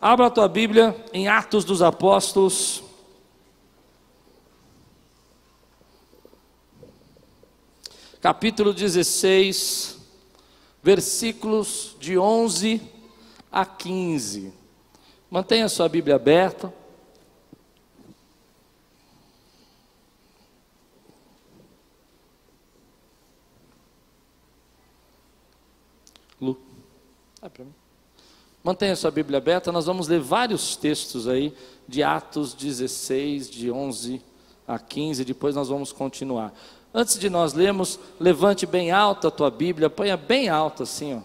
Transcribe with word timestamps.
Abra 0.00 0.26
a 0.26 0.30
tua 0.30 0.46
Bíblia 0.46 0.94
em 1.12 1.26
Atos 1.26 1.64
dos 1.64 1.80
Apóstolos. 1.80 2.82
Capítulo 8.20 8.74
16, 8.74 9.98
versículos 10.82 11.96
de 11.98 12.18
11 12.18 12.82
a 13.50 13.64
15. 13.64 14.52
Mantenha 15.30 15.68
sua 15.68 15.88
Bíblia 15.88 16.16
aberta. 16.16 16.72
Lu, 26.38 26.60
é 27.40 27.48
para 27.48 27.64
mim. 27.64 27.85
Mantenha 28.66 28.96
sua 28.96 29.12
Bíblia 29.12 29.38
aberta, 29.38 29.70
nós 29.70 29.86
vamos 29.86 30.08
ler 30.08 30.18
vários 30.18 30.74
textos 30.74 31.28
aí 31.28 31.54
de 31.86 32.02
Atos 32.02 32.52
16, 32.52 33.48
de 33.48 33.70
11 33.70 34.20
a 34.66 34.76
15, 34.76 35.24
depois 35.24 35.54
nós 35.54 35.68
vamos 35.68 35.92
continuar. 35.92 36.52
Antes 36.92 37.16
de 37.16 37.30
nós 37.30 37.54
lermos, 37.54 37.96
levante 38.18 38.66
bem 38.66 38.90
alta 38.90 39.28
a 39.28 39.30
tua 39.30 39.52
Bíblia, 39.52 39.88
ponha 39.88 40.16
bem 40.16 40.48
alta 40.48 40.82
assim, 40.82 41.14
ó. 41.14 41.20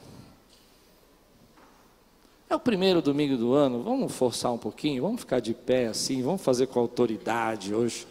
É 2.48 2.56
o 2.56 2.60
primeiro 2.60 3.02
domingo 3.02 3.36
do 3.36 3.56
ano, 3.56 3.82
vamos 3.82 4.14
forçar 4.14 4.54
um 4.54 4.58
pouquinho, 4.60 5.02
vamos 5.02 5.22
ficar 5.22 5.40
de 5.40 5.56
pé 5.56 5.88
assim, 5.88 6.22
vamos 6.22 6.44
fazer 6.44 6.68
com 6.68 6.80
autoridade 6.80 7.74
hoje. 7.74 8.06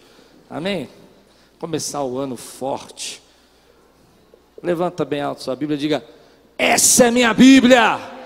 Amém? 0.50 0.88
Começar 1.60 2.02
o 2.02 2.18
ano 2.18 2.36
forte. 2.36 3.22
Levanta 4.60 5.04
bem 5.04 5.20
alto 5.20 5.44
sua 5.44 5.54
Bíblia 5.54 5.76
e 5.76 5.80
diga: 5.80 6.04
Essa 6.58 7.06
é 7.06 7.10
minha 7.12 7.32
Bíblia. 7.32 8.18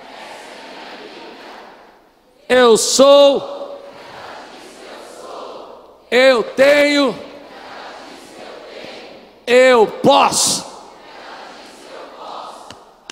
Eu 2.48 2.76
sou. 2.76 3.80
Eu 6.10 6.42
tenho. 6.42 7.14
Eu 9.46 9.86
posso. 9.86 10.64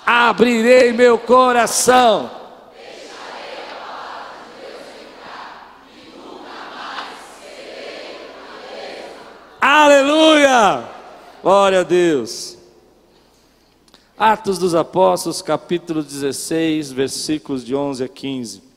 Abrirei 0.05 0.91
meu 0.91 1.17
coração. 1.17 2.29
Aleluia! 9.59 10.89
Glória 11.41 11.79
a 11.79 11.83
Deus. 11.83 12.57
Atos 14.17 14.57
dos 14.57 14.75
Apóstolos, 14.75 15.41
capítulo 15.41 16.03
16, 16.03 16.91
versículos 16.91 17.65
de 17.65 17.73
11 17.73 18.03
a 18.03 18.07
15. 18.07 18.72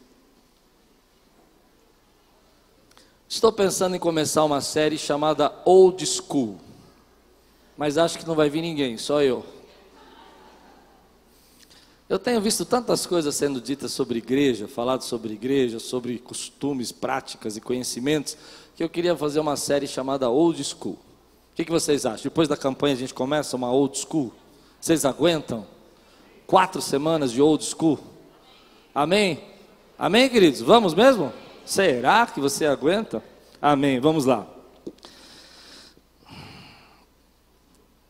Estou 3.29 3.53
pensando 3.53 3.97
em 3.97 3.99
começar 3.99 4.45
uma 4.45 4.61
série 4.61 4.97
chamada 4.97 5.53
Old 5.65 6.07
School, 6.07 6.59
mas 7.77 7.99
acho 7.99 8.19
que 8.19 8.27
não 8.27 8.37
vai 8.37 8.49
vir 8.49 8.63
ninguém, 8.63 8.97
só 8.97 9.21
eu. 9.21 9.45
Eu 12.09 12.21
tenho 12.21 12.41
visto 12.41 12.65
tantas 12.65 13.05
coisas 13.05 13.35
sendo 13.35 13.61
ditas 13.61 13.91
sobre 13.91 14.19
igreja, 14.19 14.69
falado 14.69 15.03
sobre 15.03 15.35
igreja, 15.35 15.81
sobre 15.81 16.19
costumes, 16.19 16.93
práticas 16.93 17.57
e 17.57 17.61
conhecimentos, 17.61 18.37
que 18.77 18.85
eu 18.85 18.89
queria 18.89 19.17
fazer 19.17 19.41
uma 19.41 19.57
série 19.57 19.89
chamada 19.89 20.31
Old 20.31 20.63
School. 20.63 20.97
O 21.53 21.57
que, 21.57 21.69
vocês 21.69 22.07
acham? 22.07 22.23
Depois 22.23 22.47
da 22.47 22.57
campanha 22.57 22.95
a 22.95 22.99
gente 22.99 23.13
começa 23.13 23.57
uma 23.57 23.73
Old 23.73 23.99
School? 23.99 24.33
Vocês 24.81 25.05
aguentam? 25.05 25.67
Quatro 26.47 26.81
semanas 26.81 27.33
de 27.33 27.43
Old 27.43 27.65
School? 27.65 27.99
Amém? 28.95 29.43
Amém, 29.99 30.29
queridos? 30.29 30.61
Vamos 30.61 30.95
mesmo? 30.95 31.33
Será 31.67 32.25
que 32.27 32.41
você 32.41 32.65
aguenta? 32.65 33.23
Amém. 33.61 33.99
Vamos 33.99 34.25
lá. 34.25 34.47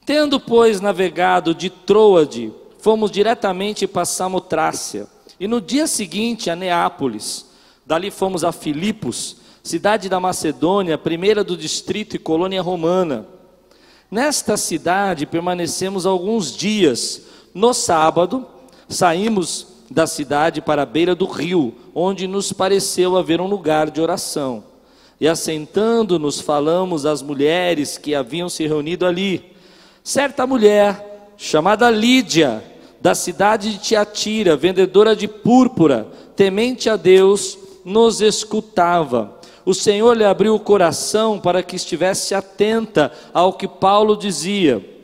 Tendo, 0.04 0.38
pois, 0.38 0.80
navegado 0.80 1.54
de 1.54 1.70
Troade, 1.70 2.53
fomos 2.78 3.10
diretamente 3.10 3.86
para 3.86 4.04
Samotrácia. 4.04 5.08
E 5.41 5.48
no 5.48 5.60
dia 5.60 5.86
seguinte 5.86 6.50
a 6.50 6.54
Neápolis. 6.54 7.47
Dali 7.84 8.10
fomos 8.10 8.44
a 8.44 8.53
Filipos, 8.53 9.38
cidade 9.62 10.09
da 10.09 10.20
Macedônia, 10.20 10.98
primeira 10.98 11.42
do 11.42 11.56
distrito 11.56 12.14
e 12.14 12.19
colônia 12.19 12.60
romana. 12.60 13.26
Nesta 14.10 14.56
cidade 14.56 15.25
permanecemos 15.25 16.04
alguns 16.04 16.54
dias. 16.54 17.22
No 17.54 17.72
sábado, 17.72 18.47
saímos 18.88 19.75
da 19.91 20.06
cidade 20.06 20.60
para 20.60 20.82
a 20.82 20.86
beira 20.86 21.14
do 21.14 21.26
rio, 21.26 21.74
onde 21.94 22.26
nos 22.26 22.52
pareceu 22.52 23.16
haver 23.16 23.41
um 23.41 23.47
lugar 23.47 23.91
de 23.91 24.00
oração. 24.00 24.64
E 25.20 25.26
assentando-nos, 25.26 26.41
falamos 26.41 27.06
às 27.06 27.22
mulheres 27.22 27.97
que 27.97 28.14
haviam 28.14 28.48
se 28.48 28.66
reunido 28.66 29.06
ali. 29.06 29.52
Certa 30.04 30.47
mulher, 30.47 31.32
chamada 31.36 31.91
Lídia, 31.91 32.62
da 33.00 33.14
cidade 33.14 33.72
de 33.72 33.78
Tiatira, 33.78 34.56
vendedora 34.56 35.14
de 35.14 35.28
púrpura, 35.28 36.08
temente 36.34 36.91
a 36.91 36.97
Deus, 36.97 37.58
nos 37.84 38.20
escutava. 38.20 39.36
O 39.64 39.74
Senhor 39.74 40.16
lhe 40.16 40.24
abriu 40.24 40.54
o 40.54 40.60
coração 40.60 41.38
para 41.38 41.62
que 41.62 41.76
estivesse 41.76 42.34
atenta 42.34 43.12
ao 43.32 43.53
que 43.53 43.66
Paulo 43.66 44.16
dizia. 44.16 44.95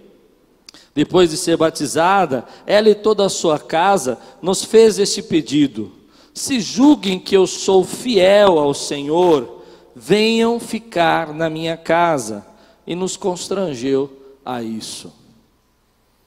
Depois 0.94 1.30
de 1.30 1.36
ser 1.36 1.56
batizada, 1.56 2.44
ela 2.66 2.88
e 2.88 2.94
toda 2.94 3.24
a 3.24 3.30
sua 3.30 3.58
casa 3.58 4.18
nos 4.42 4.62
fez 4.62 4.98
este 4.98 5.22
pedido: 5.22 5.90
se 6.34 6.60
julguem 6.60 7.18
que 7.18 7.36
eu 7.36 7.46
sou 7.46 7.84
fiel 7.84 8.58
ao 8.58 8.74
Senhor, 8.74 9.62
venham 9.94 10.60
ficar 10.60 11.32
na 11.32 11.48
minha 11.48 11.76
casa. 11.76 12.46
E 12.84 12.96
nos 12.96 13.16
constrangeu 13.16 14.10
a 14.44 14.60
isso. 14.60 15.12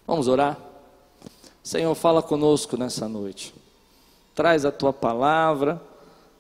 Vamos 0.07 0.29
orar? 0.29 0.57
Senhor, 1.61 1.93
fala 1.95 2.21
conosco 2.21 2.77
nessa 2.77 3.09
noite. 3.09 3.53
Traz 4.33 4.63
a 4.63 4.71
tua 4.71 4.93
palavra, 4.93 5.81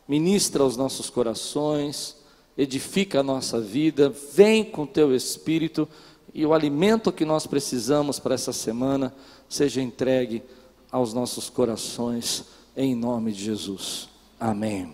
ministra 0.07 0.63
aos 0.63 0.77
nossos 0.77 1.09
corações, 1.09 2.15
edifica 2.57 3.19
a 3.19 3.23
nossa 3.23 3.59
vida, 3.59 4.13
vem 4.33 4.63
com 4.63 4.85
teu 4.85 5.13
espírito 5.13 5.87
e 6.35 6.45
o 6.45 6.53
alimento 6.53 7.13
que 7.13 7.23
nós 7.23 7.47
precisamos 7.47 8.19
para 8.19 8.35
essa 8.35 8.51
semana 8.51 9.15
seja 9.47 9.81
entregue 9.81 10.43
aos 10.91 11.13
nossos 11.13 11.49
corações, 11.49 12.43
em 12.75 12.93
nome 12.93 13.31
de 13.31 13.41
Jesus. 13.41 14.09
Amém. 14.37 14.93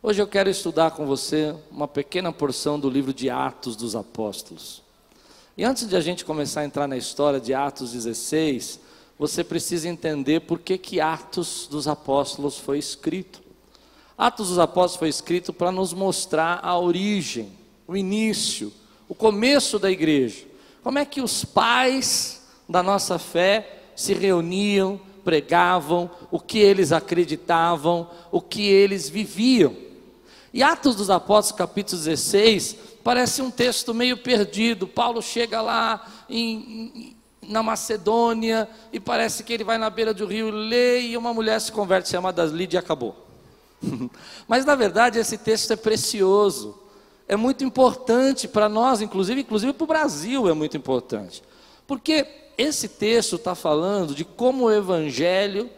Hoje 0.00 0.22
eu 0.22 0.28
quero 0.28 0.48
estudar 0.48 0.92
com 0.92 1.06
você 1.06 1.56
uma 1.72 1.88
pequena 1.88 2.32
porção 2.32 2.78
do 2.78 2.88
livro 2.88 3.12
de 3.12 3.28
Atos 3.28 3.74
dos 3.74 3.96
Apóstolos. 3.96 4.80
E 5.56 5.64
antes 5.64 5.88
de 5.88 5.96
a 5.96 6.00
gente 6.00 6.24
começar 6.24 6.60
a 6.60 6.64
entrar 6.64 6.86
na 6.86 6.96
história 6.96 7.40
de 7.40 7.52
Atos 7.52 7.90
16, 7.90 8.78
você 9.18 9.42
precisa 9.42 9.88
entender 9.88 10.42
por 10.42 10.60
que, 10.60 10.78
que 10.78 11.00
Atos 11.00 11.66
dos 11.68 11.88
Apóstolos 11.88 12.56
foi 12.56 12.78
escrito. 12.78 13.42
Atos 14.16 14.50
dos 14.50 14.58
Apóstolos 14.60 15.00
foi 15.00 15.08
escrito 15.08 15.52
para 15.52 15.72
nos 15.72 15.92
mostrar 15.92 16.60
a 16.62 16.78
origem, 16.78 17.50
o 17.88 17.96
início, 17.96 18.72
o 19.08 19.14
começo 19.14 19.78
da 19.78 19.90
igreja. 19.90 20.44
Como 20.82 20.98
é 20.98 21.04
que 21.04 21.20
os 21.20 21.44
pais 21.44 22.42
da 22.68 22.82
nossa 22.82 23.18
fé 23.18 23.82
se 23.94 24.12
reuniam, 24.14 25.00
pregavam, 25.24 26.10
o 26.30 26.38
que 26.38 26.58
eles 26.58 26.92
acreditavam, 26.92 28.08
o 28.30 28.40
que 28.40 28.68
eles 28.68 29.08
viviam. 29.08 29.74
E 30.52 30.62
Atos 30.62 30.94
dos 30.94 31.10
Apóstolos, 31.10 31.58
capítulo 31.58 32.00
16, 32.00 32.76
parece 33.02 33.42
um 33.42 33.50
texto 33.50 33.92
meio 33.92 34.16
perdido. 34.16 34.86
Paulo 34.86 35.20
chega 35.20 35.60
lá 35.60 36.06
em, 36.30 37.16
na 37.42 37.62
Macedônia 37.62 38.68
e 38.92 39.00
parece 39.00 39.42
que 39.42 39.52
ele 39.52 39.64
vai 39.64 39.78
na 39.78 39.90
beira 39.90 40.14
do 40.14 40.26
rio, 40.26 40.50
lê 40.50 41.00
e 41.00 41.16
uma 41.16 41.34
mulher 41.34 41.60
se 41.60 41.72
converte 41.72 42.08
chamada 42.08 42.44
Lídia 42.44 42.78
e 42.78 42.80
acabou. 42.80 43.26
Mas 44.46 44.64
na 44.64 44.74
verdade 44.74 45.18
esse 45.18 45.36
texto 45.36 45.72
é 45.72 45.76
precioso 45.76 46.85
é 47.28 47.36
muito 47.36 47.64
importante 47.64 48.46
para 48.46 48.68
nós, 48.68 49.00
inclusive, 49.00 49.40
inclusive 49.40 49.72
para 49.72 49.84
o 49.84 49.88
Brasil 49.88 50.48
é 50.48 50.52
muito 50.52 50.76
importante. 50.76 51.42
Porque 51.86 52.26
esse 52.56 52.88
texto 52.88 53.36
está 53.36 53.54
falando 53.54 54.14
de 54.14 54.24
como 54.24 54.64
o 54.64 54.72
evangelho, 54.72 55.68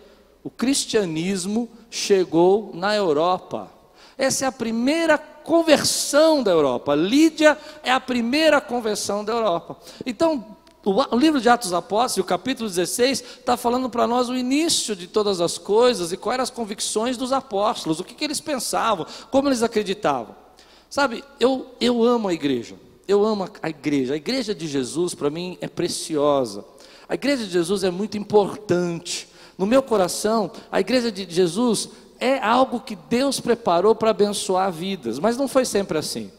o 0.44 0.50
cristianismo, 0.50 1.68
chegou 1.90 2.70
na 2.74 2.94
Europa. 2.94 3.70
Essa 4.16 4.44
é 4.44 4.48
a 4.48 4.52
primeira 4.52 5.16
conversão 5.16 6.42
da 6.42 6.50
Europa. 6.50 6.94
Lídia 6.94 7.56
é 7.82 7.90
a 7.90 8.00
primeira 8.00 8.60
conversão 8.60 9.24
da 9.24 9.32
Europa. 9.32 9.76
Então, 10.04 10.56
o 10.84 11.16
livro 11.16 11.40
de 11.40 11.48
Atos 11.48 11.72
Apóstolos, 11.72 12.24
o 12.24 12.28
capítulo 12.28 12.68
16, 12.68 13.20
está 13.20 13.56
falando 13.56 13.90
para 13.90 14.06
nós 14.06 14.28
o 14.28 14.36
início 14.36 14.94
de 14.94 15.06
todas 15.06 15.40
as 15.40 15.58
coisas 15.58 16.12
e 16.12 16.16
quais 16.16 16.34
eram 16.34 16.44
as 16.44 16.50
convicções 16.50 17.16
dos 17.16 17.32
apóstolos, 17.32 18.00
o 18.00 18.04
que, 18.04 18.14
que 18.14 18.24
eles 18.24 18.40
pensavam, 18.40 19.06
como 19.30 19.48
eles 19.48 19.62
acreditavam. 19.62 20.47
Sabe, 20.90 21.22
eu, 21.38 21.74
eu 21.80 22.02
amo 22.02 22.28
a 22.28 22.34
igreja. 22.34 22.76
Eu 23.06 23.24
amo 23.24 23.48
a 23.62 23.68
igreja. 23.68 24.14
A 24.14 24.16
igreja 24.16 24.54
de 24.54 24.66
Jesus, 24.66 25.14
para 25.14 25.30
mim, 25.30 25.56
é 25.60 25.68
preciosa. 25.68 26.64
A 27.08 27.14
igreja 27.14 27.44
de 27.44 27.50
Jesus 27.50 27.84
é 27.84 27.90
muito 27.90 28.16
importante. 28.16 29.28
No 29.56 29.66
meu 29.66 29.82
coração, 29.82 30.50
a 30.70 30.80
igreja 30.80 31.10
de 31.10 31.26
Jesus 31.28 31.88
é 32.20 32.38
algo 32.38 32.80
que 32.80 32.96
Deus 32.96 33.40
preparou 33.40 33.94
para 33.94 34.10
abençoar 34.10 34.70
vidas, 34.72 35.18
mas 35.18 35.36
não 35.36 35.48
foi 35.48 35.64
sempre 35.64 35.98
assim. 35.98 36.30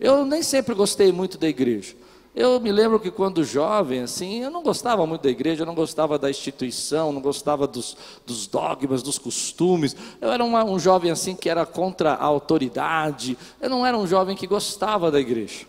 Eu 0.00 0.24
nem 0.24 0.42
sempre 0.42 0.74
gostei 0.74 1.12
muito 1.12 1.38
da 1.38 1.48
igreja. 1.48 1.94
Eu 2.40 2.60
me 2.60 2.70
lembro 2.70 3.00
que 3.00 3.10
quando 3.10 3.42
jovem, 3.42 4.02
assim, 4.02 4.44
eu 4.44 4.48
não 4.48 4.62
gostava 4.62 5.04
muito 5.04 5.22
da 5.22 5.28
igreja, 5.28 5.62
eu 5.62 5.66
não 5.66 5.74
gostava 5.74 6.16
da 6.16 6.30
instituição, 6.30 7.10
não 7.12 7.20
gostava 7.20 7.66
dos, 7.66 7.96
dos 8.24 8.46
dogmas, 8.46 9.02
dos 9.02 9.18
costumes. 9.18 9.96
Eu 10.20 10.30
era 10.30 10.44
uma, 10.44 10.62
um 10.62 10.78
jovem 10.78 11.10
assim 11.10 11.34
que 11.34 11.50
era 11.50 11.66
contra 11.66 12.12
a 12.12 12.24
autoridade. 12.24 13.36
Eu 13.60 13.68
não 13.68 13.84
era 13.84 13.98
um 13.98 14.06
jovem 14.06 14.36
que 14.36 14.46
gostava 14.46 15.10
da 15.10 15.18
igreja. 15.18 15.66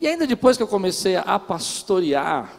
E 0.00 0.06
ainda 0.06 0.24
depois 0.24 0.56
que 0.56 0.62
eu 0.62 0.68
comecei 0.68 1.16
a 1.16 1.40
pastorear 1.40 2.52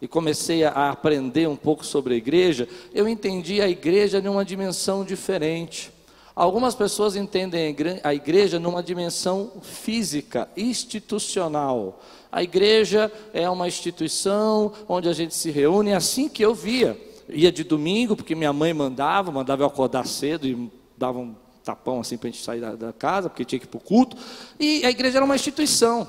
e 0.00 0.08
comecei 0.08 0.64
a 0.64 0.88
aprender 0.88 1.46
um 1.46 1.56
pouco 1.56 1.84
sobre 1.84 2.14
a 2.14 2.16
igreja, 2.16 2.66
eu 2.94 3.06
entendi 3.06 3.60
a 3.60 3.68
igreja 3.68 4.22
numa 4.22 4.42
dimensão 4.42 5.04
diferente. 5.04 5.92
Algumas 6.36 6.74
pessoas 6.74 7.16
entendem 7.16 7.74
a 8.04 8.12
igreja 8.12 8.58
numa 8.58 8.82
dimensão 8.82 9.52
física, 9.62 10.46
institucional. 10.54 11.98
A 12.36 12.42
igreja 12.42 13.10
é 13.32 13.48
uma 13.48 13.66
instituição 13.66 14.70
onde 14.86 15.08
a 15.08 15.14
gente 15.14 15.34
se 15.34 15.50
reúne, 15.50 15.92
é 15.92 15.96
assim 15.96 16.28
que 16.28 16.44
eu 16.44 16.54
via. 16.54 16.94
Ia 17.30 17.50
de 17.50 17.64
domingo, 17.64 18.14
porque 18.14 18.34
minha 18.34 18.52
mãe 18.52 18.74
mandava, 18.74 19.32
mandava 19.32 19.62
eu 19.62 19.66
acordar 19.66 20.06
cedo 20.06 20.46
e 20.46 20.70
dava 20.98 21.18
um 21.18 21.34
tapão 21.64 21.98
assim 22.00 22.18
para 22.18 22.28
a 22.28 22.30
gente 22.30 22.44
sair 22.44 22.60
da, 22.60 22.74
da 22.74 22.92
casa, 22.92 23.30
porque 23.30 23.42
tinha 23.42 23.58
que 23.58 23.64
ir 23.64 23.68
para 23.68 23.78
o 23.78 23.80
culto. 23.80 24.18
E 24.60 24.84
a 24.84 24.90
igreja 24.90 25.16
era 25.16 25.24
uma 25.24 25.34
instituição. 25.34 26.06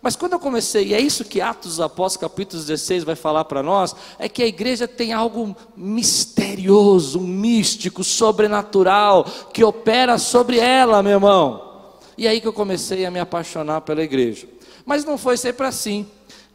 Mas 0.00 0.16
quando 0.16 0.32
eu 0.32 0.40
comecei, 0.40 0.86
e 0.86 0.94
é 0.94 0.98
isso 0.98 1.26
que 1.26 1.42
Atos 1.42 1.78
Apóstolos, 1.78 2.32
capítulo 2.32 2.62
16, 2.62 3.04
vai 3.04 3.14
falar 3.14 3.44
para 3.44 3.62
nós, 3.62 3.94
é 4.18 4.30
que 4.30 4.42
a 4.42 4.46
igreja 4.46 4.88
tem 4.88 5.12
algo 5.12 5.54
misterioso, 5.76 7.20
místico, 7.20 8.02
sobrenatural, 8.02 9.26
que 9.52 9.62
opera 9.62 10.16
sobre 10.16 10.58
ela, 10.58 11.02
meu 11.02 11.12
irmão. 11.12 11.66
E 12.16 12.26
aí 12.26 12.40
que 12.40 12.48
eu 12.48 12.52
comecei 12.54 13.04
a 13.04 13.10
me 13.10 13.20
apaixonar 13.20 13.82
pela 13.82 14.02
igreja. 14.02 14.55
Mas 14.86 15.04
não 15.04 15.18
foi 15.18 15.36
sempre 15.36 15.66
assim. 15.66 16.06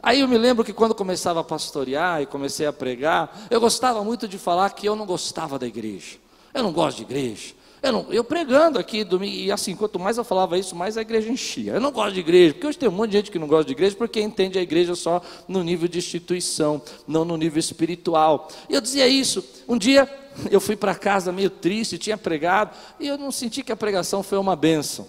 Aí 0.02 0.20
eu 0.20 0.26
me 0.26 0.38
lembro 0.38 0.64
que 0.64 0.72
quando 0.72 0.94
começava 0.94 1.40
a 1.40 1.44
pastorear 1.44 2.22
e 2.22 2.26
comecei 2.26 2.66
a 2.66 2.72
pregar, 2.72 3.46
eu 3.50 3.60
gostava 3.60 4.02
muito 4.02 4.26
de 4.26 4.38
falar 4.38 4.70
que 4.70 4.88
eu 4.88 4.96
não 4.96 5.06
gostava 5.06 5.58
da 5.58 5.66
igreja. 5.66 6.16
Eu 6.52 6.62
não 6.62 6.72
gosto 6.72 6.96
de 6.96 7.02
igreja. 7.02 7.54
Eu, 7.82 7.92
não, 7.92 8.06
eu 8.10 8.22
pregando 8.22 8.78
aqui, 8.78 9.02
domingo, 9.02 9.34
e 9.34 9.50
assim, 9.50 9.74
quanto 9.74 9.98
mais 9.98 10.16
eu 10.16 10.22
falava 10.22 10.56
isso, 10.56 10.74
mais 10.74 10.96
a 10.96 11.02
igreja 11.02 11.30
enchia. 11.30 11.72
Eu 11.72 11.80
não 11.80 11.90
gosto 11.90 12.14
de 12.14 12.20
igreja, 12.20 12.54
porque 12.54 12.66
hoje 12.68 12.78
tem 12.78 12.88
um 12.88 12.92
monte 12.92 13.10
de 13.10 13.16
gente 13.16 13.30
que 13.30 13.38
não 13.40 13.48
gosta 13.48 13.64
de 13.64 13.72
igreja, 13.72 13.96
porque 13.96 14.20
entende 14.20 14.58
a 14.58 14.62
igreja 14.62 14.94
só 14.94 15.20
no 15.48 15.62
nível 15.64 15.88
de 15.88 15.98
instituição, 15.98 16.80
não 17.06 17.24
no 17.24 17.36
nível 17.36 17.58
espiritual. 17.58 18.48
E 18.68 18.74
eu 18.74 18.80
dizia 18.80 19.06
isso. 19.08 19.44
Um 19.68 19.76
dia 19.76 20.08
eu 20.50 20.60
fui 20.60 20.76
para 20.76 20.94
casa 20.94 21.32
meio 21.32 21.50
triste, 21.50 21.98
tinha 21.98 22.16
pregado, 22.16 22.70
e 22.98 23.06
eu 23.08 23.18
não 23.18 23.32
senti 23.32 23.62
que 23.62 23.72
a 23.72 23.76
pregação 23.76 24.22
foi 24.22 24.38
uma 24.38 24.54
bênção. 24.54 25.06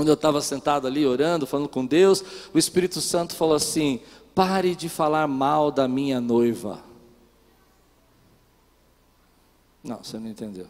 Quando 0.00 0.08
eu 0.08 0.14
estava 0.14 0.40
sentado 0.40 0.86
ali 0.86 1.04
orando, 1.04 1.46
falando 1.46 1.68
com 1.68 1.84
Deus, 1.84 2.24
o 2.54 2.58
Espírito 2.58 3.02
Santo 3.02 3.36
falou 3.36 3.54
assim: 3.54 4.00
pare 4.34 4.74
de 4.74 4.88
falar 4.88 5.28
mal 5.28 5.70
da 5.70 5.86
minha 5.86 6.18
noiva. 6.22 6.82
Não, 9.84 9.98
você 10.02 10.18
não 10.18 10.28
entendeu. 10.30 10.66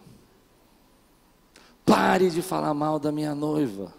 Pare 1.87 2.29
de 2.29 2.43
falar 2.43 2.75
mal 2.75 2.99
da 2.99 3.12
minha 3.12 3.32
noiva. 3.32 3.94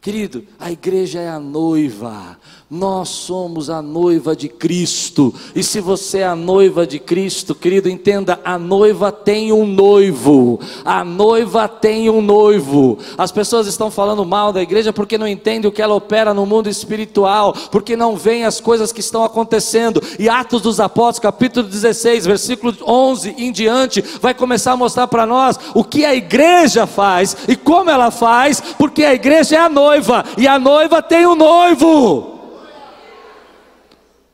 Querido, 0.00 0.44
a 0.60 0.70
igreja 0.70 1.18
é 1.18 1.28
a 1.28 1.40
noiva, 1.40 2.38
nós 2.70 3.08
somos 3.08 3.68
a 3.68 3.82
noiva 3.82 4.36
de 4.36 4.48
Cristo, 4.48 5.34
e 5.56 5.62
se 5.64 5.80
você 5.80 6.18
é 6.18 6.24
a 6.24 6.36
noiva 6.36 6.86
de 6.86 7.00
Cristo, 7.00 7.52
querido, 7.52 7.88
entenda: 7.88 8.38
a 8.44 8.56
noiva 8.56 9.10
tem 9.10 9.52
um 9.52 9.66
noivo, 9.66 10.60
a 10.84 11.04
noiva 11.04 11.66
tem 11.66 12.08
um 12.08 12.22
noivo. 12.22 12.96
As 13.18 13.32
pessoas 13.32 13.66
estão 13.66 13.90
falando 13.90 14.24
mal 14.24 14.52
da 14.52 14.62
igreja 14.62 14.92
porque 14.92 15.18
não 15.18 15.26
entendem 15.26 15.68
o 15.68 15.72
que 15.72 15.82
ela 15.82 15.96
opera 15.96 16.32
no 16.32 16.46
mundo 16.46 16.68
espiritual, 16.68 17.52
porque 17.72 17.96
não 17.96 18.16
veem 18.16 18.44
as 18.44 18.60
coisas 18.60 18.92
que 18.92 19.00
estão 19.00 19.24
acontecendo, 19.24 20.00
e 20.16 20.28
Atos 20.28 20.62
dos 20.62 20.78
Apóstolos, 20.78 21.18
capítulo 21.18 21.66
16, 21.66 22.24
versículo 22.24 22.72
11 22.86 23.34
em 23.36 23.50
diante, 23.50 24.00
vai 24.22 24.32
começar 24.32 24.72
a 24.72 24.76
mostrar 24.76 25.08
para 25.08 25.26
nós 25.26 25.58
o 25.74 25.82
que 25.82 26.04
a 26.04 26.14
igreja 26.14 26.86
faz 26.86 27.36
e 27.48 27.56
como 27.56 27.90
ela 27.90 28.12
faz, 28.12 28.62
porque 28.78 29.02
a 29.02 29.12
igreja 29.12 29.56
é 29.56 29.58
a 29.58 29.68
noiva 29.68 29.87
noiva, 29.88 30.24
e 30.36 30.46
a 30.46 30.58
noiva 30.58 31.02
tem 31.02 31.26
um 31.26 31.34
noivo. 31.34 32.38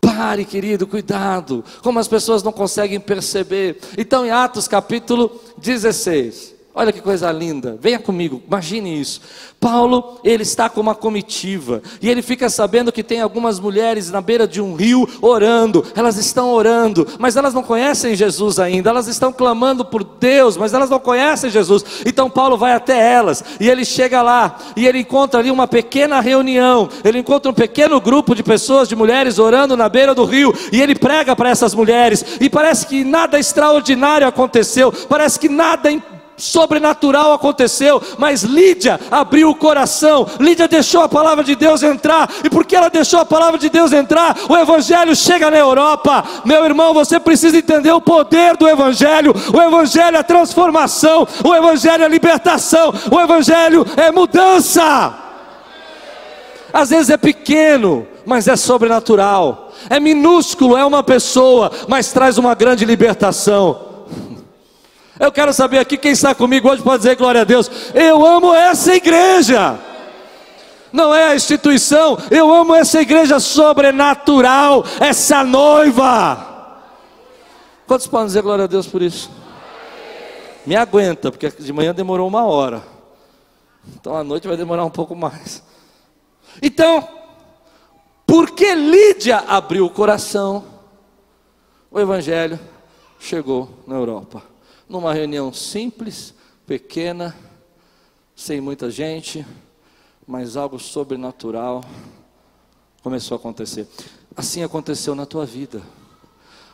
Pare, 0.01 0.45
querido, 0.45 0.87
cuidado, 0.87 1.65
como 1.83 1.99
as 1.99 2.09
pessoas 2.09 2.43
não 2.43 2.53
conseguem 2.53 3.01
perceber. 3.01 3.79
Então, 3.97 4.25
em 4.25 4.31
Atos 4.31 4.69
capítulo 4.69 5.41
16, 5.59 6.54
Olha 6.77 6.93
que 6.93 7.01
coisa 7.01 7.31
linda, 7.31 7.79
venha 7.81 8.01
comigo, 8.01 8.43
imagine 8.49 9.01
isso. 9.01 9.21
Paulo, 9.61 10.19
ele 10.25 10.43
está 10.43 10.69
com 10.69 10.81
uma 10.81 10.95
comitiva, 10.95 11.81
e 12.03 12.11
ele 12.11 12.21
fica 12.21 12.51
sabendo 12.51 12.91
que 12.91 13.05
tem 13.05 13.21
algumas 13.21 13.61
mulheres 13.61 14.11
na 14.11 14.21
beira 14.21 14.45
de 14.45 14.61
um 14.61 14.75
rio 14.75 15.09
orando, 15.23 15.87
elas 15.95 16.17
estão 16.17 16.53
orando, 16.53 17.07
mas 17.17 17.37
elas 17.37 17.55
não 17.55 17.63
conhecem 17.63 18.17
Jesus 18.17 18.59
ainda, 18.59 18.91
elas 18.91 19.07
estão 19.07 19.33
clamando 19.33 19.85
por 19.85 20.03
Deus, 20.03 20.57
mas 20.57 20.75
elas 20.75 20.91
não 20.91 20.99
conhecem 20.99 21.49
Jesus. 21.49 21.85
Então 22.05 22.29
Paulo 22.29 22.59
vai 22.59 22.73
até 22.73 22.99
elas, 22.99 23.45
e 23.61 23.71
ele 23.71 23.85
chega 23.85 24.21
lá, 24.21 24.59
e 24.75 24.85
ele 24.85 24.99
encontra 24.99 25.39
ali 25.39 25.53
uma 25.53 25.69
pequena 25.69 26.21
reunião, 26.21 26.89
ele 27.05 27.21
encontra 27.21 27.53
um 27.53 27.55
pequeno 27.55 28.01
grupo 28.01 28.35
de 28.35 28.43
pessoas, 28.43 28.89
de 28.89 28.97
mulheres 28.97 29.39
orando 29.39 29.77
na 29.77 29.89
beira 29.89 30.13
do 30.13 30.25
rio, 30.25 30.53
e 30.73 30.83
ele 30.83 30.97
prega 30.97 31.37
para 31.37 31.51
essas 31.51 31.73
mulheres, 31.73 32.25
e 32.41 32.51
parece 32.51 32.85
que 32.89 33.05
nada 33.05 33.39
extraordinário 33.39 34.27
aconteceu, 34.27 34.91
parece 35.09 35.39
que 35.39 35.49
nada 35.49 35.89
sobrenatural 36.37 37.33
aconteceu, 37.33 38.03
mas 38.19 38.43
Lídia 38.43 39.01
abriu 39.11 39.51
o 39.51 39.55
coração, 39.55 40.27
Lídia 40.41 40.69
deixou 40.69 41.03
a 41.03 41.09
palavra 41.09 41.45
de 41.45 41.55
Deus 41.55 41.83
entrar, 41.83 42.31
e 42.43 42.51
porque 42.51 42.75
ela 42.75 42.89
deixou 42.89 43.21
a 43.21 43.25
palavra 43.25 43.59
de 43.59 43.69
Deus 43.69 43.93
entrar, 43.93 44.37
o 44.49 44.57
Evangelho 44.57 45.15
chega 45.15 45.51
na 45.51 45.59
Europa. 45.59 46.25
Meu 46.45 46.65
irmão, 46.65 46.93
você 46.93 47.21
precisa 47.21 47.57
entender 47.57 47.93
o 47.93 48.01
poder 48.01 48.57
do 48.57 48.69
Evangelho. 48.69 49.35
O 49.53 49.61
Evangelho 49.61 50.17
é 50.17 50.23
transformação, 50.23 51.27
o 51.45 51.55
Evangelho 51.55 52.05
é 52.05 52.09
libertação, 52.09 52.93
o 53.11 53.21
Evangelho 53.21 53.87
é 53.97 54.11
mudança. 54.11 55.15
Às 56.73 56.91
vezes 56.91 57.11
é 57.11 57.17
pequeno, 57.17 58.07
mas 58.27 58.49
é 58.49 58.57
sobrenatural. 58.57 59.73
É 59.89 60.01
minúsculo, 60.01 60.77
é 60.77 60.85
uma 60.85 61.03
pessoa, 61.03 61.71
mas 61.89 62.13
traz 62.13 62.39
uma 62.39 62.55
grande 62.55 62.85
libertação. 62.85 63.84
Eu 65.19 65.31
quero 65.31 65.53
saber 65.53 65.79
aqui 65.79 65.97
quem 65.97 66.13
está 66.13 66.35
comigo 66.35 66.69
hoje 66.69 66.83
pode 66.83 66.99
dizer 66.99 67.17
glória 67.17 67.43
a 67.43 67.45
Deus. 67.45 67.71
Eu 67.95 68.27
amo 68.27 68.53
essa 68.53 68.95
igreja. 68.95 69.79
Não 70.93 71.15
é 71.15 71.27
a 71.27 71.35
instituição, 71.35 72.17
eu 72.31 72.53
amo 72.53 72.73
essa 72.73 73.01
igreja 73.01 73.41
sobrenatural, 73.41 74.85
essa 75.01 75.43
noiva. 75.43 76.79
Quantos 77.85 78.07
podem 78.07 78.27
dizer 78.27 78.43
glória 78.43 78.65
a 78.65 78.69
Deus 78.69 78.87
por 78.87 79.03
isso? 79.03 79.29
Me 80.65 80.77
aguenta, 80.77 81.33
porque 81.33 81.51
de 81.51 81.73
manhã 81.73 81.93
demorou 81.93 82.29
uma 82.29 82.45
hora. 82.45 82.81
Então 83.93 84.17
à 84.17 84.23
noite 84.23 84.47
vai 84.47 84.57
demorar 84.57 84.85
um 84.85 84.91
pouco 84.91 85.17
mais. 85.17 85.65
Então, 86.63 87.09
porque 88.25 88.73
Lídia 88.73 89.39
abriu 89.49 89.87
o 89.87 89.91
coração, 89.91 90.65
o 91.91 91.99
Evangelho 91.99 92.59
chegou 93.19 93.69
na 93.85 93.97
Europa 93.97 94.54
numa 94.89 95.13
reunião 95.13 95.53
simples, 95.53 96.35
pequena, 96.67 97.35
sem 98.35 98.61
muita 98.61 98.91
gente, 98.91 99.45
mas 100.27 100.57
algo 100.57 100.79
sobrenatural 100.79 101.85
começou 103.03 103.37
a 103.37 103.39
acontecer. 103.39 103.87
Assim 104.37 104.63
aconteceu 104.63 105.15
na 105.15 105.27
tua 105.27 105.45
vida. 105.45 105.83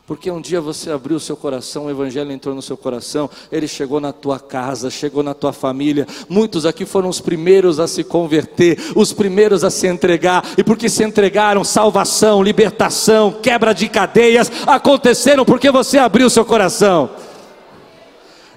Porque 0.06 0.28
um 0.28 0.40
dia 0.40 0.60
você 0.60 0.90
abriu 0.90 1.18
o 1.18 1.20
seu 1.20 1.36
coração, 1.36 1.86
o 1.86 1.90
Evangelho 1.90 2.32
entrou 2.32 2.52
no 2.52 2.60
seu 2.60 2.76
coração, 2.76 3.30
ele 3.52 3.68
chegou 3.68 4.00
na 4.00 4.12
tua 4.12 4.40
casa, 4.40 4.90
chegou 4.90 5.22
na 5.22 5.34
tua 5.34 5.52
família. 5.52 6.04
Muitos 6.28 6.66
aqui 6.66 6.84
foram 6.84 7.08
os 7.08 7.20
primeiros 7.20 7.78
a 7.78 7.86
se 7.86 8.02
converter, 8.02 8.76
os 8.96 9.12
primeiros 9.12 9.62
a 9.62 9.70
se 9.70 9.86
entregar, 9.86 10.44
e 10.58 10.64
porque 10.64 10.88
se 10.88 11.04
entregaram, 11.04 11.62
salvação, 11.62 12.42
libertação, 12.42 13.30
quebra 13.40 13.72
de 13.72 13.88
cadeias 13.88 14.50
aconteceram 14.66 15.44
porque 15.44 15.70
você 15.70 15.96
abriu 15.96 16.26
o 16.26 16.30
seu 16.30 16.44
coração. 16.44 17.10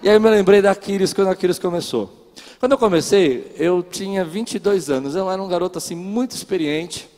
E 0.03 0.09
aí 0.09 0.17
eu 0.17 0.19
me 0.19 0.29
lembrei 0.29 0.61
da 0.61 0.71
Aquiles 0.71 1.13
quando 1.13 1.29
a 1.29 1.31
Aquiles 1.31 1.57
começou. 1.57 2.11
Quando 2.59 2.73
eu 2.73 2.77
comecei, 2.77 3.55
eu 3.57 3.81
tinha 3.81 4.25
22 4.25 4.89
anos, 4.89 5.15
eu 5.15 5.31
era 5.31 5.41
um 5.41 5.47
garoto 5.47 5.77
assim 5.77 5.95
muito 5.95 6.35
experiente. 6.35 7.09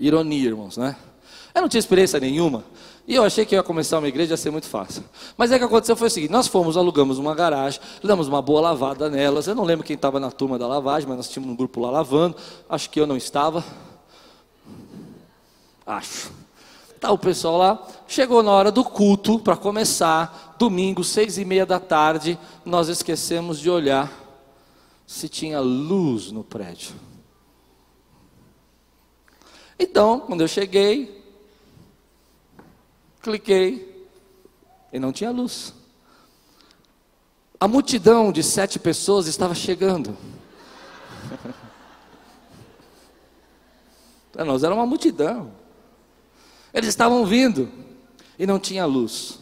Ironia, 0.00 0.46
irmãos, 0.46 0.78
né? 0.78 0.96
Eu 1.54 1.60
não 1.60 1.68
tinha 1.68 1.78
experiência 1.78 2.18
nenhuma. 2.18 2.64
E 3.06 3.14
eu 3.14 3.24
achei 3.24 3.44
que 3.44 3.54
ia 3.54 3.62
começar 3.62 3.98
uma 3.98 4.08
igreja 4.08 4.32
ia 4.32 4.36
ser 4.38 4.50
muito 4.50 4.68
fácil. 4.68 5.04
Mas 5.36 5.52
aí 5.52 5.56
o 5.56 5.60
que 5.60 5.66
aconteceu 5.66 5.96
foi 5.96 6.06
o 6.06 6.10
seguinte: 6.10 6.32
nós 6.32 6.46
fomos, 6.46 6.78
alugamos 6.78 7.18
uma 7.18 7.34
garagem, 7.34 7.78
damos 8.02 8.26
uma 8.26 8.40
boa 8.40 8.62
lavada 8.62 9.10
nelas. 9.10 9.46
Eu 9.46 9.54
não 9.54 9.64
lembro 9.64 9.84
quem 9.84 9.96
estava 9.96 10.18
na 10.18 10.30
turma 10.30 10.58
da 10.58 10.66
lavagem, 10.66 11.06
mas 11.06 11.18
nós 11.18 11.28
tínhamos 11.28 11.52
um 11.52 11.56
grupo 11.56 11.78
lá 11.78 11.90
lavando. 11.90 12.36
Acho 12.70 12.88
que 12.88 12.98
eu 12.98 13.06
não 13.06 13.18
estava. 13.18 13.62
Acho. 15.86 16.32
Tá 16.98 17.12
o 17.12 17.18
pessoal 17.18 17.58
lá, 17.58 17.86
chegou 18.08 18.42
na 18.42 18.50
hora 18.50 18.72
do 18.72 18.82
culto 18.82 19.38
para 19.38 19.54
começar, 19.56 20.45
domingo, 20.58 21.04
seis 21.04 21.38
e 21.38 21.44
meia 21.44 21.66
da 21.66 21.78
tarde, 21.78 22.38
nós 22.64 22.88
esquecemos 22.88 23.58
de 23.58 23.70
olhar 23.70 24.12
se 25.06 25.28
tinha 25.28 25.60
luz 25.60 26.32
no 26.32 26.42
prédio. 26.42 26.94
Então, 29.78 30.20
quando 30.20 30.40
eu 30.40 30.48
cheguei, 30.48 31.22
cliquei 33.20 34.08
e 34.92 34.98
não 34.98 35.12
tinha 35.12 35.30
luz. 35.30 35.74
A 37.60 37.68
multidão 37.68 38.32
de 38.32 38.42
sete 38.42 38.78
pessoas 38.78 39.26
estava 39.26 39.54
chegando. 39.54 40.16
Para 44.32 44.44
nós 44.44 44.62
era 44.62 44.74
uma 44.74 44.86
multidão. 44.86 45.52
Eles 46.72 46.88
estavam 46.88 47.24
vindo 47.24 47.70
e 48.38 48.46
não 48.46 48.58
tinha 48.58 48.84
luz. 48.84 49.38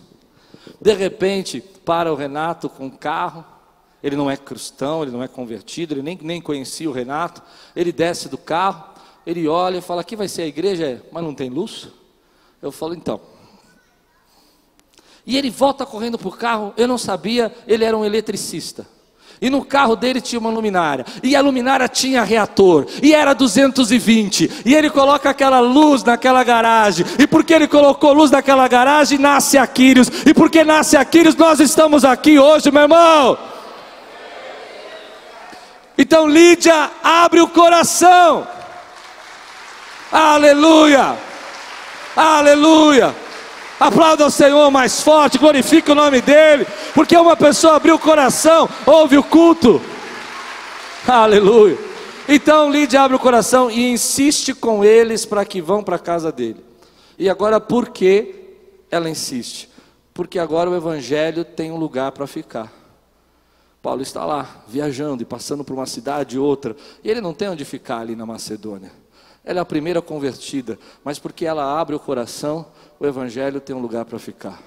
De 0.84 0.92
repente, 0.92 1.62
para 1.62 2.12
o 2.12 2.14
Renato 2.14 2.68
com 2.68 2.88
o 2.88 2.90
carro. 2.90 3.42
Ele 4.02 4.16
não 4.16 4.30
é 4.30 4.36
cristão, 4.36 5.00
ele 5.00 5.12
não 5.12 5.22
é 5.22 5.26
convertido, 5.26 5.94
ele 5.94 6.02
nem, 6.02 6.18
nem 6.20 6.42
conhecia 6.42 6.90
o 6.90 6.92
Renato. 6.92 7.42
Ele 7.74 7.90
desce 7.90 8.28
do 8.28 8.36
carro, 8.36 8.84
ele 9.26 9.48
olha 9.48 9.78
e 9.78 9.80
fala: 9.80 10.02
Aqui 10.02 10.14
vai 10.14 10.28
ser 10.28 10.42
a 10.42 10.46
igreja, 10.46 11.02
mas 11.10 11.24
não 11.24 11.34
tem 11.34 11.48
luz? 11.48 11.88
Eu 12.60 12.70
falo: 12.70 12.94
Então. 12.94 13.18
E 15.24 15.38
ele 15.38 15.48
volta 15.48 15.86
correndo 15.86 16.18
para 16.18 16.28
o 16.28 16.32
carro, 16.32 16.74
eu 16.76 16.86
não 16.86 16.98
sabia, 16.98 17.50
ele 17.66 17.82
era 17.82 17.96
um 17.96 18.04
eletricista. 18.04 18.86
E 19.44 19.50
no 19.50 19.62
carro 19.62 19.94
dele 19.94 20.22
tinha 20.22 20.40
uma 20.40 20.48
luminária. 20.48 21.04
E 21.22 21.36
a 21.36 21.40
luminária 21.42 21.86
tinha 21.86 22.24
reator. 22.24 22.86
E 23.02 23.12
era 23.12 23.34
220. 23.34 24.62
E 24.64 24.74
ele 24.74 24.88
coloca 24.88 25.28
aquela 25.28 25.60
luz 25.60 26.02
naquela 26.02 26.42
garagem. 26.42 27.04
E 27.18 27.26
porque 27.26 27.52
ele 27.52 27.68
colocou 27.68 28.14
luz 28.14 28.30
naquela 28.30 28.66
garagem, 28.66 29.18
nasce 29.18 29.58
Aquírios. 29.58 30.10
E 30.24 30.32
porque 30.32 30.64
nasce 30.64 30.96
Aquírios, 30.96 31.36
nós 31.36 31.60
estamos 31.60 32.06
aqui 32.06 32.38
hoje, 32.38 32.70
meu 32.70 32.84
irmão. 32.84 33.36
Então 35.98 36.26
Lídia 36.26 36.90
abre 37.02 37.42
o 37.42 37.48
coração. 37.48 38.48
Aleluia. 40.10 41.18
Aleluia. 42.16 43.14
Aplauda 43.78 44.26
o 44.26 44.30
Senhor 44.30 44.70
mais 44.70 45.00
forte, 45.00 45.38
glorifique 45.38 45.90
o 45.90 45.94
nome 45.94 46.20
dEle, 46.20 46.66
porque 46.94 47.16
uma 47.16 47.36
pessoa 47.36 47.76
abriu 47.76 47.96
o 47.96 47.98
coração, 47.98 48.68
ouve 48.86 49.18
o 49.18 49.22
culto. 49.22 49.80
Aleluia. 51.06 51.76
Então 52.28 52.70
Lídia 52.70 53.02
abre 53.02 53.16
o 53.16 53.20
coração 53.20 53.70
e 53.70 53.92
insiste 53.92 54.54
com 54.54 54.84
eles 54.84 55.26
para 55.26 55.44
que 55.44 55.60
vão 55.60 55.82
para 55.82 55.96
a 55.96 55.98
casa 55.98 56.32
dele. 56.32 56.64
E 57.18 57.28
agora 57.28 57.60
por 57.60 57.90
que 57.90 58.34
ela 58.90 59.10
insiste? 59.10 59.68
Porque 60.14 60.38
agora 60.38 60.70
o 60.70 60.76
evangelho 60.76 61.44
tem 61.44 61.70
um 61.70 61.76
lugar 61.76 62.12
para 62.12 62.26
ficar. 62.26 62.72
Paulo 63.82 64.00
está 64.00 64.24
lá, 64.24 64.64
viajando 64.66 65.22
e 65.22 65.26
passando 65.26 65.62
por 65.62 65.74
uma 65.74 65.84
cidade 65.84 66.36
e 66.36 66.38
outra, 66.38 66.74
e 67.02 67.10
ele 67.10 67.20
não 67.20 67.34
tem 67.34 67.50
onde 67.50 67.66
ficar 67.66 67.98
ali 67.98 68.16
na 68.16 68.24
Macedônia. 68.24 68.90
Ela 69.44 69.58
é 69.58 69.62
a 69.62 69.66
primeira 69.66 70.00
convertida, 70.00 70.78
mas 71.04 71.18
porque 71.18 71.44
ela 71.44 71.78
abre 71.78 71.94
o 71.94 72.00
coração, 72.00 72.64
o 72.98 73.06
Evangelho 73.06 73.60
tem 73.60 73.74
um 73.74 73.80
lugar 73.80 74.04
para 74.04 74.18
ficar. 74.18 74.62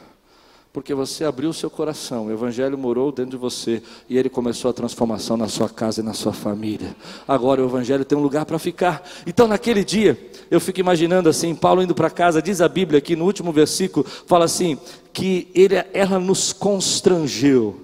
Porque 0.78 0.94
você 0.94 1.24
abriu 1.24 1.50
o 1.50 1.54
seu 1.54 1.72
coração, 1.72 2.28
o 2.28 2.32
Evangelho 2.32 2.78
morou 2.78 3.12
dentro 3.12 3.32
de 3.32 3.38
você 3.38 3.82
e 4.08 4.16
ele 4.16 4.30
começou 4.30 4.70
a 4.70 4.74
transformação 4.74 5.36
na 5.36 5.48
sua 5.48 5.68
casa 5.68 6.02
e 6.02 6.04
na 6.04 6.14
sua 6.14 6.34
família. 6.34 6.96
Agora 7.28 7.64
o 7.64 7.66
Evangelho 7.68 8.06
tem 8.06 8.16
um 8.16 8.22
lugar 8.22 8.46
para 8.46 8.60
ficar. 8.60 9.02
Então, 9.26 9.48
naquele 9.48 9.84
dia, 9.84 10.16
eu 10.52 10.60
fico 10.60 10.80
imaginando 10.80 11.30
assim: 11.30 11.56
Paulo 11.56 11.82
indo 11.82 11.96
para 11.96 12.12
casa, 12.12 12.44
diz 12.44 12.62
a 12.62 12.70
Bíblia 12.70 13.00
aqui 13.00 13.16
no 13.16 13.26
último 13.26 13.52
versículo, 13.52 14.06
fala 14.06 14.46
assim: 14.46 14.78
que 15.12 15.50
ele, 15.56 15.74
ela 15.94 16.20
nos 16.20 16.54
constrangeu. 16.54 17.82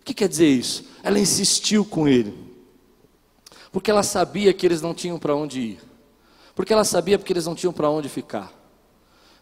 O 0.00 0.04
que 0.04 0.12
quer 0.12 0.28
dizer 0.28 0.48
isso? 0.48 0.84
Ela 1.04 1.20
insistiu 1.20 1.84
com 1.84 2.08
ele, 2.08 2.34
porque 3.70 3.88
ela 3.88 4.02
sabia 4.02 4.52
que 4.52 4.66
eles 4.66 4.82
não 4.82 4.92
tinham 4.92 5.16
para 5.16 5.36
onde 5.36 5.60
ir, 5.60 5.78
porque 6.56 6.72
ela 6.72 6.82
sabia 6.82 7.18
que 7.18 7.32
eles 7.32 7.46
não 7.46 7.54
tinham 7.54 7.72
para 7.72 7.88
onde 7.88 8.08
ficar. 8.08 8.55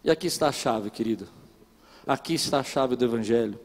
E 0.05 0.11
aqui 0.11 0.27
está 0.27 0.49
a 0.49 0.53
chave, 0.53 0.91
querido. 0.91 1.27
Aqui 2.07 2.35
está 2.35 2.61
a 2.61 2.63
chave 2.63 2.95
do 2.95 3.07
Evangelho. 3.07 3.59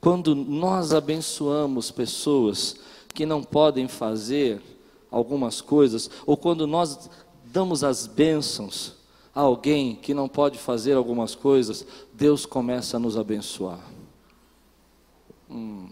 Quando 0.00 0.36
nós 0.36 0.94
abençoamos 0.94 1.90
pessoas 1.90 2.76
que 3.12 3.26
não 3.26 3.42
podem 3.42 3.88
fazer 3.88 4.62
algumas 5.10 5.60
coisas, 5.60 6.08
ou 6.24 6.36
quando 6.36 6.64
nós 6.64 7.10
damos 7.44 7.82
as 7.82 8.06
bênçãos 8.06 8.94
a 9.34 9.40
alguém 9.40 9.96
que 9.96 10.14
não 10.14 10.28
pode 10.28 10.58
fazer 10.58 10.92
algumas 10.92 11.34
coisas, 11.34 11.84
Deus 12.14 12.46
começa 12.46 12.96
a 12.96 13.00
nos 13.00 13.16
abençoar. 13.16 13.80
Hum. 15.50 15.88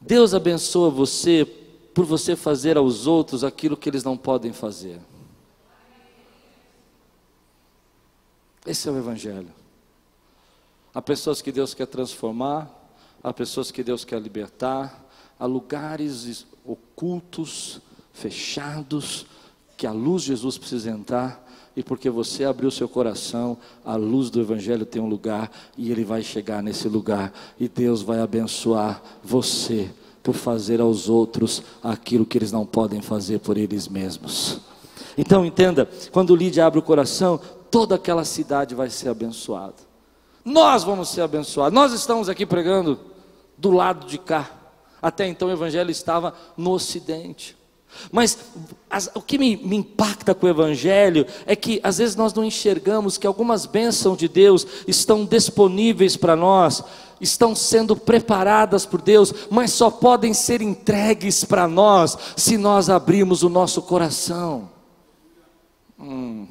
Deus 0.00 0.34
abençoa 0.34 0.90
você 0.90 1.46
por 1.94 2.04
você 2.04 2.36
fazer 2.36 2.76
aos 2.76 3.06
outros 3.06 3.42
aquilo 3.42 3.76
que 3.76 3.88
eles 3.88 4.04
não 4.04 4.16
podem 4.16 4.52
fazer. 4.52 5.00
Esse 8.68 8.86
é 8.86 8.92
o 8.92 8.98
Evangelho. 8.98 9.48
Há 10.94 11.00
pessoas 11.00 11.40
que 11.40 11.50
Deus 11.50 11.72
quer 11.72 11.86
transformar, 11.86 12.70
há 13.22 13.32
pessoas 13.32 13.70
que 13.70 13.82
Deus 13.82 14.04
quer 14.04 14.20
libertar, 14.20 15.06
há 15.40 15.46
lugares 15.46 16.46
ocultos, 16.66 17.80
fechados, 18.12 19.24
que 19.74 19.86
a 19.86 19.90
luz 19.92 20.22
de 20.24 20.28
Jesus 20.28 20.58
precisa 20.58 20.90
entrar, 20.90 21.48
e 21.74 21.82
porque 21.82 22.10
você 22.10 22.44
abriu 22.44 22.70
seu 22.70 22.86
coração, 22.86 23.56
a 23.82 23.96
luz 23.96 24.28
do 24.28 24.38
Evangelho 24.38 24.84
tem 24.84 25.00
um 25.00 25.08
lugar, 25.08 25.50
e 25.74 25.90
ele 25.90 26.04
vai 26.04 26.22
chegar 26.22 26.62
nesse 26.62 26.88
lugar, 26.88 27.32
e 27.58 27.68
Deus 27.68 28.02
vai 28.02 28.20
abençoar 28.20 29.02
você 29.24 29.90
por 30.22 30.34
fazer 30.34 30.78
aos 30.78 31.08
outros 31.08 31.62
aquilo 31.82 32.26
que 32.26 32.36
eles 32.36 32.52
não 32.52 32.66
podem 32.66 33.00
fazer 33.00 33.38
por 33.38 33.56
eles 33.56 33.88
mesmos. 33.88 34.60
Então 35.16 35.44
entenda, 35.44 35.88
quando 36.12 36.36
Lídia 36.36 36.64
abre 36.66 36.78
o 36.78 36.82
coração, 36.82 37.40
toda 37.70 37.94
aquela 37.94 38.24
cidade 38.24 38.74
vai 38.74 38.90
ser 38.90 39.08
abençoada. 39.08 39.88
Nós 40.44 40.84
vamos 40.84 41.08
ser 41.10 41.22
abençoados. 41.22 41.74
Nós 41.74 41.92
estamos 41.92 42.28
aqui 42.28 42.46
pregando 42.46 42.98
do 43.56 43.70
lado 43.70 44.06
de 44.06 44.18
cá. 44.18 44.50
Até 45.00 45.26
então 45.26 45.48
o 45.48 45.52
evangelho 45.52 45.90
estava 45.90 46.34
no 46.56 46.72
ocidente. 46.72 47.58
Mas 48.12 48.38
as, 48.88 49.10
o 49.14 49.20
que 49.20 49.38
me, 49.38 49.56
me, 49.56 49.76
impacta 49.76 50.34
com 50.34 50.46
o 50.46 50.48
Evangelho 50.48 51.26
é 51.46 51.56
que 51.56 51.80
às 51.82 51.98
vezes 51.98 52.16
nós 52.16 52.32
não 52.34 52.44
enxergamos 52.44 53.18
que 53.18 53.26
algumas 53.26 53.66
bênçãos 53.66 54.18
de 54.18 54.28
Deus 54.28 54.66
estão 54.86 55.24
disponíveis 55.24 56.16
para 56.16 56.36
nós, 56.36 56.82
estão 57.20 57.54
sendo 57.54 57.96
preparadas 57.96 58.86
por 58.86 59.00
Deus, 59.00 59.32
mas 59.50 59.72
só 59.72 59.90
podem 59.90 60.32
ser 60.32 60.60
entregues 60.62 61.44
para 61.44 61.66
nós 61.66 62.16
se 62.36 62.56
nós 62.56 62.88
abrirmos 62.88 63.42
o 63.42 63.48
nosso 63.48 63.82
coração. 63.82 64.70
Hum. 65.98 66.46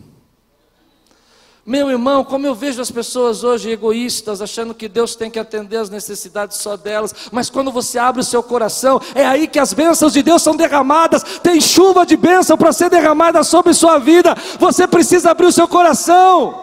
Meu 1.67 1.91
irmão, 1.91 2.23
como 2.23 2.47
eu 2.47 2.55
vejo 2.55 2.81
as 2.81 2.89
pessoas 2.89 3.43
hoje 3.43 3.69
egoístas, 3.69 4.41
achando 4.41 4.73
que 4.73 4.87
Deus 4.87 5.17
tem 5.17 5.29
que 5.29 5.37
atender 5.37 5.75
as 5.75 5.89
necessidades 5.89 6.55
só 6.59 6.77
delas, 6.77 7.13
mas 7.29 7.49
quando 7.49 7.73
você 7.73 7.99
abre 7.99 8.21
o 8.21 8.23
seu 8.23 8.41
coração, 8.41 9.01
é 9.13 9.25
aí 9.25 9.49
que 9.49 9.59
as 9.59 9.73
bênçãos 9.73 10.13
de 10.13 10.23
Deus 10.23 10.41
são 10.41 10.55
derramadas, 10.55 11.23
tem 11.43 11.59
chuva 11.59 12.05
de 12.05 12.15
bênção 12.15 12.57
para 12.57 12.71
ser 12.71 12.89
derramada 12.89 13.43
sobre 13.43 13.73
sua 13.73 13.97
vida, 13.97 14.33
você 14.57 14.87
precisa 14.87 15.31
abrir 15.31 15.47
o 15.47 15.51
seu 15.51 15.67
coração. 15.67 16.57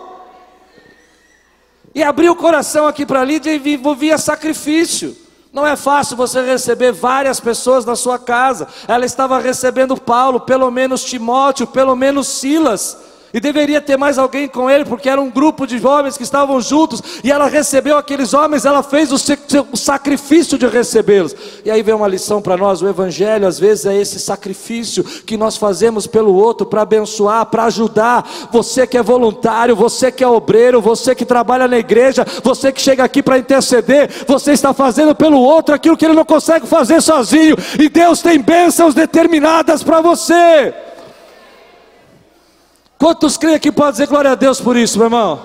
E 1.95 2.03
abrir 2.03 2.31
o 2.31 2.35
coração 2.35 2.87
aqui 2.87 3.05
para 3.05 3.23
Lídia 3.23 3.55
envolvia 3.55 4.17
sacrifício. 4.17 5.15
Não 5.53 5.67
é 5.67 5.77
fácil 5.77 6.17
você 6.17 6.41
receber 6.41 6.93
várias 6.93 7.39
pessoas 7.39 7.85
na 7.85 7.95
sua 7.95 8.19
casa. 8.19 8.67
Ela 8.89 9.05
estava 9.05 9.39
recebendo 9.39 9.99
Paulo, 9.99 10.41
pelo 10.41 10.71
menos 10.71 11.05
Timóteo, 11.05 11.67
pelo 11.67 11.95
menos 11.95 12.27
Silas. 12.27 13.13
E 13.35 13.41
deveria 13.41 13.81
ter 13.81 13.97
mais 13.97 14.17
alguém 14.17 14.47
com 14.47 14.71
ele, 14.71 14.85
porque 14.85 15.09
era 15.09 15.21
um 15.21 15.29
grupo 15.29 15.67
de 15.67 15.85
homens 15.85 16.17
que 16.17 16.23
estavam 16.23 16.61
juntos, 16.61 17.03
e 17.25 17.33
ela 17.33 17.49
recebeu 17.49 17.99
aqueles 17.99 18.33
homens, 18.33 18.65
ela 18.65 18.81
fez 18.81 19.11
o, 19.11 19.17
o 19.73 19.77
sacrifício 19.77 20.57
de 20.57 20.69
recebê-los. 20.69 21.35
E 21.65 21.69
aí 21.69 21.83
vem 21.83 21.97
uma 21.97 22.07
lição 22.07 22.41
para 22.41 22.57
nós: 22.57 22.81
o 22.81 22.89
Evangelho 22.89 23.49
às 23.49 23.59
vezes 23.59 23.87
é 23.87 23.97
esse 23.97 24.21
sacrifício 24.21 25.03
que 25.03 25.37
nós 25.37 25.57
fazemos 25.57 26.07
pelo 26.07 26.33
outro, 26.33 26.65
para 26.65 26.83
abençoar, 26.83 27.47
para 27.47 27.65
ajudar. 27.65 28.25
Você 28.53 28.87
que 28.87 28.97
é 28.97 29.03
voluntário, 29.03 29.75
você 29.75 30.13
que 30.13 30.23
é 30.23 30.29
obreiro, 30.29 30.81
você 30.81 31.13
que 31.13 31.25
trabalha 31.25 31.67
na 31.67 31.77
igreja, 31.77 32.25
você 32.41 32.71
que 32.71 32.81
chega 32.81 33.03
aqui 33.03 33.21
para 33.21 33.37
interceder, 33.37 34.11
você 34.29 34.53
está 34.53 34.73
fazendo 34.73 35.13
pelo 35.13 35.41
outro 35.41 35.75
aquilo 35.75 35.97
que 35.97 36.05
ele 36.05 36.15
não 36.15 36.25
consegue 36.25 36.69
fazer 36.69 37.03
sozinho, 37.03 37.57
e 37.81 37.89
Deus 37.89 38.23
tem 38.23 38.39
bênçãos 38.39 38.95
determinadas 38.95 39.83
para 39.83 40.01
você. 40.01 40.73
Quantos 42.99 43.37
creem 43.37 43.59
que 43.59 43.73
pode 43.73 43.93
dizer 43.93 44.07
glória 44.07 44.33
a 44.33 44.35
Deus 44.35 44.61
por 44.61 44.77
isso, 44.77 44.99
meu 44.99 45.07
irmão? 45.07 45.41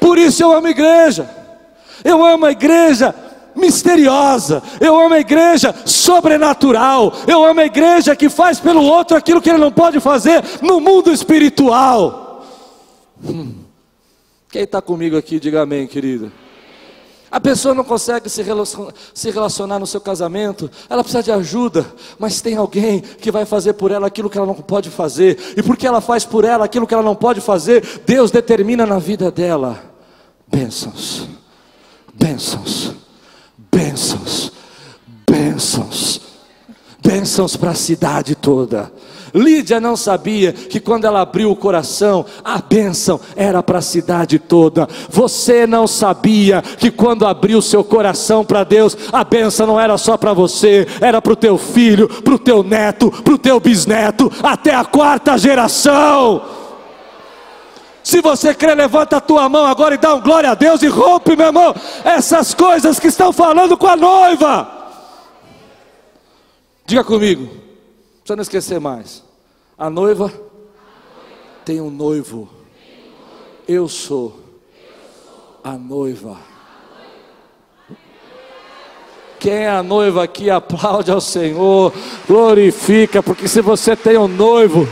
Por 0.00 0.18
isso 0.18 0.42
eu 0.42 0.52
amo 0.52 0.66
a 0.66 0.70
igreja. 0.70 1.30
Eu 2.04 2.24
amo 2.24 2.46
a 2.46 2.50
igreja 2.50 3.14
misteriosa. 3.54 4.62
Eu 4.80 4.98
amo 4.98 5.14
a 5.14 5.20
igreja 5.20 5.74
sobrenatural. 5.84 7.12
Eu 7.26 7.44
amo 7.44 7.60
a 7.60 7.66
igreja 7.66 8.16
que 8.16 8.28
faz 8.28 8.58
pelo 8.58 8.82
outro 8.82 9.16
aquilo 9.16 9.40
que 9.40 9.50
ele 9.50 9.58
não 9.58 9.70
pode 9.70 10.00
fazer 10.00 10.42
no 10.60 10.80
mundo 10.80 11.12
espiritual. 11.12 12.44
Hum. 13.24 13.54
Quem 14.50 14.62
está 14.62 14.82
comigo 14.82 15.16
aqui, 15.16 15.38
diga 15.40 15.62
amém, 15.62 15.86
querida. 15.86 16.32
A 17.32 17.40
pessoa 17.40 17.74
não 17.74 17.82
consegue 17.82 18.28
se 18.28 18.42
relacionar, 18.42 18.92
se 19.14 19.30
relacionar, 19.30 19.78
no 19.78 19.86
seu 19.86 20.02
casamento, 20.02 20.70
ela 20.90 21.02
precisa 21.02 21.22
de 21.22 21.32
ajuda, 21.32 21.86
mas 22.18 22.42
tem 22.42 22.58
alguém 22.58 23.00
que 23.00 23.30
vai 23.30 23.46
fazer 23.46 23.72
por 23.72 23.90
ela 23.90 24.06
aquilo 24.06 24.28
que 24.28 24.36
ela 24.36 24.46
não 24.46 24.54
pode 24.54 24.90
fazer, 24.90 25.38
e 25.56 25.62
porque 25.62 25.86
ela 25.86 26.02
faz 26.02 26.26
por 26.26 26.44
ela 26.44 26.66
aquilo 26.66 26.86
que 26.86 26.92
ela 26.92 27.02
não 27.02 27.14
pode 27.14 27.40
fazer, 27.40 28.02
Deus 28.04 28.30
determina 28.30 28.84
na 28.84 28.98
vida 28.98 29.30
dela 29.30 29.82
bênçãos, 30.46 31.26
bênçãos, 32.12 32.92
bênçãos, 33.56 34.52
bênçãos, 35.26 36.20
bênçãos 37.02 37.56
para 37.56 37.70
a 37.70 37.74
cidade 37.74 38.34
toda. 38.34 38.92
Lídia 39.34 39.80
não 39.80 39.96
sabia 39.96 40.52
que 40.52 40.78
quando 40.78 41.06
ela 41.06 41.22
abriu 41.22 41.50
o 41.50 41.56
coração, 41.56 42.24
a 42.44 42.58
bênção 42.58 43.20
era 43.34 43.62
para 43.62 43.78
a 43.78 43.82
cidade 43.82 44.38
toda. 44.38 44.86
Você 45.08 45.66
não 45.66 45.86
sabia 45.86 46.62
que 46.62 46.90
quando 46.90 47.26
abriu 47.26 47.62
seu 47.62 47.82
coração 47.82 48.44
para 48.44 48.64
Deus, 48.64 48.96
a 49.12 49.24
bênção 49.24 49.66
não 49.66 49.80
era 49.80 49.96
só 49.96 50.16
para 50.16 50.32
você, 50.32 50.86
era 51.00 51.22
para 51.22 51.32
o 51.32 51.36
teu 51.36 51.56
filho, 51.56 52.08
para 52.08 52.34
o 52.34 52.38
teu 52.38 52.62
neto, 52.62 53.10
para 53.10 53.34
o 53.34 53.38
teu 53.38 53.58
bisneto, 53.58 54.30
até 54.42 54.74
a 54.74 54.84
quarta 54.84 55.38
geração. 55.38 56.42
Se 58.04 58.20
você 58.20 58.54
crê, 58.54 58.74
levanta 58.74 59.16
a 59.16 59.20
tua 59.20 59.48
mão 59.48 59.64
agora 59.64 59.94
e 59.94 59.98
dá 59.98 60.14
um 60.14 60.20
glória 60.20 60.50
a 60.50 60.54
Deus 60.54 60.82
e 60.82 60.88
rompe, 60.88 61.36
meu 61.36 61.46
irmão, 61.46 61.74
essas 62.04 62.52
coisas 62.52 62.98
que 62.98 63.06
estão 63.06 63.32
falando 63.32 63.78
com 63.78 63.86
a 63.86 63.96
noiva. 63.96 64.68
Diga 66.84 67.04
comigo, 67.04 67.48
precisa 68.32 68.36
não 68.36 68.42
esquecer 68.42 68.80
mais. 68.80 69.22
A 69.76 69.90
noiva 69.90 70.32
tem 71.64 71.80
um 71.80 71.90
noivo. 71.90 72.48
Eu 73.68 73.88
sou 73.88 74.38
a 75.62 75.72
noiva. 75.72 76.38
Quem 79.38 79.64
é 79.64 79.70
a 79.70 79.82
noiva 79.82 80.22
aqui, 80.22 80.50
aplaude 80.50 81.10
ao 81.10 81.20
Senhor, 81.20 81.92
glorifica, 82.28 83.22
porque 83.22 83.48
se 83.48 83.60
você 83.60 83.96
tem 83.96 84.16
um 84.16 84.28
noivo, 84.28 84.88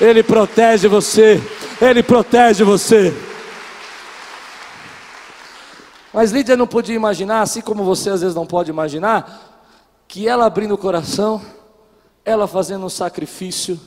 Ele 0.00 0.22
protege 0.22 0.88
você. 0.88 1.40
Ele 1.80 2.02
protege 2.02 2.64
você. 2.64 3.14
Mas 6.12 6.32
Lídia 6.32 6.56
não 6.56 6.66
podia 6.66 6.96
imaginar, 6.96 7.42
assim 7.42 7.60
como 7.60 7.84
você 7.84 8.10
às 8.10 8.20
vezes 8.20 8.34
não 8.34 8.46
pode 8.46 8.70
imaginar, 8.70 9.62
que 10.08 10.26
ela 10.26 10.46
abrindo 10.46 10.74
o 10.74 10.78
coração, 10.78 11.40
ela 12.24 12.46
fazendo 12.46 12.86
um 12.86 12.90
sacrifício, 12.90 13.80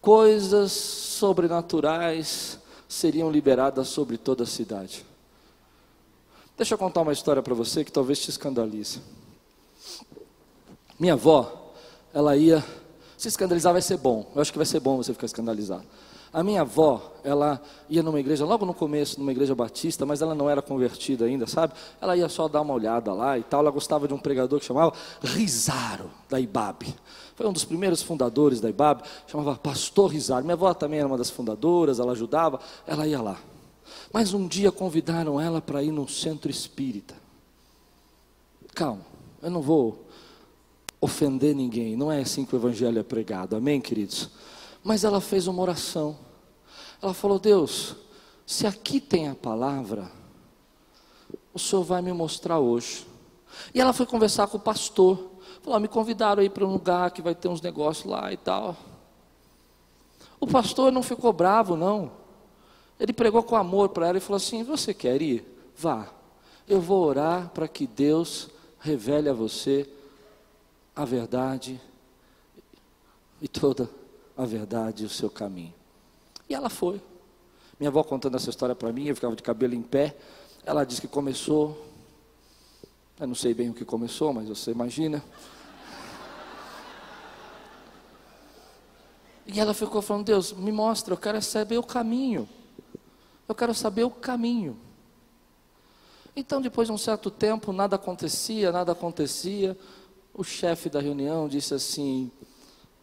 coisas 0.00 0.72
sobrenaturais 0.72 2.58
seriam 2.88 3.30
liberadas 3.30 3.88
sobre 3.88 4.18
toda 4.18 4.44
a 4.44 4.46
cidade. 4.46 5.04
Deixa 6.56 6.74
eu 6.74 6.78
contar 6.78 7.02
uma 7.02 7.12
história 7.12 7.42
para 7.42 7.54
você 7.54 7.84
que 7.84 7.92
talvez 7.92 8.18
te 8.18 8.30
escandalize. 8.30 9.00
Minha 10.98 11.14
avó, 11.14 11.72
ela 12.12 12.36
ia. 12.36 12.64
Se 13.16 13.28
escandalizar 13.28 13.72
vai 13.72 13.80
ser 13.80 13.96
bom. 13.96 14.30
Eu 14.34 14.42
acho 14.42 14.52
que 14.52 14.58
vai 14.58 14.66
ser 14.66 14.80
bom 14.80 14.96
você 14.96 15.12
ficar 15.12 15.26
escandalizado. 15.26 15.84
A 16.32 16.44
minha 16.44 16.60
avó, 16.60 17.12
ela 17.24 17.60
ia 17.88 18.04
numa 18.04 18.20
igreja, 18.20 18.44
logo 18.44 18.64
no 18.64 18.72
começo, 18.72 19.18
numa 19.18 19.32
igreja 19.32 19.52
batista, 19.52 20.06
mas 20.06 20.22
ela 20.22 20.32
não 20.32 20.48
era 20.48 20.62
convertida 20.62 21.24
ainda, 21.24 21.44
sabe? 21.46 21.74
Ela 22.00 22.16
ia 22.16 22.28
só 22.28 22.46
dar 22.46 22.60
uma 22.60 22.72
olhada 22.72 23.12
lá 23.12 23.36
e 23.36 23.42
tal. 23.42 23.60
Ela 23.60 23.70
gostava 23.70 24.06
de 24.06 24.14
um 24.14 24.18
pregador 24.18 24.60
que 24.60 24.64
chamava 24.64 24.92
Rizaro, 25.20 26.08
da 26.28 26.38
Ibabe. 26.38 26.94
Foi 27.34 27.46
um 27.48 27.52
dos 27.52 27.64
primeiros 27.64 28.00
fundadores 28.00 28.60
da 28.60 28.70
Ibabe, 28.70 29.02
chamava 29.26 29.56
Pastor 29.56 30.12
Rizaro. 30.12 30.44
Minha 30.44 30.54
avó 30.54 30.72
também 30.72 31.00
era 31.00 31.08
uma 31.08 31.18
das 31.18 31.30
fundadoras, 31.30 31.98
ela 31.98 32.12
ajudava, 32.12 32.60
ela 32.86 33.08
ia 33.08 33.20
lá. 33.20 33.40
Mas 34.12 34.32
um 34.32 34.46
dia 34.46 34.70
convidaram 34.70 35.40
ela 35.40 35.60
para 35.60 35.82
ir 35.82 35.90
num 35.90 36.06
centro 36.06 36.48
espírita. 36.48 37.14
Calma, 38.72 39.04
eu 39.42 39.50
não 39.50 39.60
vou 39.60 40.06
ofender 41.00 41.56
ninguém, 41.56 41.96
não 41.96 42.12
é 42.12 42.20
assim 42.20 42.44
que 42.44 42.54
o 42.54 42.58
evangelho 42.58 43.00
é 43.00 43.02
pregado, 43.02 43.56
amém, 43.56 43.80
queridos? 43.80 44.28
Mas 44.82 45.04
ela 45.04 45.20
fez 45.20 45.46
uma 45.46 45.62
oração. 45.62 46.18
Ela 47.02 47.14
falou: 47.14 47.38
Deus, 47.38 47.96
se 48.46 48.66
aqui 48.66 49.00
tem 49.00 49.28
a 49.28 49.34
palavra, 49.34 50.10
o 51.52 51.58
Senhor 51.58 51.82
vai 51.82 52.02
me 52.02 52.12
mostrar 52.12 52.58
hoje. 52.58 53.06
E 53.74 53.80
ela 53.80 53.92
foi 53.92 54.06
conversar 54.06 54.46
com 54.46 54.56
o 54.56 54.60
pastor. 54.60 55.30
Falou: 55.62 55.78
me 55.80 55.88
convidaram 55.88 56.42
aí 56.42 56.48
para 56.48 56.64
um 56.64 56.72
lugar 56.72 57.10
que 57.10 57.22
vai 57.22 57.34
ter 57.34 57.48
uns 57.48 57.60
negócios 57.60 58.10
lá 58.10 58.32
e 58.32 58.36
tal. 58.36 58.76
O 60.38 60.46
pastor 60.46 60.90
não 60.90 61.02
ficou 61.02 61.32
bravo, 61.32 61.76
não. 61.76 62.12
Ele 62.98 63.12
pregou 63.12 63.42
com 63.42 63.56
amor 63.56 63.90
para 63.90 64.08
ela 64.08 64.18
e 64.18 64.20
falou 64.20 64.36
assim: 64.36 64.62
Você 64.64 64.94
quer 64.94 65.20
ir? 65.20 65.44
Vá. 65.76 66.08
Eu 66.66 66.80
vou 66.80 67.04
orar 67.04 67.50
para 67.50 67.66
que 67.66 67.86
Deus 67.86 68.48
revele 68.78 69.28
a 69.28 69.34
você 69.34 69.90
a 70.94 71.04
verdade 71.04 71.80
e 73.42 73.48
toda 73.48 73.99
a 74.40 74.46
verdade 74.46 75.02
e 75.02 75.06
o 75.06 75.10
seu 75.10 75.28
caminho. 75.28 75.74
E 76.48 76.54
ela 76.54 76.70
foi. 76.70 77.00
Minha 77.78 77.90
avó 77.90 78.02
contando 78.02 78.36
essa 78.36 78.48
história 78.48 78.74
para 78.74 78.90
mim, 78.90 79.06
eu 79.06 79.14
ficava 79.14 79.36
de 79.36 79.42
cabelo 79.42 79.74
em 79.74 79.82
pé. 79.82 80.16
Ela 80.64 80.84
disse 80.84 81.02
que 81.02 81.08
começou. 81.08 81.86
Eu 83.18 83.26
não 83.26 83.34
sei 83.34 83.52
bem 83.52 83.68
o 83.68 83.74
que 83.74 83.84
começou, 83.84 84.32
mas 84.32 84.48
você 84.48 84.70
imagina. 84.70 85.22
E 89.46 89.60
ela 89.60 89.74
ficou 89.74 90.00
falando: 90.00 90.24
Deus, 90.24 90.54
me 90.54 90.72
mostra, 90.72 91.12
eu 91.12 91.18
quero 91.18 91.42
saber 91.42 91.76
o 91.76 91.82
caminho. 91.82 92.48
Eu 93.46 93.54
quero 93.54 93.74
saber 93.74 94.04
o 94.04 94.10
caminho. 94.10 94.78
Então, 96.34 96.62
depois 96.62 96.88
de 96.88 96.92
um 96.92 96.98
certo 96.98 97.30
tempo, 97.30 97.74
nada 97.74 97.96
acontecia, 97.96 98.72
nada 98.72 98.92
acontecia. 98.92 99.76
O 100.32 100.42
chefe 100.42 100.88
da 100.88 100.98
reunião 100.98 101.46
disse 101.46 101.74
assim: 101.74 102.30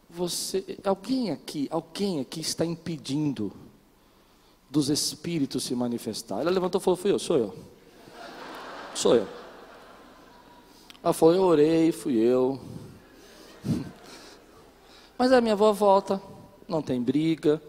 você, 0.10 0.80
alguém 0.84 1.32
aqui, 1.32 1.67
alguém 1.70 2.20
aqui 2.22 2.39
está 2.39 2.65
impedindo 2.65 3.52
dos 4.70 4.89
espíritos 4.89 5.63
se 5.63 5.76
manifestar. 5.76 6.41
Ela 6.41 6.52
levantou 6.52 6.80
e 6.80 6.84
falou: 6.84 6.98
Fui 6.98 7.12
eu, 7.12 7.20
sou 7.20 7.38
eu. 7.38 7.56
Sou 8.96 9.15
eu. 9.15 9.28
Ela 11.04 11.13
falou: 11.13 11.36
Eu 11.36 11.43
orei, 11.43 11.91
fui 11.91 12.15
eu. 12.15 12.60
Mas 15.17 15.32
a 15.32 15.41
minha 15.41 15.54
avó 15.54 15.72
volta, 15.72 16.22
não 16.67 16.82
tem 16.82 17.02
briga. 17.02 17.62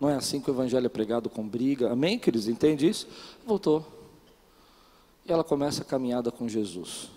Não 0.00 0.08
é 0.08 0.14
assim 0.14 0.40
que 0.40 0.50
o 0.50 0.54
evangelho 0.54 0.86
é 0.86 0.88
pregado 0.88 1.28
com 1.28 1.46
briga. 1.46 1.90
Amém, 1.90 2.18
queridos? 2.18 2.48
Entende 2.48 2.88
isso? 2.88 3.08
Voltou. 3.44 3.84
E 5.26 5.32
ela 5.32 5.42
começa 5.42 5.82
a 5.82 5.84
caminhada 5.84 6.30
com 6.30 6.48
Jesus. 6.48 7.10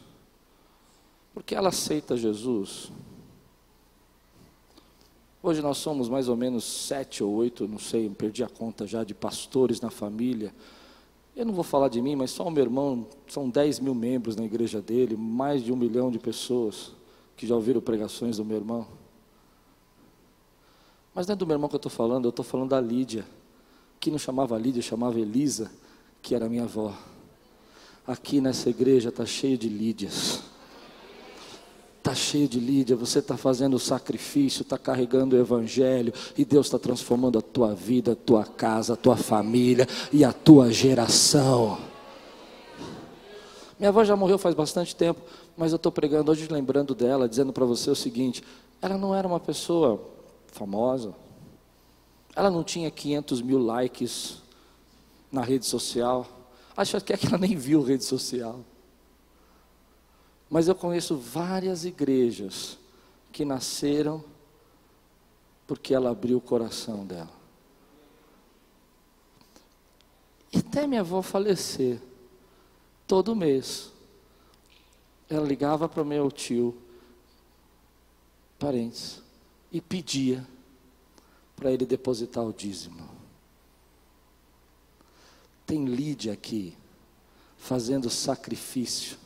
Porque 1.33 1.55
ela 1.55 1.69
aceita 1.69 2.17
Jesus 2.17 2.91
Hoje 5.43 5.59
nós 5.61 5.79
somos 5.79 6.07
mais 6.07 6.29
ou 6.29 6.37
menos 6.37 6.63
sete 6.63 7.23
ou 7.23 7.33
oito, 7.33 7.67
não 7.67 7.79
sei, 7.79 8.07
perdi 8.09 8.43
a 8.43 8.47
conta 8.47 8.85
já, 8.85 9.03
de 9.03 9.15
pastores 9.15 9.81
na 9.81 9.89
família. 9.89 10.53
Eu 11.35 11.45
não 11.45 11.53
vou 11.53 11.63
falar 11.63 11.87
de 11.87 11.99
mim, 11.99 12.15
mas 12.15 12.29
só 12.29 12.45
o 12.45 12.51
meu 12.51 12.63
irmão, 12.63 13.07
são 13.27 13.49
dez 13.49 13.79
mil 13.79 13.95
membros 13.95 14.35
na 14.35 14.43
igreja 14.43 14.79
dele, 14.81 15.17
mais 15.17 15.63
de 15.63 15.71
um 15.71 15.75
milhão 15.75 16.11
de 16.11 16.19
pessoas 16.19 16.91
que 17.35 17.47
já 17.47 17.55
ouviram 17.55 17.81
pregações 17.81 18.37
do 18.37 18.45
meu 18.45 18.57
irmão. 18.57 18.85
Mas 21.15 21.25
não 21.25 21.33
é 21.33 21.35
do 21.35 21.47
meu 21.47 21.55
irmão 21.55 21.67
que 21.67 21.75
eu 21.75 21.77
estou 21.77 21.91
falando, 21.91 22.25
eu 22.25 22.29
estou 22.29 22.45
falando 22.45 22.69
da 22.69 22.79
Lídia, 22.79 23.25
que 23.99 24.11
não 24.11 24.19
chamava 24.19 24.57
Lídia, 24.59 24.81
chamava 24.81 25.19
Elisa, 25.19 25.71
que 26.21 26.35
era 26.35 26.47
minha 26.47 26.63
avó. 26.63 26.93
Aqui 28.05 28.39
nessa 28.39 28.69
igreja 28.69 29.09
está 29.09 29.25
cheio 29.25 29.57
de 29.57 29.67
Lídias. 29.67 30.50
Está 32.01 32.15
cheio 32.15 32.47
de 32.47 32.59
Lídia, 32.59 32.95
você 32.95 33.19
está 33.19 33.37
fazendo 33.37 33.75
o 33.75 33.79
sacrifício, 33.79 34.63
está 34.63 34.75
carregando 34.75 35.35
o 35.35 35.39
Evangelho, 35.39 36.11
e 36.35 36.43
Deus 36.43 36.65
está 36.65 36.79
transformando 36.79 37.37
a 37.37 37.43
tua 37.43 37.75
vida, 37.75 38.13
a 38.13 38.15
tua 38.15 38.43
casa, 38.43 38.93
a 38.93 38.95
tua 38.95 39.15
família 39.15 39.87
e 40.11 40.25
a 40.25 40.33
tua 40.33 40.71
geração. 40.71 41.77
Minha 43.77 43.89
avó 43.89 44.03
já 44.03 44.15
morreu 44.15 44.39
faz 44.39 44.55
bastante 44.55 44.95
tempo, 44.95 45.21
mas 45.55 45.73
eu 45.73 45.75
estou 45.75 45.91
pregando 45.91 46.31
hoje 46.31 46.47
lembrando 46.49 46.95
dela, 46.95 47.29
dizendo 47.29 47.53
para 47.53 47.65
você 47.65 47.91
o 47.91 47.95
seguinte: 47.95 48.43
ela 48.81 48.97
não 48.97 49.13
era 49.13 49.27
uma 49.27 49.39
pessoa 49.39 50.03
famosa, 50.47 51.13
ela 52.35 52.49
não 52.49 52.63
tinha 52.63 52.89
500 52.89 53.43
mil 53.43 53.59
likes 53.59 54.41
na 55.31 55.43
rede 55.43 55.67
social, 55.67 56.25
acho 56.75 56.99
que 57.01 57.13
ela 57.27 57.37
nem 57.37 57.55
viu 57.55 57.83
rede 57.83 58.03
social. 58.03 58.61
Mas 60.51 60.67
eu 60.67 60.75
conheço 60.75 61.15
várias 61.15 61.85
igrejas 61.85 62.77
que 63.31 63.45
nasceram 63.45 64.21
porque 65.65 65.93
ela 65.93 66.11
abriu 66.11 66.39
o 66.39 66.41
coração 66.41 67.05
dela. 67.05 67.31
E 70.51 70.57
até 70.57 70.85
minha 70.85 70.99
avó 70.99 71.21
falecer, 71.21 72.01
todo 73.07 73.33
mês, 73.33 73.93
ela 75.29 75.47
ligava 75.47 75.87
para 75.87 76.03
o 76.03 76.05
meu 76.05 76.29
tio, 76.29 76.77
parentes, 78.59 79.21
e 79.71 79.79
pedia 79.79 80.45
para 81.55 81.71
ele 81.71 81.85
depositar 81.85 82.43
o 82.43 82.51
dízimo. 82.51 83.09
Tem 85.65 85.85
Lídia 85.85 86.33
aqui, 86.33 86.77
fazendo 87.57 88.09
sacrifício. 88.09 89.20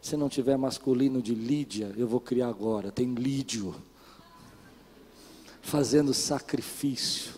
Se 0.00 0.16
não 0.16 0.28
tiver 0.28 0.56
masculino 0.56 1.20
de 1.20 1.34
Lídia, 1.34 1.92
eu 1.96 2.06
vou 2.06 2.20
criar 2.20 2.48
agora. 2.48 2.92
Tem 2.92 3.14
Lídio, 3.14 3.74
fazendo 5.60 6.14
sacrifício 6.14 7.34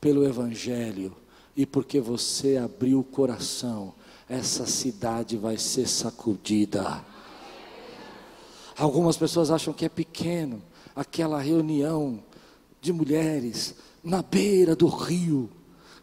pelo 0.00 0.26
Evangelho. 0.26 1.16
E 1.56 1.66
porque 1.66 2.00
você 2.00 2.56
abriu 2.56 3.00
o 3.00 3.04
coração, 3.04 3.94
essa 4.28 4.66
cidade 4.66 5.36
vai 5.36 5.56
ser 5.58 5.88
sacudida. 5.88 7.04
Algumas 8.76 9.16
pessoas 9.16 9.50
acham 9.50 9.74
que 9.74 9.84
é 9.84 9.88
pequeno 9.88 10.62
aquela 10.94 11.40
reunião 11.40 12.22
de 12.80 12.92
mulheres 12.92 13.74
na 14.04 14.22
beira 14.22 14.76
do 14.76 14.86
rio, 14.86 15.50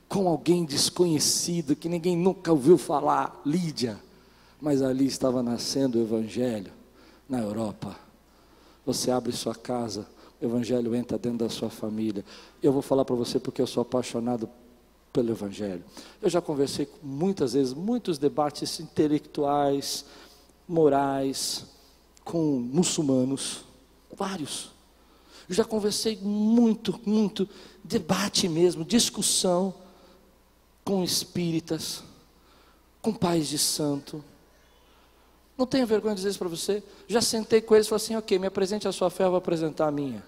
com 0.10 0.28
alguém 0.28 0.66
desconhecido 0.66 1.76
que 1.76 1.88
ninguém 1.88 2.18
nunca 2.18 2.52
ouviu 2.52 2.78
falar, 2.78 3.42
Lídia. 3.46 4.05
Mas 4.66 4.82
ali 4.82 5.06
estava 5.06 5.44
nascendo 5.44 6.00
o 6.00 6.02
Evangelho 6.02 6.74
na 7.30 7.40
Europa. 7.40 7.96
Você 8.84 9.12
abre 9.12 9.32
sua 9.32 9.54
casa, 9.54 10.08
o 10.42 10.46
Evangelho 10.46 10.96
entra 10.96 11.20
dentro 11.20 11.38
da 11.38 11.50
sua 11.50 11.70
família. 11.70 12.26
Eu 12.64 12.74
vou 12.74 12.82
falar 12.82 13.06
para 13.06 13.16
você 13.16 13.40
porque 13.40 13.62
eu 13.62 13.68
sou 13.68 13.82
apaixonado 13.82 14.50
pelo 15.14 15.30
Evangelho. 15.30 15.86
Eu 16.20 16.32
já 16.32 16.42
conversei 16.42 16.90
muitas 17.04 17.54
vezes, 17.54 17.76
muitos 17.76 18.18
debates 18.18 18.80
intelectuais, 18.80 20.04
morais, 20.68 21.68
com 22.24 22.58
muçulmanos, 22.58 23.66
vários. 24.18 24.72
Eu 25.48 25.54
já 25.54 25.64
conversei 25.64 26.18
muito, 26.24 27.00
muito, 27.06 27.48
debate 27.84 28.50
mesmo, 28.50 28.84
discussão 28.84 29.76
com 30.84 31.04
espíritas, 31.04 32.04
com 33.00 33.14
pais 33.14 33.48
de 33.48 33.60
santo. 33.60 34.24
Não 35.58 35.66
tenho 35.66 35.88
vergonha 35.88 36.14
de 36.14 36.20
dizer 36.20 36.30
isso 36.30 36.40
para 36.40 36.50
você. 36.50 36.84
Já 37.08 37.22
sentei 37.22 37.62
com 37.62 37.76
eles 37.76 37.88
e 37.88 37.90
falei 37.90 38.04
assim: 38.04 38.16
ok, 38.16 38.38
me 38.38 38.48
apresente 38.48 38.88
a 38.88 38.92
sua 38.92 39.10
fé, 39.10 39.24
eu 39.24 39.30
vou 39.30 39.38
apresentar 39.38 39.88
a 39.88 39.92
minha. 39.92 40.24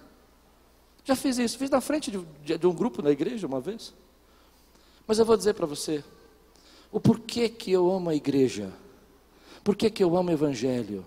Já 1.04 1.14
fiz 1.16 1.38
isso, 1.38 1.58
fiz 1.58 1.70
na 1.70 1.80
frente 1.80 2.10
de, 2.10 2.20
de, 2.44 2.58
de 2.58 2.66
um 2.66 2.72
grupo 2.72 3.02
na 3.02 3.10
igreja 3.10 3.46
uma 3.46 3.60
vez. 3.60 3.94
Mas 5.06 5.18
eu 5.18 5.24
vou 5.24 5.36
dizer 5.36 5.54
para 5.54 5.66
você: 5.66 6.02
o 6.90 6.98
porquê 6.98 7.48
que 7.48 7.70
eu 7.70 7.90
amo 7.90 8.10
a 8.10 8.14
igreja, 8.14 8.72
por 9.62 9.76
que 9.76 9.92
eu 10.02 10.16
amo 10.16 10.30
o 10.30 10.32
Evangelho? 10.32 11.04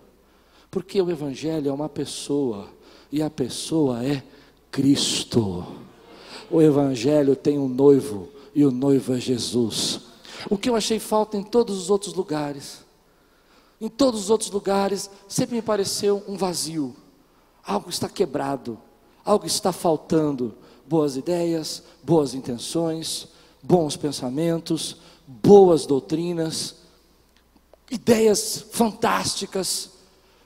Porque 0.70 1.02
o 1.02 1.10
Evangelho 1.10 1.70
é 1.70 1.74
uma 1.74 1.90
pessoa, 1.90 2.70
e 3.12 3.22
a 3.22 3.30
pessoa 3.30 4.06
é 4.06 4.24
Cristo. 4.72 5.66
O 6.50 6.62
Evangelho 6.62 7.36
tem 7.36 7.58
um 7.58 7.68
noivo, 7.68 8.30
e 8.54 8.64
o 8.66 8.72
noivo 8.72 9.14
é 9.14 9.20
Jesus. 9.20 10.02
O 10.50 10.58
que 10.58 10.70
eu 10.70 10.76
achei 10.76 11.00
falta 11.00 11.38
em 11.38 11.44
todos 11.44 11.78
os 11.78 11.90
outros 11.90 12.14
lugares, 12.14 12.84
em 13.82 13.90
todos 13.90 14.22
os 14.22 14.30
outros 14.30 14.52
lugares, 14.52 15.10
sempre 15.28 15.56
me 15.56 15.62
pareceu 15.62 16.24
um 16.28 16.38
vazio, 16.38 16.96
algo 17.66 17.90
está 17.90 18.08
quebrado, 18.08 18.78
algo 19.26 19.48
está 19.48 19.72
faltando. 19.72 20.54
Boas 20.88 21.16
ideias, 21.16 21.82
boas 22.04 22.36
intenções, 22.36 23.28
bons 23.64 23.98
pensamentos, 23.98 24.98
boas 25.26 25.86
doutrinas, 25.86 26.76
ideias 27.90 28.66
fantásticas, 28.72 29.90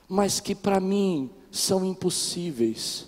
mas 0.08 0.40
que 0.40 0.54
para 0.54 0.80
mim 0.80 1.30
são 1.50 1.84
impossíveis. 1.84 3.06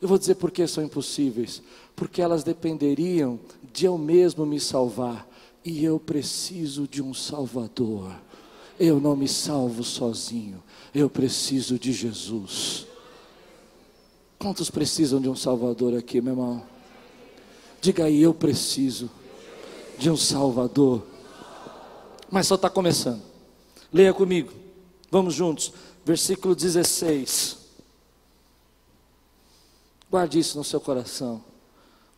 Eu 0.00 0.08
vou 0.08 0.16
dizer 0.16 0.36
por 0.36 0.50
que 0.50 0.66
são 0.66 0.82
impossíveis. 0.82 1.62
Porque 1.94 2.22
elas 2.22 2.42
dependeriam 2.42 3.38
de 3.72 3.84
eu 3.84 3.98
mesmo 3.98 4.46
me 4.46 4.58
salvar. 4.58 5.28
E 5.62 5.84
eu 5.84 6.00
preciso 6.00 6.88
de 6.88 7.02
um 7.02 7.12
Salvador. 7.12 8.14
Eu 8.80 8.98
não 8.98 9.14
me 9.14 9.28
salvo 9.28 9.84
sozinho. 9.84 10.62
Eu 10.94 11.10
preciso 11.10 11.78
de 11.78 11.92
Jesus. 11.92 12.86
Quantos 14.38 14.70
precisam 14.70 15.20
de 15.20 15.28
um 15.28 15.36
Salvador 15.36 15.94
aqui, 15.94 16.18
meu 16.22 16.32
irmão? 16.32 16.62
Diga 17.78 18.06
aí, 18.06 18.22
eu 18.22 18.32
preciso 18.32 19.10
de 19.98 20.08
um 20.08 20.16
Salvador. 20.16 21.02
Mas 22.30 22.46
só 22.46 22.54
está 22.54 22.70
começando. 22.70 23.20
Leia 23.92 24.14
comigo. 24.14 24.50
Vamos 25.10 25.34
juntos. 25.34 25.74
Versículo 26.02 26.54
16. 26.54 27.58
Guarde 30.10 30.38
isso 30.38 30.56
no 30.56 30.64
seu 30.64 30.80
coração. 30.80 31.44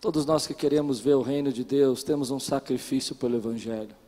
Todos 0.01 0.25
nós 0.25 0.47
que 0.47 0.55
queremos 0.55 1.01
ver 1.01 1.15
o 1.15 1.23
reino 1.23 1.53
de 1.53 1.65
Deus, 1.65 2.05
temos 2.05 2.31
um 2.31 2.39
sacrifício 2.39 3.17
pelo 3.17 3.37
Evangelho. 3.37 4.02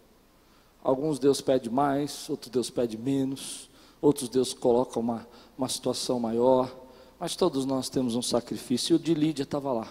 Alguns 0.85 1.19
Deus 1.19 1.41
pede 1.41 1.71
mais, 1.71 2.29
outros 2.29 2.51
Deus 2.51 2.69
pede 2.69 2.99
menos, 2.99 3.71
outros 4.03 4.29
Deus 4.29 4.53
coloca 4.53 5.01
uma, 5.01 5.27
uma 5.57 5.67
situação 5.67 6.21
maior, 6.21 6.71
mas 7.19 7.35
todos 7.35 7.65
nós 7.65 7.89
temos 7.89 8.15
um 8.15 8.21
sacrifício. 8.21 8.93
E 8.93 8.97
o 8.97 8.99
de 8.99 9.15
Lídia 9.15 9.45
estava 9.45 9.73
lá. 9.73 9.89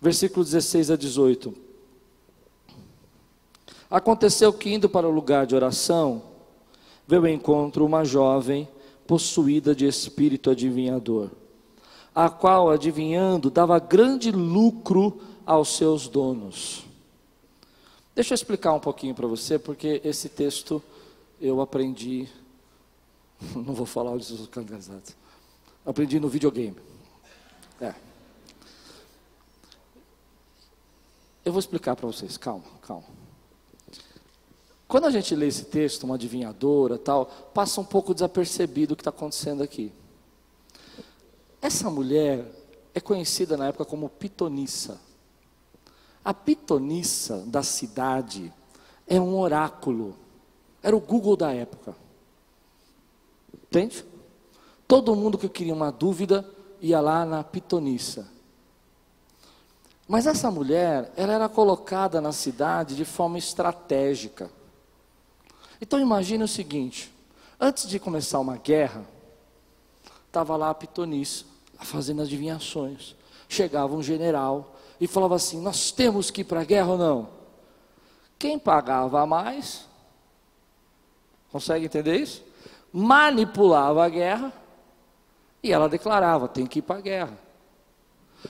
Versículo 0.00 0.44
16 0.44 0.90
a 0.90 0.96
18. 0.96 1.54
Aconteceu 3.88 4.52
que, 4.52 4.74
indo 4.74 4.88
para 4.88 5.08
o 5.08 5.12
lugar 5.12 5.46
de 5.46 5.54
oração, 5.54 6.22
veio 7.06 7.22
ao 7.22 7.28
encontro 7.28 7.86
uma 7.86 8.04
jovem 8.04 8.68
possuída 9.06 9.76
de 9.76 9.86
espírito 9.86 10.50
adivinhador, 10.50 11.30
a 12.12 12.28
qual, 12.28 12.68
adivinhando, 12.68 13.48
dava 13.48 13.78
grande 13.78 14.32
lucro 14.32 15.20
aos 15.46 15.76
seus 15.76 16.08
donos. 16.08 16.85
Deixa 18.16 18.32
eu 18.32 18.34
explicar 18.34 18.72
um 18.72 18.80
pouquinho 18.80 19.14
para 19.14 19.26
você, 19.26 19.58
porque 19.58 20.00
esse 20.02 20.30
texto 20.30 20.82
eu 21.38 21.60
aprendi, 21.60 22.26
não 23.54 23.74
vou 23.74 23.84
falar 23.84 24.10
os 24.12 24.48
candidatos, 24.48 25.14
aprendi 25.84 26.18
no 26.18 26.26
videogame. 26.26 26.78
É. 27.78 27.94
Eu 31.44 31.52
vou 31.52 31.60
explicar 31.60 31.94
para 31.94 32.06
vocês, 32.06 32.38
calma, 32.38 32.64
calma. 32.80 33.04
Quando 34.88 35.04
a 35.04 35.10
gente 35.10 35.34
lê 35.34 35.48
esse 35.48 35.66
texto, 35.66 36.04
uma 36.04 36.14
adivinhadora 36.14 36.96
tal, 36.96 37.26
passa 37.52 37.82
um 37.82 37.84
pouco 37.84 38.14
desapercebido 38.14 38.94
o 38.94 38.96
que 38.96 39.02
está 39.02 39.10
acontecendo 39.10 39.62
aqui. 39.62 39.92
Essa 41.60 41.90
mulher 41.90 42.50
é 42.94 43.00
conhecida 43.00 43.58
na 43.58 43.66
época 43.68 43.84
como 43.84 44.08
pitonissa. 44.08 44.98
A 46.26 46.34
pitonissa 46.34 47.44
da 47.46 47.62
cidade 47.62 48.52
é 49.06 49.20
um 49.20 49.38
oráculo. 49.38 50.16
Era 50.82 50.96
o 50.96 51.00
Google 51.00 51.36
da 51.36 51.54
época. 51.54 51.94
Entende? 53.54 54.04
Todo 54.88 55.14
mundo 55.14 55.38
que 55.38 55.48
queria 55.48 55.72
uma 55.72 55.92
dúvida 55.92 56.44
ia 56.80 57.00
lá 57.00 57.24
na 57.24 57.44
pitonissa. 57.44 58.26
Mas 60.08 60.26
essa 60.26 60.50
mulher, 60.50 61.12
ela 61.16 61.32
era 61.32 61.48
colocada 61.48 62.20
na 62.20 62.32
cidade 62.32 62.96
de 62.96 63.04
forma 63.04 63.38
estratégica. 63.38 64.50
Então 65.80 66.00
imagine 66.00 66.42
o 66.42 66.48
seguinte: 66.48 67.14
antes 67.60 67.88
de 67.88 68.00
começar 68.00 68.40
uma 68.40 68.56
guerra, 68.56 69.06
estava 70.26 70.56
lá 70.56 70.70
a 70.70 70.74
pitonissa, 70.74 71.44
fazendo 71.78 72.22
adivinhações. 72.22 73.14
Chegava 73.48 73.94
um 73.94 74.02
general, 74.02 74.75
e 75.00 75.06
falava 75.06 75.36
assim: 75.36 75.60
Nós 75.60 75.90
temos 75.90 76.30
que 76.30 76.40
ir 76.40 76.44
para 76.44 76.60
a 76.60 76.64
guerra 76.64 76.92
ou 76.92 76.98
não? 76.98 77.28
Quem 78.38 78.58
pagava 78.58 79.24
mais, 79.26 79.86
consegue 81.50 81.86
entender 81.86 82.16
isso? 82.16 82.44
Manipulava 82.92 84.04
a 84.04 84.08
guerra 84.08 84.52
e 85.62 85.72
ela 85.72 85.88
declarava: 85.88 86.48
Tem 86.48 86.66
que 86.66 86.80
ir 86.80 86.82
para 86.82 86.96
a 86.96 87.00
guerra. 87.00 87.38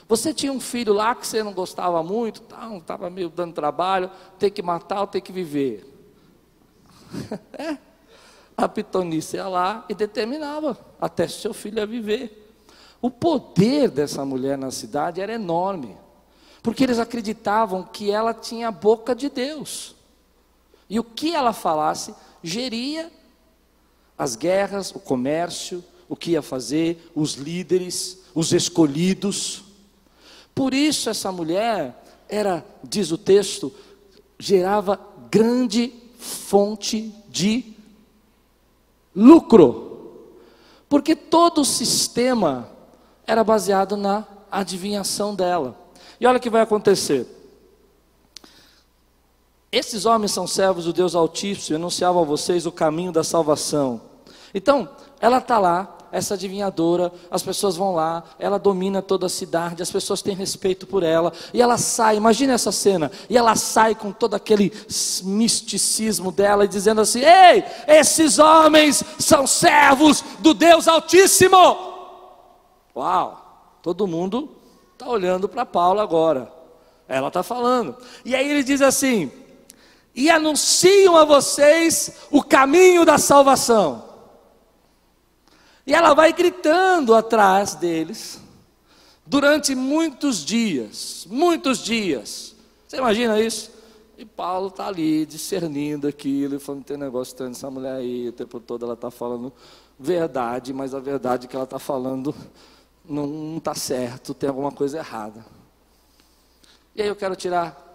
Você 0.07 0.33
tinha 0.33 0.51
um 0.51 0.59
filho 0.59 0.93
lá 0.93 1.15
que 1.15 1.25
você 1.25 1.41
não 1.41 1.53
gostava 1.53 2.03
muito, 2.03 2.43
estava 2.77 3.09
meio 3.09 3.29
dando 3.29 3.53
trabalho, 3.53 4.11
tem 4.37 4.51
que 4.51 4.61
matar 4.61 5.01
ou 5.01 5.07
tem 5.07 5.21
que 5.21 5.31
viver. 5.31 5.91
é. 7.57 7.77
A 8.55 8.67
pitonice 8.67 9.37
ia 9.37 9.47
lá 9.47 9.85
e 9.87 9.93
determinava 9.93 10.77
até 10.99 11.27
se 11.27 11.41
seu 11.41 11.53
filho 11.53 11.77
ia 11.77 11.85
viver. 11.85 12.55
O 13.01 13.09
poder 13.11 13.89
dessa 13.89 14.25
mulher 14.25 14.57
na 14.57 14.71
cidade 14.71 15.21
era 15.21 15.33
enorme 15.33 15.95
porque 16.67 16.83
eles 16.83 16.99
acreditavam 16.99 17.81
que 17.81 18.11
ela 18.11 18.33
tinha 18.33 18.67
a 18.67 18.71
boca 18.71 19.15
de 19.15 19.29
Deus. 19.29 19.95
E 20.89 20.99
o 20.99 21.03
que 21.05 21.33
ela 21.33 21.53
falasse 21.53 22.13
geria 22.43 23.09
as 24.17 24.35
guerras, 24.35 24.93
o 24.93 24.99
comércio, 24.99 25.81
o 26.09 26.15
que 26.17 26.31
ia 26.31 26.41
fazer, 26.41 27.09
os 27.15 27.35
líderes, 27.35 28.21
os 28.35 28.51
escolhidos. 28.51 29.63
Por 30.53 30.73
isso 30.73 31.09
essa 31.09 31.31
mulher 31.31 32.03
era, 32.27 32.65
diz 32.83 33.11
o 33.11 33.17
texto, 33.17 33.73
gerava 34.37 34.99
grande 35.31 35.93
fonte 36.19 37.15
de 37.29 37.63
lucro. 39.15 40.25
Porque 40.89 41.15
todo 41.15 41.61
o 41.61 41.65
sistema 41.65 42.69
era 43.25 43.41
baseado 43.41 43.95
na 43.95 44.27
adivinhação 44.51 45.33
dela. 45.33 45.86
E 46.19 46.25
olha 46.25 46.37
o 46.37 46.41
que 46.41 46.49
vai 46.49 46.61
acontecer. 46.61 47.25
Esses 49.71 50.05
homens 50.05 50.31
são 50.31 50.47
servos 50.47 50.85
do 50.85 50.93
Deus 50.93 51.13
Altíssimo 51.13 51.75
e 51.75 51.79
anunciavam 51.79 52.21
a 52.21 52.25
vocês 52.25 52.65
o 52.65 52.71
caminho 52.71 53.11
da 53.11 53.23
salvação. 53.23 54.01
Então, 54.53 54.89
ela 55.19 55.39
está 55.39 55.59
lá, 55.59 55.97
essa 56.11 56.35
adivinhadora, 56.35 57.11
as 57.29 57.43
pessoas 57.43 57.75
vão 57.75 57.93
lá, 57.93 58.23
ela 58.39 58.57
domina 58.57 59.01
toda 59.01 59.25
a 59.25 59.29
cidade, 59.29 59.83
as 59.83 59.91
pessoas 59.91 60.21
têm 60.21 60.35
respeito 60.35 60.87
por 60.87 61.03
ela, 61.03 61.33
e 61.53 61.61
ela 61.61 61.77
sai, 61.77 62.15
imagina 62.15 62.53
essa 62.53 62.71
cena, 62.71 63.11
e 63.29 63.37
ela 63.37 63.55
sai 63.55 63.93
com 63.93 64.11
todo 64.11 64.33
aquele 64.33 64.71
misticismo 65.23 66.31
dela, 66.31 66.67
dizendo 66.67 67.01
assim: 67.01 67.19
Ei, 67.19 67.63
esses 67.87 68.39
homens 68.39 69.03
são 69.19 69.45
servos 69.45 70.23
do 70.39 70.53
Deus 70.53 70.87
Altíssimo. 70.87 71.57
Uau, 72.95 73.79
todo 73.83 74.07
mundo 74.07 74.56
está 74.97 75.07
olhando 75.07 75.47
para 75.47 75.63
Paulo 75.63 75.99
agora, 75.99 76.51
ela 77.07 77.27
está 77.27 77.43
falando, 77.43 77.95
e 78.25 78.35
aí 78.35 78.49
ele 78.49 78.63
diz 78.63 78.81
assim: 78.81 79.31
e 80.17 80.31
anunciam 80.31 81.15
a 81.15 81.23
vocês 81.23 82.27
o 82.31 82.41
caminho 82.41 83.05
da 83.05 83.19
salvação. 83.19 84.03
E 85.85 85.93
ela 85.93 86.15
vai 86.15 86.33
gritando 86.33 87.13
atrás 87.13 87.75
deles 87.75 88.41
durante 89.25 89.75
muitos 89.75 90.43
dias, 90.43 91.27
muitos 91.29 91.83
dias. 91.83 92.55
Você 92.87 92.97
imagina 92.97 93.39
isso? 93.39 93.71
E 94.17 94.25
Paulo 94.25 94.69
está 94.69 94.87
ali 94.87 95.23
discernindo 95.27 96.07
aquilo, 96.07 96.59
falando: 96.59 96.83
tem 96.83 96.97
negócio 96.97 97.31
estranho 97.33 97.51
essa 97.51 97.69
mulher 97.69 97.97
aí, 97.97 98.29
o 98.29 98.33
tempo 98.33 98.59
todo 98.59 98.85
ela 98.85 98.95
está 98.95 99.11
falando 99.11 99.53
verdade, 99.99 100.73
mas 100.73 100.95
a 100.95 100.99
verdade 100.99 101.47
que 101.47 101.55
ela 101.55 101.65
está 101.65 101.77
falando 101.77 102.33
não 103.07 103.57
está 103.57 103.73
certo, 103.73 104.33
tem 104.33 104.49
alguma 104.49 104.71
coisa 104.71 104.97
errada. 104.97 105.45
E 106.95 107.01
aí 107.01 107.07
eu 107.07 107.15
quero 107.15 107.35
tirar 107.35 107.85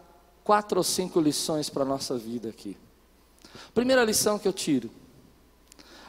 quatro 0.45 0.79
ou 0.79 0.85
cinco 0.85 1.21
lições 1.21 1.69
para 1.69 1.83
a 1.83 1.87
nossa 1.87 2.17
vida 2.17 2.49
aqui. 2.49 2.77
Primeira 3.75 4.05
lição 4.05 4.39
que 4.39 4.47
eu 4.47 4.53
tiro. 4.53 4.91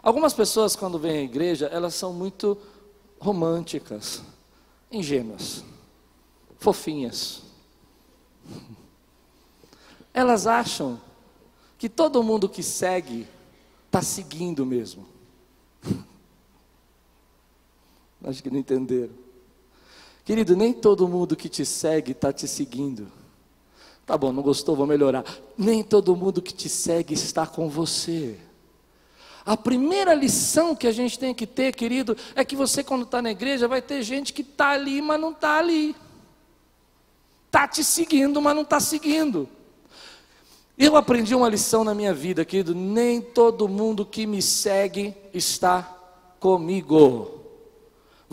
Algumas 0.01 0.33
pessoas, 0.33 0.75
quando 0.75 0.99
vêm 0.99 1.19
à 1.19 1.23
igreja, 1.23 1.67
elas 1.67 1.95
são 1.95 2.13
muito 2.13 2.57
românticas, 3.19 4.21
ingênuas, 4.91 5.63
fofinhas. 6.59 7.41
Elas 10.13 10.45
acham 10.45 11.01
que 11.75 11.89
todo 11.89 12.21
mundo 12.21 12.47
que 12.47 12.61
segue 12.61 13.27
está 13.87 13.99
seguindo 14.01 14.63
mesmo. 14.63 15.07
Acho 18.23 18.41
que 18.41 18.49
não 18.49 18.59
entenderam. 18.59 19.13
Querido, 20.23 20.55
nem 20.55 20.71
todo 20.71 21.07
mundo 21.07 21.35
que 21.35 21.49
te 21.49 21.65
segue 21.65 22.13
está 22.13 22.31
te 22.31 22.47
seguindo. 22.47 23.07
Tá 24.05 24.17
bom, 24.17 24.31
não 24.31 24.41
gostou, 24.41 24.75
vou 24.75 24.87
melhorar. 24.87 25.25
Nem 25.57 25.83
todo 25.83 26.15
mundo 26.15 26.41
que 26.41 26.53
te 26.53 26.69
segue 26.69 27.13
está 27.13 27.45
com 27.45 27.69
você. 27.69 28.37
A 29.45 29.57
primeira 29.57 30.13
lição 30.13 30.75
que 30.75 30.87
a 30.87 30.91
gente 30.91 31.19
tem 31.19 31.33
que 31.33 31.45
ter, 31.45 31.75
querido, 31.75 32.15
é 32.33 32.45
que 32.45 32.55
você, 32.55 32.83
quando 32.83 33.03
está 33.03 33.21
na 33.21 33.31
igreja, 33.31 33.67
vai 33.67 33.81
ter 33.81 34.01
gente 34.01 34.31
que 34.31 34.41
está 34.41 34.69
ali, 34.69 35.01
mas 35.01 35.19
não 35.19 35.31
está 35.31 35.57
ali. 35.57 35.93
Está 37.47 37.67
te 37.67 37.83
seguindo, 37.83 38.41
mas 38.41 38.55
não 38.55 38.63
está 38.63 38.79
seguindo. 38.79 39.47
Eu 40.77 40.95
aprendi 40.95 41.35
uma 41.35 41.49
lição 41.49 41.83
na 41.83 41.93
minha 41.93 42.13
vida, 42.13 42.45
querido. 42.45 42.73
Nem 42.73 43.21
todo 43.21 43.67
mundo 43.67 44.05
que 44.05 44.25
me 44.25 44.41
segue 44.41 45.13
está 45.33 45.83
comigo. 46.39 47.42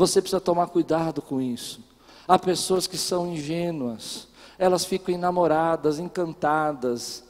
Você 0.01 0.23
precisa 0.23 0.41
tomar 0.41 0.69
cuidado 0.69 1.21
com 1.21 1.41
isso. 1.41 1.85
Há 2.27 2.39
pessoas 2.39 2.87
que 2.87 2.97
são 2.97 3.27
ingênuas 3.27 4.31
elas 4.61 4.85
ficam 4.85 5.15
enamoradas, 5.15 5.99
encantadas, 5.99 7.25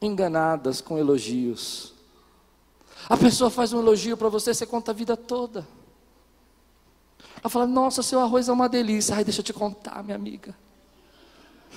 enganadas 0.00 0.80
com 0.80 0.96
elogios. 0.96 1.92
A 3.06 3.14
pessoa 3.14 3.50
faz 3.50 3.74
um 3.74 3.80
elogio 3.80 4.16
para 4.16 4.30
você, 4.30 4.54
você 4.54 4.64
conta 4.64 4.92
a 4.92 4.94
vida 4.94 5.14
toda. 5.14 5.68
Ela 7.42 7.50
fala: 7.50 7.66
Nossa, 7.66 8.02
seu 8.02 8.18
arroz 8.18 8.48
é 8.48 8.52
uma 8.52 8.66
delícia. 8.66 9.14
Ai, 9.14 9.24
deixa 9.24 9.40
eu 9.40 9.44
te 9.44 9.52
contar, 9.52 10.02
minha 10.02 10.16
amiga. 10.16 10.56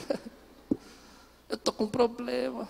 eu 1.49 1.56
estou 1.56 1.73
com 1.73 1.84
um 1.84 1.89
problema. 1.89 2.65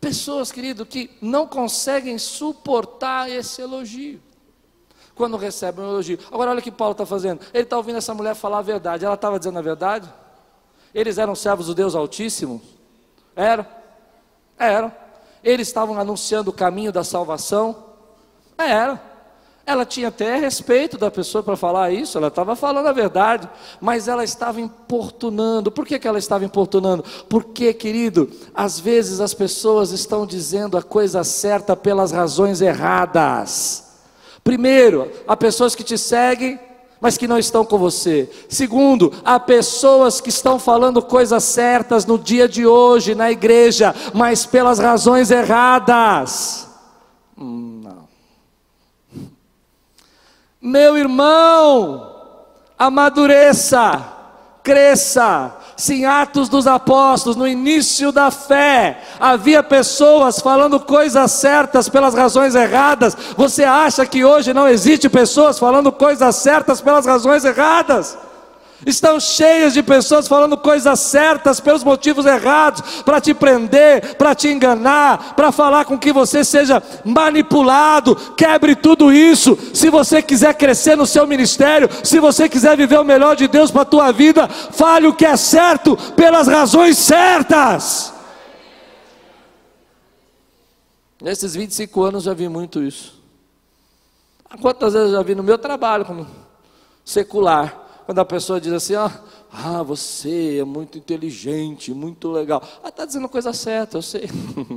Pessoas, 0.00 0.50
querido, 0.50 0.86
que 0.86 1.10
não 1.20 1.46
conseguem 1.46 2.18
suportar 2.18 3.30
esse 3.30 3.60
elogio 3.60 4.20
quando 5.20 5.36
recebe 5.36 5.82
um 5.82 5.84
elogio. 5.84 6.18
Agora, 6.32 6.50
olha 6.50 6.60
o 6.60 6.62
que 6.62 6.70
Paulo 6.70 6.92
está 6.92 7.04
fazendo. 7.04 7.42
Ele 7.52 7.64
está 7.64 7.76
ouvindo 7.76 7.98
essa 7.98 8.14
mulher 8.14 8.34
falar 8.34 8.58
a 8.58 8.62
verdade. 8.62 9.04
Ela 9.04 9.14
estava 9.14 9.38
dizendo 9.38 9.58
a 9.58 9.62
verdade? 9.62 10.10
Eles 10.94 11.18
eram 11.18 11.34
servos 11.34 11.66
do 11.66 11.74
Deus 11.74 11.94
Altíssimo? 11.94 12.62
Eram? 13.36 13.66
Eram. 14.58 14.90
Eles 15.44 15.68
estavam 15.68 15.98
anunciando 16.00 16.48
o 16.48 16.54
caminho 16.54 16.90
da 16.90 17.04
salvação? 17.04 17.84
Era. 18.56 19.09
Ela 19.70 19.86
tinha 19.86 20.08
até 20.08 20.36
respeito 20.36 20.98
da 20.98 21.12
pessoa 21.12 21.44
para 21.44 21.56
falar 21.56 21.92
isso, 21.92 22.18
ela 22.18 22.26
estava 22.26 22.56
falando 22.56 22.88
a 22.88 22.92
verdade, 22.92 23.48
mas 23.80 24.08
ela 24.08 24.24
estava 24.24 24.60
importunando. 24.60 25.70
Por 25.70 25.86
que, 25.86 25.96
que 25.96 26.08
ela 26.08 26.18
estava 26.18 26.44
importunando? 26.44 27.04
Porque, 27.28 27.72
querido, 27.72 28.28
às 28.52 28.80
vezes 28.80 29.20
as 29.20 29.32
pessoas 29.32 29.92
estão 29.92 30.26
dizendo 30.26 30.76
a 30.76 30.82
coisa 30.82 31.22
certa 31.22 31.76
pelas 31.76 32.10
razões 32.10 32.60
erradas. 32.60 33.84
Primeiro, 34.42 35.08
há 35.24 35.36
pessoas 35.36 35.76
que 35.76 35.84
te 35.84 35.96
seguem, 35.96 36.58
mas 37.00 37.16
que 37.16 37.28
não 37.28 37.38
estão 37.38 37.64
com 37.64 37.78
você. 37.78 38.28
Segundo, 38.48 39.12
há 39.24 39.38
pessoas 39.38 40.20
que 40.20 40.30
estão 40.30 40.58
falando 40.58 41.00
coisas 41.00 41.44
certas 41.44 42.04
no 42.04 42.18
dia 42.18 42.48
de 42.48 42.66
hoje 42.66 43.14
na 43.14 43.30
igreja, 43.30 43.94
mas 44.12 44.44
pelas 44.44 44.80
razões 44.80 45.30
erradas. 45.30 46.68
Hum, 47.38 47.82
não. 47.84 47.99
Meu 50.60 50.98
irmão, 50.98 52.06
amadureça, 52.78 54.04
cresça, 54.62 55.56
se 55.74 55.94
em 55.94 56.04
Atos 56.04 56.50
dos 56.50 56.66
Apóstolos, 56.66 57.34
no 57.34 57.48
início 57.48 58.12
da 58.12 58.30
fé, 58.30 59.00
havia 59.18 59.62
pessoas 59.62 60.38
falando 60.38 60.78
coisas 60.78 61.32
certas 61.32 61.88
pelas 61.88 62.14
razões 62.14 62.54
erradas, 62.54 63.16
você 63.36 63.64
acha 63.64 64.04
que 64.04 64.22
hoje 64.22 64.52
não 64.52 64.68
existe 64.68 65.08
pessoas 65.08 65.58
falando 65.58 65.90
coisas 65.90 66.36
certas 66.36 66.82
pelas 66.82 67.06
razões 67.06 67.42
erradas? 67.44 68.18
Estão 68.86 69.20
cheias 69.20 69.74
de 69.74 69.82
pessoas 69.82 70.26
falando 70.26 70.56
coisas 70.56 70.98
certas 71.00 71.60
pelos 71.60 71.84
motivos 71.84 72.24
errados, 72.24 73.02
para 73.02 73.20
te 73.20 73.34
prender, 73.34 74.16
para 74.16 74.34
te 74.34 74.48
enganar, 74.48 75.34
para 75.34 75.52
falar 75.52 75.84
com 75.84 75.98
que 75.98 76.12
você 76.12 76.42
seja 76.42 76.82
manipulado. 77.04 78.16
Quebre 78.36 78.74
tudo 78.74 79.12
isso. 79.12 79.58
Se 79.74 79.90
você 79.90 80.22
quiser 80.22 80.54
crescer 80.54 80.96
no 80.96 81.06
seu 81.06 81.26
ministério, 81.26 81.90
se 82.02 82.18
você 82.18 82.48
quiser 82.48 82.74
viver 82.74 82.98
o 82.98 83.04
melhor 83.04 83.36
de 83.36 83.46
Deus 83.46 83.70
para 83.70 83.82
a 83.82 83.86
tua 83.86 84.12
vida, 84.12 84.48
fale 84.48 85.06
o 85.06 85.14
que 85.14 85.26
é 85.26 85.36
certo 85.36 85.94
pelas 86.16 86.48
razões 86.48 86.96
certas. 86.96 88.14
Nesses 91.20 91.54
25 91.54 92.02
anos 92.02 92.24
já 92.24 92.32
vi 92.32 92.48
muito 92.48 92.82
isso. 92.82 93.20
Quantas 94.62 94.94
vezes 94.94 95.08
eu 95.10 95.16
já 95.16 95.22
vi 95.22 95.34
no 95.34 95.42
meu 95.42 95.58
trabalho 95.58 96.06
como 96.06 96.26
secular 97.04 97.89
quando 98.10 98.18
a 98.18 98.24
pessoa 98.24 98.60
diz 98.60 98.72
assim, 98.72 98.96
ah, 98.96 99.22
ah 99.52 99.84
você 99.84 100.58
é 100.58 100.64
muito 100.64 100.98
inteligente, 100.98 101.94
muito 101.94 102.28
legal. 102.32 102.60
Ah, 102.82 102.88
está 102.88 103.04
dizendo 103.04 103.26
a 103.26 103.28
coisa 103.28 103.52
certa, 103.52 103.98
eu 103.98 104.02
sei. 104.02 104.28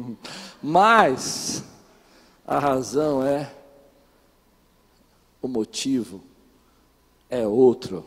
Mas 0.62 1.63
a 2.46 2.60
razão 2.60 3.26
é, 3.26 3.52
o 5.41 5.48
motivo 5.48 6.24
é 7.28 7.48
outro. 7.48 8.06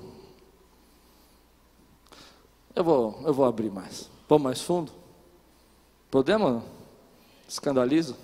Eu 2.72 2.84
vou, 2.84 3.20
eu 3.24 3.34
vou 3.34 3.46
abrir 3.46 3.72
mais. 3.72 4.08
Vamos 4.28 4.44
mais 4.44 4.62
fundo? 4.62 4.92
Podemos? 6.08 6.62
Escandalizo? 7.48 8.16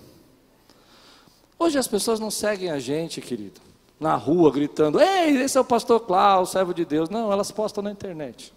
Hoje 1.59 1.77
as 1.77 1.85
pessoas 1.85 2.17
não 2.17 2.31
seguem 2.31 2.71
a 2.71 2.79
gente, 2.79 3.19
querido 3.19 3.72
na 4.03 4.15
rua 4.15 4.51
gritando: 4.51 4.99
Ei, 4.99 5.37
esse 5.41 5.57
é 5.57 5.61
o 5.61 5.65
pastor 5.65 6.01
Klaus, 6.01 6.51
servo 6.51 6.73
de 6.73 6.83
Deus. 6.83 7.09
Não, 7.09 7.31
elas 7.31 7.49
postam 7.49 7.81
na 7.81 7.89
internet. 7.89 8.53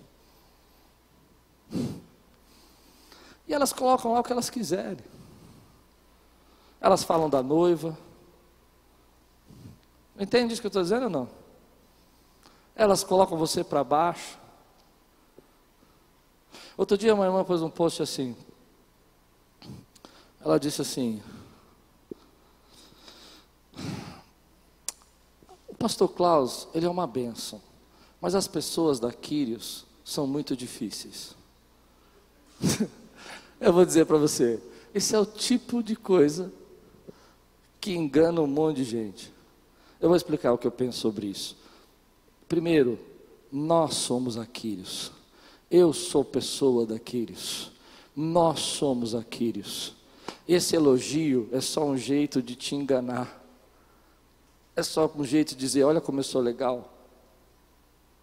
E 3.49 3.55
elas 3.55 3.73
colocam 3.73 4.13
lá 4.13 4.21
o 4.21 4.25
que 4.25 4.33
elas 4.33 4.51
quiserem. 4.51 5.05
Elas 6.81 7.05
falam 7.05 7.31
da 7.31 7.43
noiva. 7.43 7.97
Entende 10.19 10.53
isso 10.53 10.61
que 10.61 10.67
eu 10.67 10.71
estou 10.71 10.83
dizendo 10.83 11.05
ou 11.05 11.11
não? 11.11 11.29
Elas 12.75 13.05
colocam 13.05 13.39
você 13.39 13.63
para 13.63 13.85
baixo. 13.85 14.37
Outro 16.77 16.99
dia 16.99 17.15
uma 17.15 17.25
irmã 17.25 17.45
pôs 17.45 17.63
um 17.63 17.71
post 17.71 18.03
assim. 18.03 18.37
Ela 20.41 20.59
disse 20.59 20.83
assim: 20.83 21.23
pastor 25.87 26.09
Klaus, 26.09 26.67
ele 26.75 26.85
é 26.85 26.91
uma 26.91 27.07
benção. 27.07 27.63
Mas 28.21 28.35
as 28.35 28.49
pessoas 28.49 28.99
da 28.99 29.13
Quírios 29.13 29.87
são 30.05 30.27
muito 30.27 30.57
difíceis. 30.57 31.37
Eu 33.61 33.73
vou 33.73 33.87
dizer 33.87 34.05
para 34.05 34.19
você, 34.19 34.61
esse 34.93 35.15
é 35.15 35.19
o 35.21 35.25
tipo 35.25 35.85
de 35.85 35.95
coisa 35.95 36.53
que 37.81 37.95
engana 37.95 38.41
um 38.41 38.49
monte 38.49 38.79
de 38.79 38.85
gente. 38.85 39.33
Eu 40.01 40.09
vou 40.09 40.17
explicar 40.17 40.53
o 40.53 40.59
que 40.59 40.67
eu 40.67 40.73
penso 40.73 40.99
sobre 40.99 41.29
isso. 41.29 41.57
Primeiro, 42.49 42.99
nós 43.51 43.95
somos 43.95 44.37
Aquírios. 44.37 45.13
Eu 45.71 45.93
sou 45.93 46.25
pessoa 46.25 46.85
daquírios. 46.85 47.71
Nós 48.15 48.59
somos 48.59 49.15
Aquírios. 49.15 49.95
Esse 50.49 50.75
elogio 50.75 51.49
é 51.53 51.61
só 51.61 51.85
um 51.87 51.97
jeito 51.97 52.43
de 52.43 52.57
te 52.57 52.75
enganar. 52.75 53.46
É 54.77 54.83
só 54.83 55.11
um 55.17 55.25
jeito 55.25 55.51
de 55.51 55.57
dizer: 55.57 55.83
olha 55.85 56.01
como 56.01 56.21
eu 56.21 56.25
sou 56.25 56.41
legal. 56.41 56.93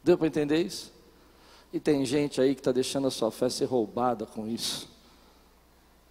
Deu 0.03 0.17
para 0.17 0.27
entender 0.27 0.61
isso? 0.61 0.93
E 1.71 1.79
tem 1.79 2.05
gente 2.05 2.39
aí 2.39 2.53
que 2.53 2.61
está 2.61 2.71
deixando 2.71 3.07
a 3.07 3.11
sua 3.11 3.31
fé 3.31 3.49
ser 3.49 3.65
roubada 3.65 4.25
com 4.25 4.47
isso. 4.47 4.87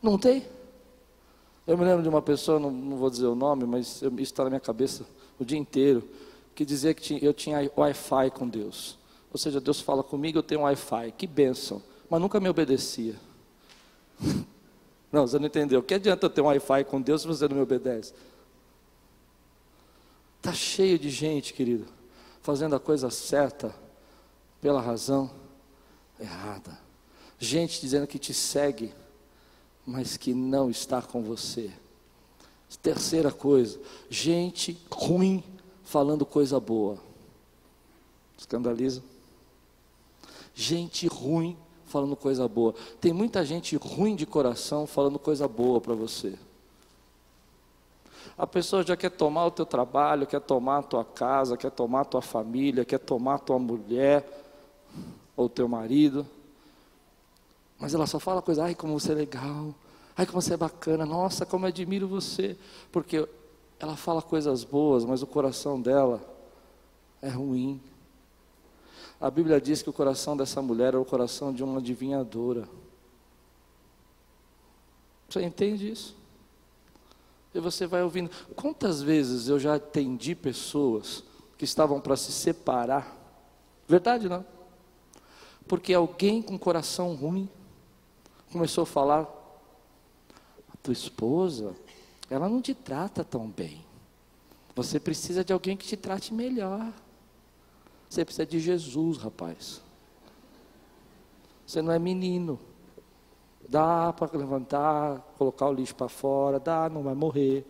Não 0.02 0.18
tem? 0.18 0.44
Eu 1.64 1.78
me 1.78 1.84
lembro 1.84 2.02
de 2.02 2.08
uma 2.08 2.20
pessoa, 2.20 2.58
não, 2.58 2.70
não 2.70 2.96
vou 2.96 3.08
dizer 3.08 3.26
o 3.26 3.36
nome, 3.36 3.64
mas 3.64 4.02
isso 4.02 4.20
está 4.20 4.42
na 4.42 4.50
minha 4.50 4.60
cabeça 4.60 5.06
o 5.38 5.44
dia 5.44 5.58
inteiro, 5.58 6.02
que 6.54 6.64
dizia 6.64 6.92
que 6.92 7.24
eu 7.24 7.32
tinha 7.32 7.70
Wi-Fi 7.76 8.30
com 8.32 8.48
Deus. 8.48 8.98
Ou 9.32 9.38
seja, 9.38 9.60
Deus 9.60 9.80
fala 9.80 10.02
comigo, 10.02 10.38
eu 10.38 10.42
tenho 10.42 10.62
Wi-Fi. 10.62 11.12
Que 11.12 11.26
bênção. 11.26 11.80
Mas 12.10 12.20
nunca 12.20 12.40
me 12.40 12.48
obedecia. 12.48 13.14
Não, 15.12 15.26
você 15.26 15.38
não 15.38 15.44
entendeu. 15.44 15.82
Que 15.82 15.92
adianta 15.92 16.24
eu 16.24 16.30
ter 16.30 16.40
um 16.40 16.46
Wi-Fi 16.46 16.84
com 16.84 16.98
Deus 16.98 17.20
se 17.20 17.28
você 17.28 17.46
não 17.46 17.56
me 17.56 17.62
obedece? 17.62 18.14
Está 20.42 20.52
cheio 20.52 20.98
de 20.98 21.08
gente, 21.08 21.54
querido, 21.54 21.86
fazendo 22.40 22.74
a 22.74 22.80
coisa 22.80 23.08
certa 23.10 23.72
pela 24.60 24.80
razão 24.80 25.30
errada. 26.18 26.76
Gente 27.38 27.80
dizendo 27.80 28.08
que 28.08 28.18
te 28.18 28.34
segue, 28.34 28.92
mas 29.86 30.16
que 30.16 30.34
não 30.34 30.68
está 30.68 31.00
com 31.00 31.22
você. 31.22 31.70
Terceira 32.82 33.30
coisa, 33.30 33.78
gente 34.10 34.76
ruim 34.90 35.44
falando 35.84 36.26
coisa 36.26 36.58
boa. 36.58 36.98
Escandaliza. 38.36 39.00
Gente 40.52 41.06
ruim 41.06 41.56
falando 41.86 42.16
coisa 42.16 42.48
boa. 42.48 42.74
Tem 43.00 43.12
muita 43.12 43.44
gente 43.44 43.76
ruim 43.76 44.16
de 44.16 44.26
coração 44.26 44.88
falando 44.88 45.20
coisa 45.20 45.46
boa 45.46 45.80
para 45.80 45.94
você. 45.94 46.36
A 48.36 48.46
pessoa 48.46 48.82
já 48.82 48.96
quer 48.96 49.10
tomar 49.10 49.46
o 49.46 49.50
teu 49.50 49.66
trabalho, 49.66 50.26
quer 50.26 50.40
tomar 50.40 50.78
a 50.78 50.82
tua 50.82 51.04
casa, 51.04 51.56
quer 51.56 51.70
tomar 51.70 52.00
a 52.00 52.04
tua 52.04 52.22
família, 52.22 52.84
quer 52.84 52.98
tomar 52.98 53.34
a 53.34 53.38
tua 53.38 53.58
mulher 53.58 54.26
ou 55.36 55.48
teu 55.48 55.68
marido. 55.68 56.26
Mas 57.78 57.94
ela 57.94 58.06
só 58.06 58.18
fala 58.18 58.40
coisa, 58.40 58.64
ai 58.64 58.74
como 58.74 58.98
você 58.98 59.12
é 59.12 59.14
legal, 59.14 59.74
ai 60.16 60.24
como 60.24 60.40
você 60.40 60.54
é 60.54 60.56
bacana, 60.56 61.04
nossa, 61.04 61.44
como 61.44 61.66
eu 61.66 61.68
admiro 61.68 62.08
você. 62.08 62.56
Porque 62.90 63.28
ela 63.78 63.96
fala 63.96 64.22
coisas 64.22 64.64
boas, 64.64 65.04
mas 65.04 65.22
o 65.22 65.26
coração 65.26 65.80
dela 65.80 66.20
é 67.20 67.28
ruim. 67.28 67.80
A 69.20 69.30
Bíblia 69.30 69.60
diz 69.60 69.82
que 69.82 69.90
o 69.90 69.92
coração 69.92 70.36
dessa 70.36 70.62
mulher 70.62 70.88
era 70.88 71.00
o 71.00 71.04
coração 71.04 71.52
de 71.52 71.62
uma 71.62 71.78
adivinhadora. 71.78 72.68
Você 75.28 75.42
entende 75.42 75.90
isso? 75.90 76.21
E 77.54 77.60
você 77.60 77.86
vai 77.86 78.02
ouvindo. 78.02 78.30
Quantas 78.56 79.02
vezes 79.02 79.48
eu 79.48 79.58
já 79.58 79.74
atendi 79.74 80.34
pessoas 80.34 81.22
que 81.58 81.64
estavam 81.64 82.00
para 82.00 82.16
se 82.16 82.32
separar? 82.32 83.16
Verdade 83.86 84.28
não? 84.28 84.44
Porque 85.68 85.92
alguém 85.92 86.42
com 86.42 86.58
coração 86.58 87.14
ruim 87.14 87.48
começou 88.50 88.82
a 88.82 88.86
falar: 88.86 89.22
a 90.72 90.76
tua 90.82 90.92
esposa, 90.92 91.74
ela 92.30 92.48
não 92.48 92.62
te 92.62 92.74
trata 92.74 93.22
tão 93.22 93.48
bem. 93.48 93.84
Você 94.74 94.98
precisa 94.98 95.44
de 95.44 95.52
alguém 95.52 95.76
que 95.76 95.86
te 95.86 95.96
trate 95.96 96.32
melhor. 96.32 96.92
Você 98.08 98.24
precisa 98.24 98.46
de 98.46 98.58
Jesus, 98.58 99.18
rapaz. 99.18 99.82
Você 101.66 101.80
não 101.80 101.92
é 101.92 101.98
menino. 101.98 102.58
Dá 103.68 104.12
para 104.12 104.36
levantar, 104.36 105.20
colocar 105.38 105.68
o 105.68 105.72
lixo 105.72 105.94
para 105.94 106.08
fora, 106.08 106.60
dá, 106.60 106.88
não 106.88 107.02
vai 107.02 107.14
morrer. 107.14 107.64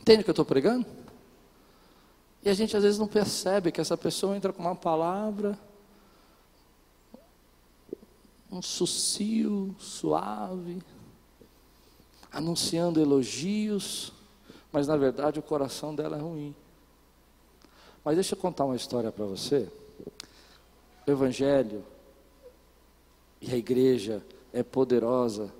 Entende 0.00 0.20
o 0.20 0.24
que 0.24 0.30
eu 0.30 0.32
estou 0.32 0.44
pregando? 0.44 0.86
E 2.44 2.48
a 2.48 2.54
gente 2.54 2.76
às 2.76 2.82
vezes 2.84 2.98
não 2.98 3.08
percebe 3.08 3.72
que 3.72 3.80
essa 3.80 3.96
pessoa 3.96 4.36
entra 4.36 4.52
com 4.52 4.62
uma 4.62 4.76
palavra, 4.76 5.58
um 8.50 8.62
sucio 8.62 9.74
suave, 9.80 10.80
anunciando 12.30 13.00
elogios, 13.00 14.12
mas 14.70 14.86
na 14.86 14.96
verdade 14.96 15.40
o 15.40 15.42
coração 15.42 15.94
dela 15.94 16.16
é 16.16 16.20
ruim. 16.20 16.54
Mas 18.04 18.14
deixa 18.14 18.34
eu 18.34 18.38
contar 18.38 18.64
uma 18.64 18.76
história 18.76 19.10
para 19.10 19.24
você. 19.24 19.68
O 21.04 21.10
Evangelho 21.10 21.84
e 23.40 23.52
a 23.52 23.56
igreja 23.56 24.24
é 24.52 24.62
poderosa 24.62 25.52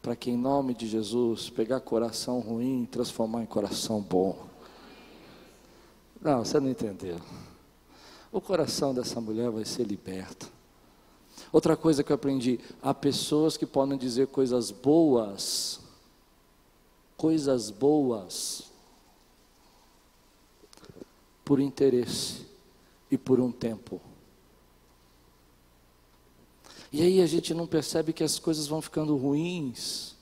para 0.00 0.14
que, 0.14 0.30
em 0.30 0.36
nome 0.36 0.74
de 0.74 0.86
Jesus, 0.86 1.50
pegar 1.50 1.80
coração 1.80 2.38
ruim 2.40 2.84
e 2.84 2.86
transformar 2.86 3.42
em 3.42 3.46
coração 3.46 4.00
bom. 4.00 4.46
Não, 6.20 6.44
você 6.44 6.60
não 6.60 6.70
entendeu. 6.70 7.18
O 8.30 8.40
coração 8.40 8.94
dessa 8.94 9.20
mulher 9.20 9.50
vai 9.50 9.64
ser 9.64 9.84
liberto. 9.84 10.50
Outra 11.52 11.76
coisa 11.76 12.04
que 12.04 12.12
eu 12.12 12.14
aprendi: 12.16 12.60
há 12.80 12.94
pessoas 12.94 13.56
que 13.56 13.66
podem 13.66 13.98
dizer 13.98 14.28
coisas 14.28 14.70
boas, 14.70 15.80
coisas 17.16 17.70
boas, 17.70 18.70
por 21.44 21.60
interesse 21.60 22.46
e 23.10 23.18
por 23.18 23.40
um 23.40 23.50
tempo. 23.50 24.00
E 26.96 27.02
aí 27.02 27.20
a 27.20 27.26
gente 27.26 27.52
não 27.52 27.66
percebe 27.66 28.10
que 28.10 28.24
as 28.24 28.38
coisas 28.38 28.66
vão 28.66 28.80
ficando 28.80 29.14
ruins. 29.18 30.14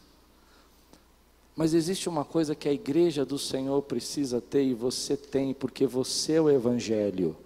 Mas 1.54 1.72
existe 1.72 2.08
uma 2.08 2.24
coisa 2.24 2.52
que 2.52 2.68
a 2.68 2.72
igreja 2.72 3.24
do 3.24 3.38
Senhor 3.38 3.80
precisa 3.82 4.40
ter 4.40 4.64
e 4.64 4.74
você 4.74 5.16
tem, 5.16 5.54
porque 5.54 5.86
você 5.86 6.32
é 6.32 6.40
o 6.40 6.50
Evangelho. 6.50 7.36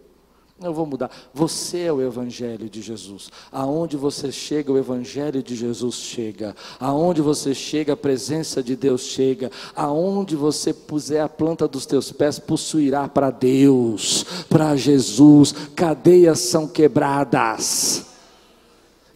Eu 0.63 0.73
vou 0.73 0.87
mudar. 0.87 1.11
Você 1.35 1.81
é 1.81 1.93
o 1.93 2.01
Evangelho 2.01 2.71
de 2.71 2.81
Jesus. 2.81 3.29
Aonde 3.53 3.99
você 3.99 4.33
chega, 4.33 4.73
o 4.73 4.79
Evangelho 4.79 5.43
de 5.43 5.55
Jesus 5.55 5.97
chega. 5.97 6.57
Aonde 6.81 7.21
você 7.21 7.55
chega, 7.55 7.93
a 7.93 7.99
presença 7.99 8.63
de 8.63 8.75
Deus 8.75 9.03
chega. 9.03 9.53
Aonde 9.77 10.37
você 10.37 10.73
puser 10.73 11.23
a 11.23 11.29
planta 11.29 11.69
dos 11.69 11.85
teus 11.85 12.11
pés, 12.11 12.39
possuirá 12.39 13.07
para 13.07 13.31
Deus, 13.31 14.25
para 14.49 14.75
Jesus. 14.75 15.53
Cadeias 15.77 16.39
são 16.39 16.67
quebradas. 16.67 18.08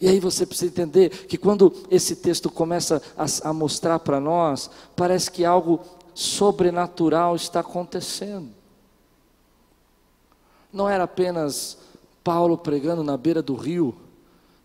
E 0.03 0.09
aí 0.09 0.19
você 0.19 0.45
precisa 0.45 0.69
entender 0.69 1.27
que 1.27 1.37
quando 1.37 1.73
esse 1.89 2.17
texto 2.17 2.51
começa 2.51 3.01
a, 3.17 3.49
a 3.49 3.53
mostrar 3.53 3.99
para 3.99 4.19
nós, 4.19 4.69
parece 4.95 5.31
que 5.31 5.45
algo 5.45 5.79
sobrenatural 6.13 7.35
está 7.35 7.61
acontecendo 7.61 8.49
não 10.73 10.89
era 10.89 11.03
apenas 11.03 11.77
Paulo 12.23 12.57
pregando 12.57 13.03
na 13.03 13.15
beira 13.15 13.43
do 13.43 13.53
rio, 13.53 13.95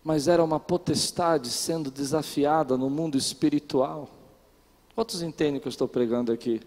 mas 0.02 0.26
era 0.26 0.42
uma 0.42 0.58
potestade 0.58 1.50
sendo 1.50 1.90
desafiada 1.90 2.78
no 2.78 2.88
mundo 2.88 3.18
espiritual. 3.18 4.08
Quantos 4.94 5.20
entendem 5.20 5.60
que 5.60 5.68
eu 5.68 5.70
estou 5.70 5.86
pregando 5.86 6.32
aqui? 6.32 6.62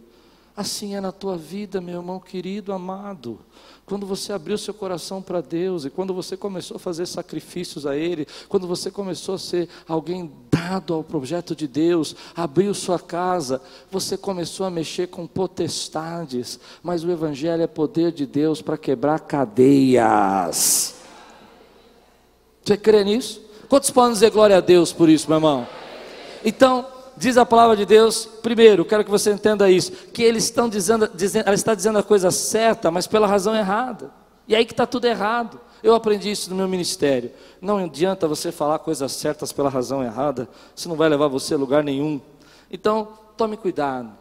Assim 0.55 0.95
é 0.95 1.01
na 1.01 1.11
tua 1.11 1.37
vida, 1.37 1.79
meu 1.79 1.99
irmão 1.99 2.19
querido, 2.19 2.73
amado. 2.73 3.39
Quando 3.85 4.05
você 4.05 4.33
abriu 4.33 4.57
seu 4.57 4.73
coração 4.73 5.21
para 5.21 5.41
Deus 5.41 5.85
e 5.85 5.89
quando 5.89 6.13
você 6.13 6.35
começou 6.37 6.75
a 6.75 6.79
fazer 6.79 7.05
sacrifícios 7.05 7.85
a 7.85 7.95
Ele, 7.95 8.27
quando 8.47 8.67
você 8.67 8.91
começou 8.91 9.35
a 9.35 9.39
ser 9.39 9.69
alguém 9.87 10.31
dado 10.49 10.93
ao 10.93 11.03
projeto 11.03 11.55
de 11.55 11.67
Deus, 11.67 12.15
abriu 12.35 12.73
sua 12.73 12.99
casa, 12.99 13.61
você 13.89 14.17
começou 14.17 14.65
a 14.65 14.69
mexer 14.69 15.07
com 15.07 15.25
potestades, 15.25 16.59
mas 16.83 17.03
o 17.03 17.11
Evangelho 17.11 17.63
é 17.63 17.67
poder 17.67 18.11
de 18.11 18.25
Deus 18.25 18.61
para 18.61 18.77
quebrar 18.77 19.19
cadeias. 19.21 20.95
Você 22.63 22.77
crê 22.77 23.03
nisso? 23.03 23.41
Quantos 23.67 23.89
podem 23.89 24.13
dizer 24.13 24.31
glória 24.31 24.57
a 24.57 24.61
Deus 24.61 24.93
por 24.93 25.09
isso, 25.09 25.27
meu 25.27 25.37
irmão? 25.37 25.67
Então, 26.43 26.85
diz 27.21 27.37
a 27.37 27.45
palavra 27.45 27.77
de 27.77 27.85
Deus, 27.85 28.25
primeiro, 28.25 28.83
quero 28.83 29.05
que 29.05 29.11
você 29.11 29.31
entenda 29.31 29.69
isso, 29.69 29.91
que 30.11 30.23
eles 30.23 30.45
estão 30.45 30.67
dizendo, 30.67 31.07
dizendo, 31.13 31.45
ela 31.45 31.53
está 31.53 31.75
dizendo 31.75 31.99
a 31.99 32.03
coisa 32.03 32.31
certa, 32.31 32.89
mas 32.89 33.05
pela 33.05 33.27
razão 33.27 33.55
errada. 33.55 34.09
E 34.47 34.55
aí 34.55 34.65
que 34.65 34.73
está 34.73 34.87
tudo 34.87 35.05
errado. 35.05 35.61
Eu 35.83 35.93
aprendi 35.93 36.31
isso 36.31 36.49
no 36.49 36.55
meu 36.55 36.67
ministério. 36.67 37.31
Não 37.61 37.77
adianta 37.77 38.27
você 38.27 38.51
falar 38.51 38.79
coisas 38.79 39.11
certas 39.11 39.51
pela 39.51 39.69
razão 39.69 40.03
errada, 40.03 40.49
isso 40.75 40.89
não 40.89 40.95
vai 40.95 41.09
levar 41.09 41.27
você 41.27 41.53
a 41.53 41.57
lugar 41.57 41.83
nenhum. 41.83 42.19
Então, 42.71 43.09
tome 43.37 43.55
cuidado. 43.55 44.11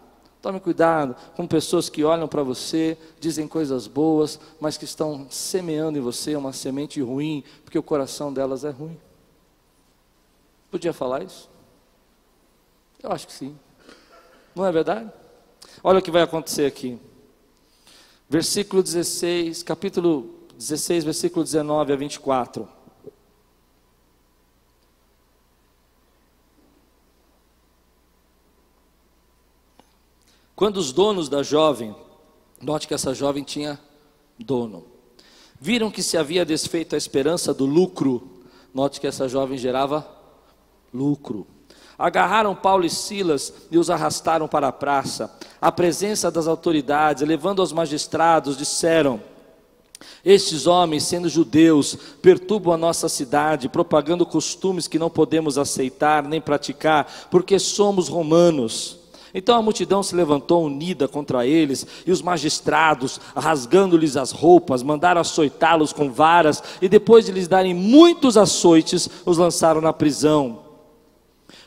Tome 0.43 0.61
cuidado 0.61 1.17
com 1.37 1.47
pessoas 1.47 1.89
que 1.89 2.05
olham 2.05 2.29
para 2.29 2.43
você, 2.43 2.99
dizem 3.19 3.49
coisas 3.49 3.87
boas, 3.87 4.39
mas 4.59 4.77
que 4.77 4.85
estão 4.85 5.27
semeando 5.31 5.99
em 5.99 6.03
você 6.03 6.37
uma 6.37 6.53
semente 6.53 7.01
ruim, 7.01 7.45
porque 7.65 7.79
o 7.79 7.83
coração 7.83 8.33
delas 8.33 8.65
é 8.65 8.71
ruim. 8.71 8.97
Podia 10.71 10.93
falar 10.93 11.25
isso? 11.25 11.50
Eu 13.03 13.13
acho 13.13 13.27
que 13.27 13.33
sim. 13.33 13.59
Não 14.55 14.67
é 14.67 14.73
verdade? 14.73 15.11
Olha 15.83 15.99
o 15.99 16.03
que 16.03 16.11
vai 16.11 16.23
acontecer 16.23 16.67
aqui. 16.67 16.99
Versículo 18.29 18.83
16, 18.83 19.63
capítulo 19.63 20.35
16, 20.55 21.05
versículo 21.05 21.45
19 21.45 21.93
a 21.93 21.97
24. 21.97 22.69
Quando 30.55 30.77
os 30.77 30.93
donos 30.93 31.31
da 31.31 31.43
jovem, 31.43 31.97
note 32.61 32.87
que 32.87 32.93
essa 32.93 33.15
jovem 33.15 33.43
tinha 33.43 33.81
dono, 34.39 34.85
viram 35.59 35.91
que 35.91 36.03
se 36.03 36.19
havia 36.19 36.45
desfeito 36.45 36.95
a 36.95 36.99
esperança 36.99 37.55
do 37.55 37.65
lucro, 37.65 38.43
note 38.75 39.01
que 39.01 39.07
essa 39.07 39.27
jovem 39.27 39.57
gerava 39.57 40.07
lucro. 40.93 41.47
Agarraram 42.01 42.55
Paulo 42.55 42.87
e 42.87 42.89
Silas 42.89 43.53
e 43.71 43.77
os 43.77 43.91
arrastaram 43.91 44.49
para 44.49 44.69
a 44.69 44.73
praça. 44.73 45.31
À 45.61 45.71
presença 45.71 46.31
das 46.31 46.49
autoridades, 46.49 47.23
levando 47.23 47.61
aos 47.61 47.75
magistrados, 47.75 48.57
disseram: 48.57 49.21
estes 50.25 50.67
homens, 50.67 51.03
sendo 51.03 51.29
judeus, 51.29 51.95
perturbam 52.23 52.73
a 52.73 52.79
nossa 52.79 53.07
cidade, 53.07 53.69
propagando 53.69 54.25
costumes 54.25 54.89
que 54.89 54.99
não 54.99 55.11
podemos 55.11 55.59
aceitar 55.59 56.23
nem 56.23 56.41
praticar, 56.41 57.07
porque 57.31 57.59
somos 57.59 58.09
romanos. 58.09 58.97
Então 59.35 59.59
a 59.59 59.63
multidão 59.63 60.03
se 60.03 60.17
levantou 60.17 60.65
unida 60.65 61.07
contra 61.07 61.47
eles, 61.47 61.87
e 62.07 62.11
os 62.11 62.23
magistrados, 62.23 63.21
rasgando-lhes 63.37 64.17
as 64.17 64.31
roupas, 64.31 64.83
mandaram 64.83 65.21
açoitá-los 65.21 65.93
com 65.93 66.11
varas, 66.11 66.63
e 66.81 66.89
depois 66.89 67.27
de 67.27 67.33
lhes 67.33 67.47
darem 67.47 67.75
muitos 67.75 68.39
açoites, 68.39 69.07
os 69.27 69.37
lançaram 69.37 69.83
na 69.83 69.93
prisão, 69.93 70.70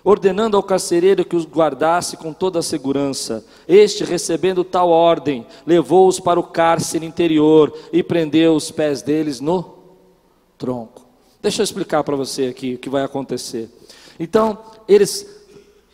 ordenando 0.04 0.58
ao 0.58 0.64
carcereiro 0.64 1.24
que 1.24 1.36
os 1.36 1.46
guardasse 1.46 2.18
com 2.18 2.34
toda 2.34 2.60
a 2.60 2.64
segurança. 2.64 3.46
Este, 3.68 4.04
recebendo 4.04 4.64
tal 4.64 4.90
ordem, 4.90 5.46
levou-os 5.66 6.20
para 6.20 6.40
o 6.40 6.44
cárcere 6.44 7.06
interior 7.06 7.74
e 7.92 8.04
prendeu 8.04 8.56
os 8.56 8.70
pés 8.70 9.02
deles 9.02 9.40
no 9.40 9.76
tronco. 10.58 11.06
Deixa 11.42 11.62
eu 11.62 11.64
explicar 11.64 12.04
para 12.04 12.16
você 12.16 12.46
aqui 12.46 12.76
o 12.76 12.78
que 12.78 12.90
vai 12.90 13.04
acontecer. 13.04 13.70
Então, 14.20 14.58
eles 14.88 15.43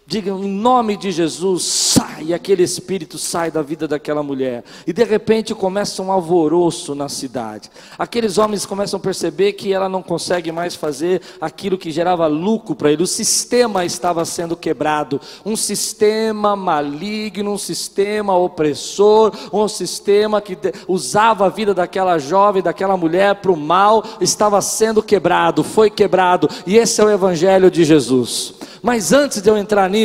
Digam 0.09 0.43
em 0.43 0.49
nome 0.49 0.97
de 0.97 1.11
Jesus, 1.11 1.61
sai, 1.65 2.33
aquele 2.33 2.63
espírito 2.63 3.19
sai 3.19 3.51
da 3.51 3.61
vida 3.61 3.87
daquela 3.87 4.23
mulher. 4.23 4.63
E 4.87 4.91
de 4.91 5.03
repente 5.03 5.53
começa 5.53 6.01
um 6.01 6.11
alvoroço 6.11 6.95
na 6.95 7.07
cidade. 7.07 7.69
Aqueles 7.95 8.39
homens 8.39 8.65
começam 8.65 8.97
a 8.97 9.03
perceber 9.03 9.53
que 9.53 9.71
ela 9.71 9.87
não 9.87 10.01
consegue 10.01 10.51
mais 10.51 10.73
fazer 10.73 11.21
aquilo 11.39 11.77
que 11.77 11.91
gerava 11.91 12.25
lucro 12.25 12.73
para 12.73 12.91
ele. 12.91 13.03
O 13.03 13.07
sistema 13.07 13.85
estava 13.85 14.25
sendo 14.25 14.57
quebrado. 14.57 15.21
Um 15.45 15.55
sistema 15.55 16.55
maligno, 16.55 17.51
um 17.51 17.57
sistema 17.59 18.35
opressor, 18.35 19.31
um 19.53 19.67
sistema 19.67 20.41
que 20.41 20.57
usava 20.87 21.45
a 21.45 21.49
vida 21.49 21.71
daquela 21.71 22.17
jovem, 22.17 22.63
daquela 22.63 22.97
mulher 22.97 23.35
para 23.35 23.51
o 23.51 23.55
mal, 23.55 24.03
estava 24.19 24.59
sendo 24.59 25.03
quebrado, 25.03 25.63
foi 25.63 25.87
quebrado. 25.91 26.49
E 26.65 26.77
esse 26.77 26.99
é 26.99 27.03
o 27.03 27.11
evangelho 27.11 27.69
de 27.69 27.85
Jesus. 27.85 28.55
Mas 28.81 29.11
antes 29.11 29.41
de 29.41 29.49
eu 29.49 29.57
entrar 29.57 29.89
nisso, 29.89 29.98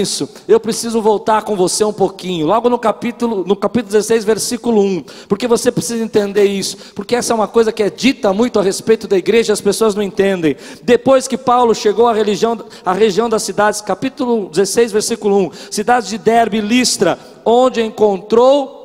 eu 0.48 0.60
preciso 0.60 1.00
voltar 1.00 1.42
com 1.42 1.56
você 1.56 1.84
um 1.84 1.92
pouquinho, 1.92 2.46
logo 2.46 2.68
no 2.68 2.78
capítulo, 2.78 3.44
no 3.46 3.54
capítulo 3.54 3.92
16, 3.92 4.24
versículo 4.24 4.82
1, 4.82 5.04
porque 5.28 5.46
você 5.46 5.70
precisa 5.70 6.02
entender 6.02 6.44
isso, 6.44 6.76
porque 6.94 7.14
essa 7.14 7.32
é 7.32 7.36
uma 7.36 7.48
coisa 7.48 7.72
que 7.72 7.82
é 7.82 7.90
dita 7.90 8.32
muito 8.32 8.58
a 8.58 8.62
respeito 8.62 9.06
da 9.06 9.16
igreja, 9.16 9.52
as 9.52 9.60
pessoas 9.60 9.94
não 9.94 10.02
entendem. 10.02 10.56
Depois 10.82 11.28
que 11.28 11.36
Paulo 11.36 11.74
chegou 11.74 12.08
à, 12.08 12.12
religião, 12.12 12.58
à 12.84 12.92
região 12.92 13.28
das 13.28 13.42
cidades, 13.42 13.80
capítulo 13.80 14.48
16, 14.50 14.92
versículo 14.92 15.38
1, 15.48 15.50
cidades 15.70 16.08
de 16.08 16.18
Derbe 16.18 16.58
e 16.58 16.60
Listra, 16.60 17.18
onde 17.44 17.82
encontrou 17.82 18.83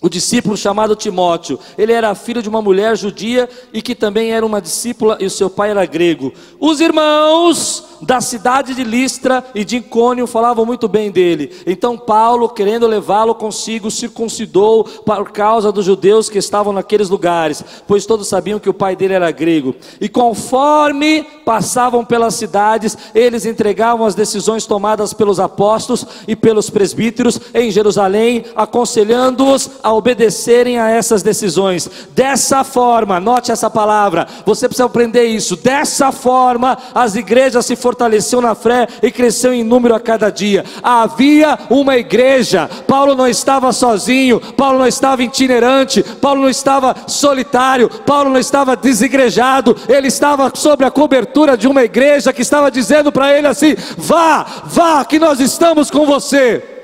o 0.00 0.08
discípulo 0.08 0.56
chamado 0.56 0.94
Timóteo, 0.94 1.58
ele 1.76 1.92
era 1.92 2.14
filho 2.14 2.40
de 2.40 2.48
uma 2.48 2.62
mulher 2.62 2.96
judia 2.96 3.48
e 3.72 3.82
que 3.82 3.94
também 3.94 4.30
era 4.30 4.46
uma 4.46 4.60
discípula 4.60 5.16
e 5.20 5.26
o 5.26 5.30
seu 5.30 5.50
pai 5.50 5.70
era 5.70 5.84
grego. 5.84 6.32
Os 6.60 6.80
irmãos 6.80 7.84
da 8.00 8.20
cidade 8.20 8.74
de 8.74 8.84
Listra 8.84 9.44
e 9.54 9.64
de 9.64 9.78
Icônio 9.78 10.26
falavam 10.26 10.64
muito 10.64 10.86
bem 10.86 11.10
dele. 11.10 11.50
Então 11.66 11.98
Paulo, 11.98 12.48
querendo 12.48 12.86
levá-lo 12.86 13.34
consigo, 13.34 13.90
circuncidou 13.90 14.84
por 14.84 15.32
causa 15.32 15.72
dos 15.72 15.84
judeus 15.84 16.28
que 16.28 16.38
estavam 16.38 16.72
naqueles 16.72 17.08
lugares, 17.08 17.64
pois 17.86 18.06
todos 18.06 18.28
sabiam 18.28 18.60
que 18.60 18.70
o 18.70 18.74
pai 18.74 18.94
dele 18.94 19.14
era 19.14 19.30
grego. 19.32 19.74
E 20.00 20.08
conforme 20.08 21.24
passavam 21.44 22.04
pelas 22.04 22.34
cidades, 22.34 22.96
eles 23.12 23.46
entregavam 23.46 24.06
as 24.06 24.14
decisões 24.14 24.64
tomadas 24.64 25.12
pelos 25.12 25.40
apóstolos 25.40 26.06
e 26.28 26.36
pelos 26.36 26.70
presbíteros 26.70 27.40
em 27.52 27.70
Jerusalém, 27.70 28.44
aconselhando-os 28.54 29.70
a 29.88 29.92
obedecerem 29.92 30.78
a 30.78 30.90
essas 30.90 31.22
decisões. 31.22 31.88
Dessa 32.14 32.62
forma, 32.62 33.18
note 33.18 33.50
essa 33.50 33.70
palavra, 33.70 34.26
você 34.44 34.68
precisa 34.68 34.84
aprender 34.84 35.24
isso. 35.24 35.56
Dessa 35.56 36.12
forma, 36.12 36.76
as 36.94 37.16
igrejas 37.16 37.64
se 37.64 37.74
fortaleceram 37.74 38.42
na 38.42 38.54
fé 38.54 38.86
e 39.02 39.10
cresceu 39.10 39.52
em 39.52 39.64
número 39.64 39.94
a 39.94 40.00
cada 40.00 40.30
dia. 40.30 40.64
Havia 40.82 41.58
uma 41.70 41.96
igreja. 41.96 42.68
Paulo 42.86 43.14
não 43.14 43.26
estava 43.26 43.72
sozinho, 43.72 44.40
Paulo 44.56 44.78
não 44.78 44.86
estava 44.86 45.22
itinerante, 45.22 46.02
Paulo 46.02 46.42
não 46.42 46.50
estava 46.50 46.94
solitário, 47.06 47.88
Paulo 47.88 48.30
não 48.30 48.38
estava 48.38 48.76
desigrejado, 48.76 49.74
ele 49.88 50.08
estava 50.08 50.52
sobre 50.54 50.84
a 50.84 50.90
cobertura 50.90 51.56
de 51.56 51.66
uma 51.66 51.82
igreja 51.82 52.32
que 52.32 52.42
estava 52.42 52.70
dizendo 52.70 53.10
para 53.10 53.36
ele 53.36 53.46
assim: 53.46 53.74
vá, 53.96 54.44
vá, 54.64 55.04
que 55.04 55.18
nós 55.18 55.40
estamos 55.40 55.90
com 55.90 56.04
você. 56.04 56.77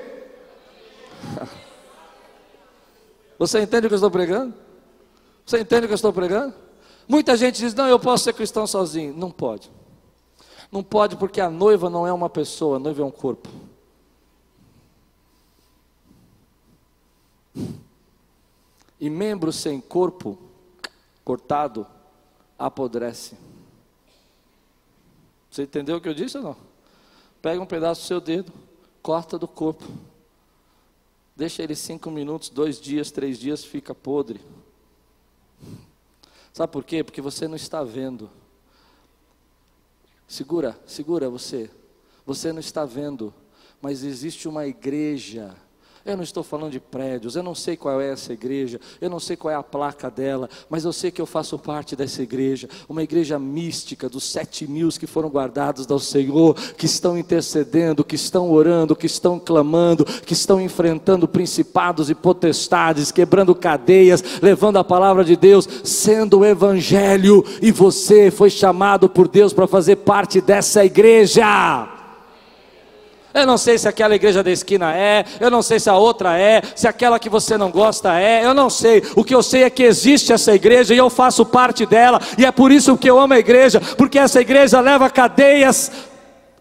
Você 3.46 3.60
entende 3.60 3.86
o 3.86 3.90
que 3.90 3.94
eu 3.94 3.96
estou 3.96 4.10
pregando? 4.10 4.54
Você 5.44 5.60
entende 5.60 5.84
o 5.84 5.88
que 5.88 5.92
eu 5.92 5.96
estou 5.96 6.14
pregando? 6.14 6.54
Muita 7.06 7.36
gente 7.36 7.58
diz: 7.58 7.74
não, 7.74 7.86
eu 7.86 8.00
posso 8.00 8.24
ser 8.24 8.32
cristão 8.32 8.66
sozinho. 8.66 9.14
Não 9.14 9.30
pode. 9.30 9.70
Não 10.72 10.82
pode 10.82 11.16
porque 11.16 11.42
a 11.42 11.50
noiva 11.50 11.90
não 11.90 12.06
é 12.06 12.12
uma 12.12 12.30
pessoa, 12.30 12.76
a 12.76 12.78
noiva 12.78 13.02
é 13.02 13.04
um 13.04 13.10
corpo. 13.10 13.50
E 18.98 19.10
membro 19.10 19.52
sem 19.52 19.78
corpo, 19.78 20.38
cortado, 21.22 21.86
apodrece. 22.58 23.36
Você 25.50 25.64
entendeu 25.64 25.98
o 25.98 26.00
que 26.00 26.08
eu 26.08 26.14
disse 26.14 26.38
ou 26.38 26.42
não? 26.42 26.56
Pega 27.42 27.60
um 27.60 27.66
pedaço 27.66 28.00
do 28.00 28.06
seu 28.06 28.20
dedo, 28.22 28.50
corta 29.02 29.38
do 29.38 29.46
corpo. 29.46 29.84
Deixa 31.36 31.62
ele 31.62 31.74
cinco 31.74 32.10
minutos, 32.10 32.48
dois 32.48 32.80
dias, 32.80 33.10
três 33.10 33.38
dias, 33.38 33.64
fica 33.64 33.94
podre. 33.94 34.40
Sabe 36.52 36.72
por 36.72 36.84
quê? 36.84 37.02
Porque 37.02 37.20
você 37.20 37.48
não 37.48 37.56
está 37.56 37.82
vendo. 37.82 38.30
Segura, 40.28 40.80
segura 40.86 41.28
você. 41.28 41.68
Você 42.24 42.52
não 42.52 42.60
está 42.60 42.84
vendo, 42.84 43.34
mas 43.82 44.04
existe 44.04 44.46
uma 44.48 44.66
igreja 44.66 45.54
eu 46.04 46.16
não 46.16 46.22
estou 46.22 46.42
falando 46.42 46.72
de 46.72 46.80
prédios, 46.80 47.34
eu 47.34 47.42
não 47.42 47.54
sei 47.54 47.76
qual 47.76 48.00
é 48.00 48.10
essa 48.10 48.32
igreja, 48.32 48.80
eu 49.00 49.08
não 49.08 49.18
sei 49.18 49.36
qual 49.36 49.52
é 49.52 49.54
a 49.54 49.62
placa 49.62 50.10
dela, 50.10 50.48
mas 50.68 50.84
eu 50.84 50.92
sei 50.92 51.10
que 51.10 51.20
eu 51.20 51.26
faço 51.26 51.58
parte 51.58 51.96
dessa 51.96 52.22
igreja, 52.22 52.68
uma 52.88 53.02
igreja 53.02 53.38
mística 53.38 54.08
dos 54.08 54.24
sete 54.24 54.66
mil 54.66 54.84
que 54.90 55.06
foram 55.06 55.30
guardados 55.30 55.86
do 55.86 55.98
Senhor, 55.98 56.54
que 56.76 56.84
estão 56.84 57.16
intercedendo, 57.16 58.04
que 58.04 58.16
estão 58.16 58.50
orando, 58.50 58.94
que 58.94 59.06
estão 59.06 59.38
clamando, 59.38 60.04
que 60.04 60.34
estão 60.34 60.60
enfrentando 60.60 61.26
principados 61.26 62.10
e 62.10 62.14
potestades, 62.14 63.10
quebrando 63.10 63.54
cadeias, 63.54 64.22
levando 64.42 64.76
a 64.76 64.84
palavra 64.84 65.24
de 65.24 65.36
Deus, 65.36 65.66
sendo 65.82 66.40
o 66.40 66.44
evangelho, 66.44 67.42
e 67.62 67.72
você 67.72 68.30
foi 68.30 68.50
chamado 68.50 69.08
por 69.08 69.26
Deus 69.26 69.54
para 69.54 69.66
fazer 69.66 69.96
parte 69.96 70.40
dessa 70.40 70.84
igreja. 70.84 71.93
Eu 73.34 73.46
não 73.46 73.58
sei 73.58 73.76
se 73.76 73.88
aquela 73.88 74.14
igreja 74.14 74.44
da 74.44 74.50
esquina 74.50 74.94
é, 74.94 75.24
eu 75.40 75.50
não 75.50 75.60
sei 75.60 75.80
se 75.80 75.90
a 75.90 75.96
outra 75.96 76.38
é, 76.38 76.62
se 76.76 76.86
aquela 76.86 77.18
que 77.18 77.28
você 77.28 77.58
não 77.58 77.68
gosta 77.68 78.18
é, 78.18 78.44
eu 78.44 78.54
não 78.54 78.70
sei. 78.70 79.02
O 79.16 79.24
que 79.24 79.34
eu 79.34 79.42
sei 79.42 79.64
é 79.64 79.70
que 79.70 79.82
existe 79.82 80.32
essa 80.32 80.54
igreja 80.54 80.94
e 80.94 80.98
eu 80.98 81.10
faço 81.10 81.44
parte 81.44 81.84
dela, 81.84 82.20
e 82.38 82.46
é 82.46 82.52
por 82.52 82.70
isso 82.70 82.96
que 82.96 83.10
eu 83.10 83.18
amo 83.18 83.34
a 83.34 83.38
igreja, 83.38 83.80
porque 83.98 84.20
essa 84.20 84.40
igreja 84.40 84.78
leva 84.78 85.10
cadeias 85.10 85.90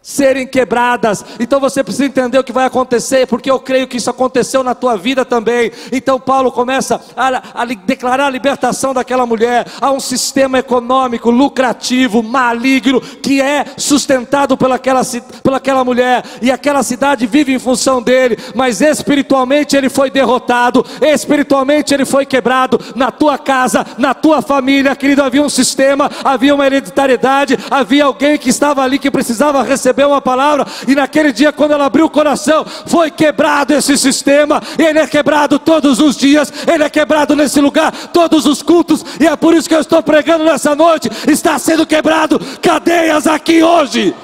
serem 0.04 0.45
quebradas. 0.45 1.24
Então 1.39 1.62
você 1.62 1.82
precisa 1.82 2.06
entender 2.06 2.38
o 2.38 2.43
que 2.43 2.51
vai 2.51 2.66
acontecer, 2.66 3.26
porque 3.26 3.49
eu 3.49 3.60
creio 3.60 3.88
que 3.88 3.95
isso 3.95 4.10
aconteceu 4.10 4.62
na 4.62 4.76
tua 4.76 4.97
vida 4.97 5.24
também. 5.24 5.72
Então 5.91 6.20
Paulo 6.20 6.51
começa 6.51 7.01
a, 7.16 7.62
a 7.62 7.66
declarar 7.66 8.28
a 8.28 8.30
libertação 8.30 8.93
daquela 8.93 9.26
mulher. 9.26 9.66
Há 9.80 9.91
um 9.91 10.01
sistema 10.01 10.60
econômico 10.60 11.32
lucrativo, 11.32 12.22
maligno, 12.22 12.99
que 12.99 13.41
é 13.41 13.66
sustentado 13.78 14.58
pelaquela, 14.58 15.01
pelaquela 15.41 15.86
mulher, 15.86 16.24
e 16.41 16.51
aquela 16.51 16.84
cidade 16.84 17.26
vive 17.26 17.54
em 17.54 17.60
função 17.60 18.01
dele, 18.01 18.38
mas 18.54 18.82
espiritualmente 18.82 19.78
ele 19.78 19.89
foi 19.89 20.12
derrotado, 20.12 20.86
espiritualmente 21.01 21.93
ele 21.93 22.04
foi 22.04 22.26
quebrado. 22.26 22.78
Na 22.95 23.10
tua 23.10 23.38
casa, 23.38 23.86
na 23.97 24.14
tua 24.14 24.41
família, 24.41 24.95
querido, 24.95 25.24
havia 25.24 25.41
um 25.41 25.49
sistema, 25.49 26.12
havia 26.24 26.54
uma 26.54 26.66
hereditariedade, 26.66 27.58
havia 27.72 28.04
alguém 28.04 28.38
que 28.38 28.49
estava 28.49 28.84
ali 28.84 28.99
que 28.99 29.10
precisava 29.10 29.64
receber 29.64 29.93
recebeu 29.94 30.10
uma 30.10 30.22
palavra, 30.22 30.66
e 30.88 30.96
naquele 30.96 31.32
dia, 31.32 31.54
quando 31.54 31.72
ela 31.72 31.86
abriu 31.86 32.06
o 32.06 32.10
coração, 32.10 32.66
foi 32.88 33.12
quebrado 33.12 33.74
esse 33.74 33.96
sistema. 33.98 34.62
Ele 34.78 34.98
é 34.98 35.06
quebrado 35.06 35.60
todos 35.60 36.00
os 36.00 36.18
dias, 36.18 36.52
ele 36.68 36.84
é 36.84 36.89
quebrado 36.89 37.36
nesse 37.36 37.62
lugar, 37.62 37.91
todos 38.12 38.46
os 38.46 38.64
cultos, 38.64 39.06
e 39.20 39.28
é 39.28 39.36
por 39.36 39.54
isso 39.54 39.70
que 39.70 39.76
eu 39.76 39.82
estou 39.82 40.02
pregando 40.02 40.44
nessa 40.44 40.76
noite. 40.76 41.10
Está 41.28 41.60
sendo 41.60 41.86
quebrado 41.86 42.39
cadeias 42.62 43.28
aqui 43.28 43.64
hoje. 43.64 44.16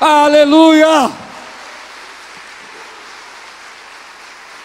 Aleluia! 0.00 1.10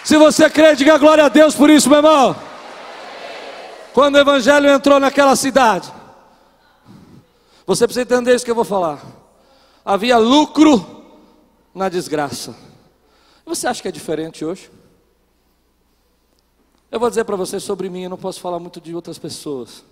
Se 0.04 0.18
você 0.18 0.50
crê, 0.50 0.76
diga 0.76 0.98
glória 0.98 1.26
a 1.26 1.30
Deus 1.30 1.54
por 1.54 1.70
isso, 1.70 1.88
meu 1.88 2.00
irmão. 2.00 2.49
Quando 3.94 4.16
o 4.16 4.20
evangelho 4.20 4.70
entrou 4.70 5.00
naquela 5.00 5.36
cidade, 5.36 5.92
você 7.66 7.86
precisa 7.86 8.04
entender 8.04 8.36
isso 8.36 8.46
que 8.46 8.52
eu 8.52 8.56
vou 8.56 8.66
falar. 8.66 9.04
Havia 9.84 10.18
lucro 10.18 11.04
na 11.74 11.90
desgraça. 11.90 12.56
Você 13.46 13.68
acha 13.68 13.82
que 13.82 13.88
é 13.88 13.92
diferente 13.92 14.46
hoje? 14.46 14.70
Eu 16.92 17.00
vou 17.00 17.10
dizer 17.10 17.24
para 17.24 17.36
você 17.36 17.60
sobre 17.60 17.90
mim, 17.90 18.04
eu 18.04 18.10
não 18.10 18.18
posso 18.18 18.40
falar 18.40 18.60
muito 18.60 18.82
de 18.82 18.96
outras 18.96 19.18
pessoas. 19.18 19.84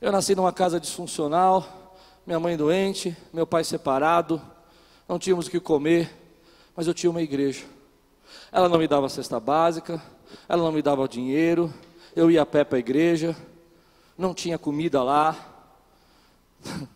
Eu 0.00 0.10
nasci 0.10 0.34
numa 0.34 0.52
casa 0.52 0.80
disfuncional, 0.80 1.92
minha 2.26 2.40
mãe 2.40 2.56
doente, 2.56 3.14
meu 3.32 3.46
pai 3.46 3.64
separado, 3.64 4.40
não 5.06 5.18
tínhamos 5.18 5.46
o 5.46 5.50
que 5.50 5.60
comer, 5.60 6.10
mas 6.74 6.86
eu 6.86 6.94
tinha 6.94 7.10
uma 7.10 7.20
igreja. 7.20 7.64
Ela 8.50 8.68
não 8.68 8.78
me 8.78 8.88
dava 8.88 9.08
cesta 9.08 9.38
básica, 9.38 10.02
ela 10.48 10.62
não 10.62 10.72
me 10.72 10.80
dava 10.80 11.06
dinheiro, 11.06 11.72
eu 12.14 12.30
ia 12.30 12.42
a 12.42 12.46
pé 12.46 12.64
para 12.64 12.76
a 12.76 12.80
igreja, 12.80 13.36
não 14.16 14.34
tinha 14.34 14.58
comida 14.58 15.02
lá. 15.02 15.36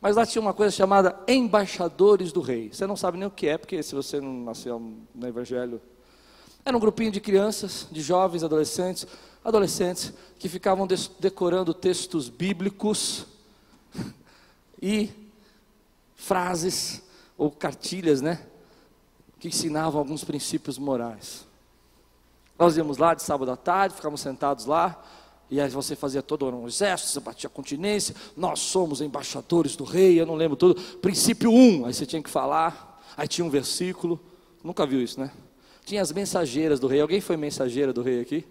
Mas 0.00 0.14
lá 0.14 0.24
tinha 0.24 0.40
uma 0.40 0.54
coisa 0.54 0.70
chamada 0.74 1.18
embaixadores 1.26 2.30
do 2.30 2.40
rei. 2.40 2.70
Você 2.72 2.86
não 2.86 2.96
sabe 2.96 3.18
nem 3.18 3.26
o 3.26 3.30
que 3.30 3.48
é, 3.48 3.58
porque 3.58 3.82
se 3.82 3.94
você 3.94 4.20
não 4.20 4.32
nasceu 4.44 4.78
no 5.14 5.26
evangelho. 5.26 5.80
Era 6.64 6.76
um 6.76 6.80
grupinho 6.80 7.10
de 7.10 7.20
crianças, 7.20 7.88
de 7.90 8.00
jovens, 8.00 8.44
adolescentes, 8.44 9.06
adolescentes 9.44 10.12
que 10.38 10.48
ficavam 10.48 10.86
decorando 11.20 11.72
textos 11.72 12.28
bíblicos 12.28 13.26
e 14.82 15.10
frases 16.14 17.02
ou 17.38 17.50
cartilhas, 17.50 18.20
né, 18.20 18.44
que 19.38 19.48
ensinavam 19.48 20.00
alguns 20.00 20.24
princípios 20.24 20.78
morais. 20.78 21.46
Nós 22.58 22.76
íamos 22.76 22.98
lá 22.98 23.14
de 23.14 23.22
sábado 23.22 23.50
à 23.50 23.56
tarde, 23.56 23.94
ficávamos 23.94 24.20
sentados 24.20 24.66
lá, 24.66 25.02
e 25.50 25.60
aí 25.60 25.68
você 25.68 25.94
fazia 25.94 26.22
todo 26.22 26.46
um 26.46 26.66
exército, 26.66 27.10
você 27.10 27.20
batia 27.20 27.48
continência, 27.48 28.14
nós 28.36 28.60
somos 28.60 29.00
embaixadores 29.00 29.76
do 29.76 29.84
rei, 29.84 30.20
eu 30.20 30.26
não 30.26 30.34
lembro 30.34 30.56
tudo. 30.56 30.80
Princípio 30.98 31.50
1, 31.50 31.86
aí 31.86 31.94
você 31.94 32.06
tinha 32.06 32.22
que 32.22 32.30
falar, 32.30 33.02
aí 33.16 33.28
tinha 33.28 33.44
um 33.44 33.50
versículo, 33.50 34.18
nunca 34.64 34.86
viu 34.86 35.00
isso, 35.00 35.20
né? 35.20 35.30
Tinha 35.84 36.02
as 36.02 36.10
mensageiras 36.10 36.80
do 36.80 36.86
rei, 36.86 37.00
alguém 37.00 37.20
foi 37.20 37.36
mensageira 37.36 37.92
do 37.92 38.02
rei 38.02 38.20
aqui? 38.20 38.44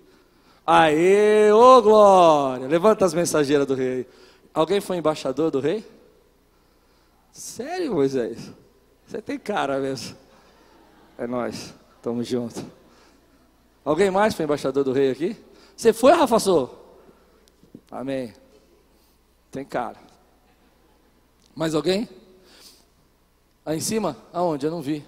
Aê, 0.65 1.51
ô 1.51 1.81
glória, 1.81 2.67
levanta 2.67 3.05
as 3.05 3.13
mensageiras 3.13 3.67
do 3.67 3.75
rei. 3.75 4.07
Alguém 4.53 4.79
foi 4.79 4.97
embaixador 4.97 5.51
do 5.51 5.59
rei? 5.59 5.85
Sério, 7.31 7.93
Moisés? 7.93 8.51
Você 9.05 9.21
tem 9.21 9.37
cara 9.37 9.77
mesmo. 9.79 10.15
É 11.17 11.27
nós, 11.27 11.73
estamos 11.97 12.25
juntos. 12.25 12.63
Alguém 13.85 14.09
mais 14.09 14.33
foi 14.33 14.45
embaixador 14.45 14.83
do 14.83 14.91
rei 14.91 15.11
aqui? 15.11 15.37
Você 15.77 15.93
foi, 15.93 16.11
Rafa 16.11 16.39
Sou? 16.39 16.99
Amém. 17.91 18.33
Tem 19.51 19.63
cara. 19.63 19.99
Mais 21.53 21.75
alguém? 21.75 22.09
Aí 23.63 23.77
em 23.77 23.81
cima? 23.81 24.17
Aonde? 24.33 24.65
Eu 24.65 24.71
não 24.71 24.81
vi. 24.81 25.05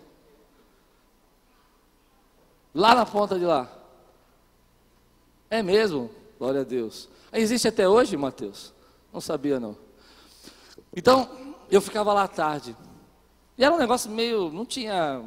Lá 2.74 2.94
na 2.94 3.06
ponta 3.06 3.40
de 3.40 3.46
lá. 3.46 3.68
É 5.50 5.64
mesmo? 5.64 6.12
Glória 6.38 6.62
a 6.62 6.64
Deus. 6.64 7.10
Existe 7.34 7.68
até 7.68 7.90
hoje, 7.90 8.16
Mateus? 8.16 8.74
Não 9.12 9.20
sabia 9.20 9.60
não. 9.60 9.76
Então, 10.96 11.28
eu 11.72 11.82
ficava 11.82 12.14
lá 12.14 12.24
à 12.24 12.28
tarde. 12.28 12.78
E 13.58 13.64
era 13.64 13.74
um 13.74 13.80
negócio 13.80 14.12
meio. 14.12 14.52
Não 14.52 14.66
tinha 14.66 15.22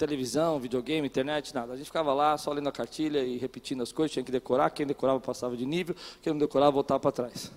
televisão, 0.00 0.58
videogame, 0.58 1.06
internet, 1.06 1.54
nada. 1.54 1.74
A 1.74 1.76
gente 1.76 1.86
ficava 1.86 2.14
lá 2.14 2.36
só 2.38 2.50
lendo 2.52 2.68
a 2.68 2.72
cartilha 2.72 3.22
e 3.22 3.36
repetindo 3.36 3.82
as 3.82 3.92
coisas, 3.92 4.12
tinha 4.12 4.24
que 4.24 4.32
decorar. 4.32 4.70
Quem 4.70 4.86
decorava 4.86 5.20
passava 5.20 5.54
de 5.54 5.66
nível, 5.66 5.94
quem 6.22 6.32
não 6.32 6.40
decorava 6.40 6.72
voltava 6.72 6.98
para 6.98 7.12
trás. 7.12 7.52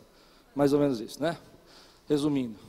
Mais 0.54 0.74
ou 0.74 0.80
menos 0.80 1.00
isso, 1.00 1.22
né? 1.22 1.38
Resumindo. 2.08 2.60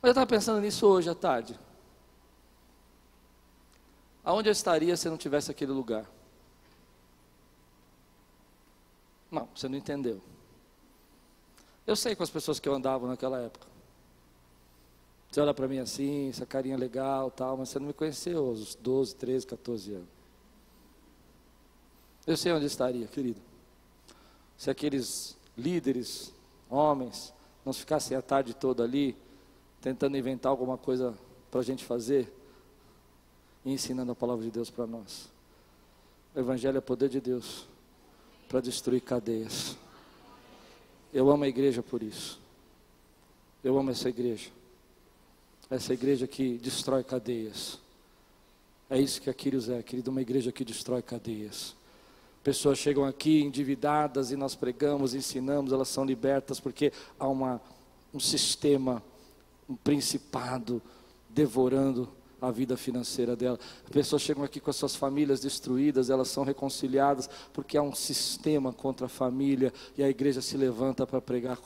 Mas 0.00 0.08
eu 0.08 0.10
estava 0.10 0.26
pensando 0.26 0.60
nisso 0.60 0.86
hoje 0.86 1.10
à 1.10 1.14
tarde. 1.14 1.58
Aonde 4.24 4.48
eu 4.48 4.52
estaria 4.52 4.96
se 4.96 5.08
eu 5.08 5.10
não 5.10 5.18
tivesse 5.18 5.50
aquele 5.50 5.72
lugar? 5.72 6.08
Não, 9.28 9.48
você 9.52 9.68
não 9.68 9.76
entendeu. 9.76 10.22
Eu 11.84 11.96
sei 11.96 12.14
com 12.14 12.22
as 12.22 12.30
pessoas 12.30 12.60
que 12.60 12.68
eu 12.68 12.74
andava 12.74 13.08
naquela 13.08 13.40
época. 13.40 13.71
Você 15.32 15.40
olha 15.40 15.54
para 15.54 15.66
mim 15.66 15.78
assim, 15.78 16.28
essa 16.28 16.44
carinha 16.44 16.76
legal, 16.76 17.30
tal, 17.30 17.56
mas 17.56 17.70
você 17.70 17.78
não 17.78 17.86
me 17.86 17.94
conheceu 17.94 18.48
aos 18.48 18.74
12, 18.74 19.16
13, 19.16 19.46
14 19.46 19.94
anos. 19.94 20.08
Eu 22.26 22.36
sei 22.36 22.52
onde 22.52 22.66
estaria, 22.66 23.06
querido. 23.06 23.40
Se 24.58 24.70
aqueles 24.70 25.34
líderes, 25.56 26.34
homens, 26.68 27.32
não 27.64 27.72
ficassem 27.72 28.14
a 28.14 28.20
tarde 28.20 28.52
toda 28.52 28.84
ali, 28.84 29.16
tentando 29.80 30.18
inventar 30.18 30.50
alguma 30.50 30.76
coisa 30.76 31.14
para 31.50 31.60
a 31.60 31.64
gente 31.64 31.82
fazer, 31.82 32.30
e 33.64 33.72
ensinando 33.72 34.12
a 34.12 34.14
palavra 34.14 34.44
de 34.44 34.50
Deus 34.50 34.68
para 34.68 34.86
nós. 34.86 35.30
O 36.34 36.40
Evangelho 36.40 36.76
é 36.76 36.82
poder 36.82 37.08
de 37.08 37.22
Deus 37.22 37.66
para 38.50 38.60
destruir 38.60 39.00
cadeias. 39.00 39.78
Eu 41.10 41.30
amo 41.30 41.44
a 41.44 41.48
igreja 41.48 41.82
por 41.82 42.02
isso. 42.02 42.38
Eu 43.64 43.78
amo 43.78 43.90
essa 43.90 44.10
igreja 44.10 44.50
essa 45.74 45.94
igreja 45.94 46.26
que 46.26 46.58
destrói 46.58 47.02
cadeias. 47.02 47.78
É 48.90 49.00
isso 49.00 49.22
que 49.22 49.30
a 49.30 49.34
Quírios 49.34 49.70
é, 49.70 49.82
querido, 49.82 50.10
uma 50.10 50.20
igreja 50.20 50.52
que 50.52 50.66
destrói 50.66 51.00
cadeias. 51.00 51.74
Pessoas 52.44 52.76
chegam 52.76 53.04
aqui 53.04 53.40
endividadas 53.40 54.30
e 54.30 54.36
nós 54.36 54.54
pregamos, 54.54 55.14
ensinamos, 55.14 55.72
elas 55.72 55.88
são 55.88 56.04
libertas 56.04 56.60
porque 56.60 56.92
há 57.18 57.26
uma, 57.26 57.58
um 58.12 58.20
sistema, 58.20 59.02
um 59.66 59.74
principado 59.74 60.82
devorando 61.30 62.06
a 62.38 62.50
vida 62.50 62.76
financeira 62.76 63.34
dela. 63.34 63.58
Pessoas 63.90 64.20
chegam 64.20 64.44
aqui 64.44 64.60
com 64.60 64.68
as 64.68 64.76
suas 64.76 64.94
famílias 64.94 65.40
destruídas, 65.40 66.10
elas 66.10 66.28
são 66.28 66.44
reconciliadas 66.44 67.30
porque 67.50 67.78
há 67.78 67.82
um 67.82 67.94
sistema 67.94 68.74
contra 68.74 69.06
a 69.06 69.08
família 69.08 69.72
e 69.96 70.02
a 70.02 70.08
igreja 70.10 70.42
se 70.42 70.58
levanta 70.58 71.06
para 71.06 71.20
pregar 71.22 71.58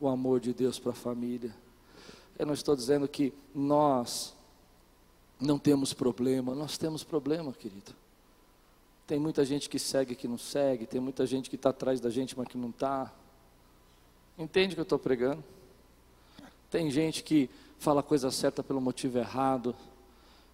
o 0.00 0.08
amor 0.08 0.40
de 0.40 0.52
Deus 0.52 0.80
para 0.80 0.90
a 0.90 0.96
família. 0.96 1.54
Eu 2.38 2.46
não 2.46 2.54
estou 2.54 2.74
dizendo 2.74 3.06
que 3.06 3.32
nós 3.54 4.34
não 5.40 5.58
temos 5.58 5.92
problema, 5.92 6.54
nós 6.54 6.78
temos 6.78 7.02
problema, 7.02 7.52
querido. 7.52 7.92
Tem 9.06 9.18
muita 9.18 9.44
gente 9.44 9.68
que 9.68 9.78
segue 9.78 10.14
que 10.14 10.28
não 10.28 10.38
segue, 10.38 10.86
tem 10.86 11.00
muita 11.00 11.26
gente 11.26 11.50
que 11.50 11.56
está 11.56 11.70
atrás 11.70 12.00
da 12.00 12.08
gente, 12.08 12.38
mas 12.38 12.48
que 12.48 12.56
não 12.56 12.70
está. 12.70 13.12
Entende 14.38 14.72
o 14.72 14.76
que 14.76 14.80
eu 14.80 14.84
estou 14.84 14.98
pregando? 14.98 15.42
Tem 16.70 16.90
gente 16.90 17.22
que 17.22 17.50
fala 17.78 18.00
a 18.00 18.02
coisa 18.02 18.30
certa 18.30 18.62
pelo 18.62 18.80
motivo 18.80 19.18
errado, 19.18 19.74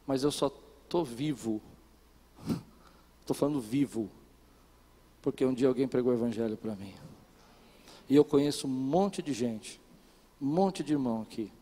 mas 0.07 0.23
eu 0.23 0.33
só 0.33 0.51
estou 0.85 1.05
vivo. 1.05 1.61
Estou 3.21 3.37
falando 3.37 3.61
vivo, 3.61 4.09
porque 5.21 5.45
um 5.45 5.53
dia 5.53 5.69
alguém 5.69 5.87
pregou 5.87 6.11
o 6.11 6.17
evangelho 6.17 6.57
para 6.57 6.75
mim. 6.75 6.95
E 8.09 8.17
eu 8.17 8.25
conheço 8.25 8.67
um 8.67 8.71
monte 8.71 9.21
de 9.21 9.35
gente, 9.35 9.79
um 10.41 10.47
monte 10.47 10.83
de 10.83 10.95
irmão 10.95 11.21
aqui, 11.21 11.53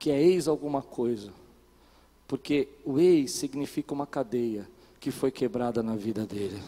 que 0.00 0.10
é 0.10 0.20
ex 0.20 0.48
alguma 0.48 0.80
coisa, 0.80 1.30
porque 2.26 2.68
o 2.86 2.98
ex 2.98 3.32
significa 3.32 3.92
uma 3.92 4.06
cadeia 4.06 4.66
que 4.98 5.10
foi 5.10 5.30
quebrada 5.30 5.82
na 5.82 5.94
vida 5.94 6.24
dele. 6.26 6.60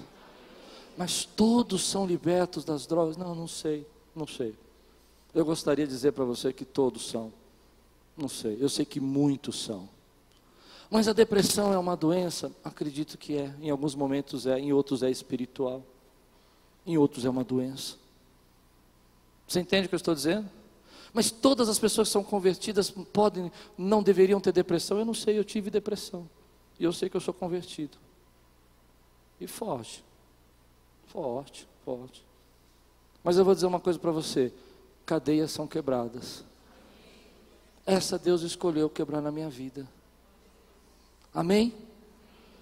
Mas 0.98 1.24
todos 1.24 1.82
são 1.82 2.06
libertos 2.06 2.62
das 2.62 2.86
drogas? 2.86 3.16
Não, 3.16 3.34
não 3.34 3.48
sei. 3.48 3.86
Não 4.14 4.26
sei. 4.26 4.54
Eu 5.34 5.46
gostaria 5.46 5.86
de 5.86 5.92
dizer 5.92 6.12
para 6.12 6.24
você 6.24 6.52
que 6.52 6.66
todos 6.66 7.08
são. 7.08 7.32
Não 8.14 8.28
sei. 8.28 8.58
Eu 8.60 8.68
sei 8.68 8.84
que 8.84 9.00
muitos 9.00 9.62
são. 9.62 9.88
Mas 10.90 11.08
a 11.08 11.14
depressão 11.14 11.72
é 11.72 11.78
uma 11.78 11.96
doença? 11.96 12.52
Acredito 12.62 13.16
que 13.16 13.38
é. 13.38 13.54
Em 13.62 13.70
alguns 13.70 13.94
momentos 13.94 14.46
é, 14.46 14.58
em 14.58 14.74
outros 14.74 15.02
é 15.02 15.10
espiritual. 15.10 15.82
Em 16.86 16.98
outros 16.98 17.24
é 17.24 17.30
uma 17.30 17.42
doença. 17.42 17.96
Você 19.48 19.60
entende 19.60 19.86
o 19.86 19.88
que 19.88 19.94
eu 19.94 19.96
estou 19.96 20.14
dizendo? 20.14 20.48
Mas 21.12 21.30
todas 21.30 21.68
as 21.68 21.78
pessoas 21.78 22.08
que 22.08 22.12
são 22.12 22.24
convertidas 22.24 22.90
podem, 22.90 23.52
não 23.76 24.02
deveriam 24.02 24.40
ter 24.40 24.52
depressão. 24.52 24.98
Eu 24.98 25.04
não 25.04 25.14
sei, 25.14 25.38
eu 25.38 25.44
tive 25.44 25.70
depressão. 25.70 26.28
E 26.78 26.84
eu 26.84 26.92
sei 26.92 27.10
que 27.10 27.16
eu 27.16 27.20
sou 27.20 27.34
convertido. 27.34 27.98
E 29.40 29.46
forte. 29.46 30.02
Forte, 31.06 31.68
forte. 31.84 32.24
Mas 33.22 33.36
eu 33.36 33.44
vou 33.44 33.54
dizer 33.54 33.66
uma 33.66 33.80
coisa 33.80 33.98
para 33.98 34.10
você: 34.10 34.52
cadeias 35.04 35.50
são 35.50 35.66
quebradas. 35.66 36.44
Essa 37.84 38.18
Deus 38.18 38.42
escolheu 38.42 38.88
quebrar 38.88 39.20
na 39.20 39.30
minha 39.30 39.50
vida. 39.50 39.86
Amém? 41.34 41.74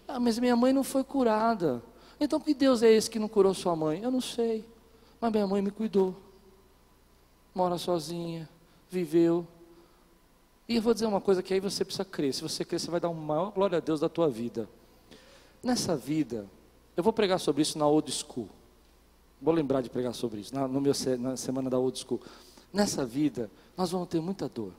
Ah, 0.09 0.18
mas 0.18 0.38
minha 0.38 0.57
mãe 0.57 0.72
não 0.72 0.82
foi 0.82 1.05
curada. 1.05 1.82
Então 2.18 2.40
que 2.40 2.53
Deus 2.53 2.82
é 2.82 2.90
esse 2.90 3.09
que 3.09 3.18
não 3.18 3.28
curou 3.28 3.55
sua 3.55 3.76
mãe? 3.76 4.03
Eu 4.03 4.11
não 4.11 4.20
sei. 4.20 4.64
Mas 5.20 5.30
minha 5.30 5.46
mãe 5.46 5.62
me 5.62 5.70
cuidou. 5.70 6.16
Mora 7.55 7.78
sozinha, 7.78 8.48
viveu. 8.90 9.46
E 10.68 10.76
eu 10.76 10.82
vou 10.82 10.94
dizer 10.94 11.07
uma 11.07 11.20
coisa 11.20 11.42
que 11.42 11.53
aí 11.53 11.61
você 11.61 11.84
precisa 11.84 12.05
crer. 12.05 12.32
Se 12.32 12.42
você 12.42 12.64
crer, 12.64 12.78
você 12.78 12.90
vai 12.90 13.01
dar 13.01 13.09
uma 13.09 13.20
maior 13.20 13.51
glória 13.51 13.78
a 13.78 13.80
Deus 13.80 14.01
da 14.01 14.09
tua 14.09 14.28
vida. 14.28 14.68
Nessa 15.62 15.96
vida, 15.96 16.46
eu 16.96 17.03
vou 17.03 17.12
pregar 17.12 17.40
sobre 17.40 17.62
isso 17.62 17.78
na 17.78 17.86
Old 17.86 18.11
School. 18.12 18.48
Vou 19.42 19.55
lembrar 19.55 19.80
de 19.80 19.90
pregar 19.90 20.14
sobre 20.14 20.40
isso, 20.40 20.55
na, 20.55 20.68
no 20.68 20.80
meu, 20.80 20.92
na 21.18 21.36
semana 21.36 21.68
da 21.70 21.78
Old 21.78 21.98
School. 21.98 22.20
Nessa 22.72 23.05
vida, 23.05 23.51
nós 23.76 23.90
vamos 23.90 24.09
ter 24.09 24.20
muita 24.20 24.48
dor. 24.48 24.72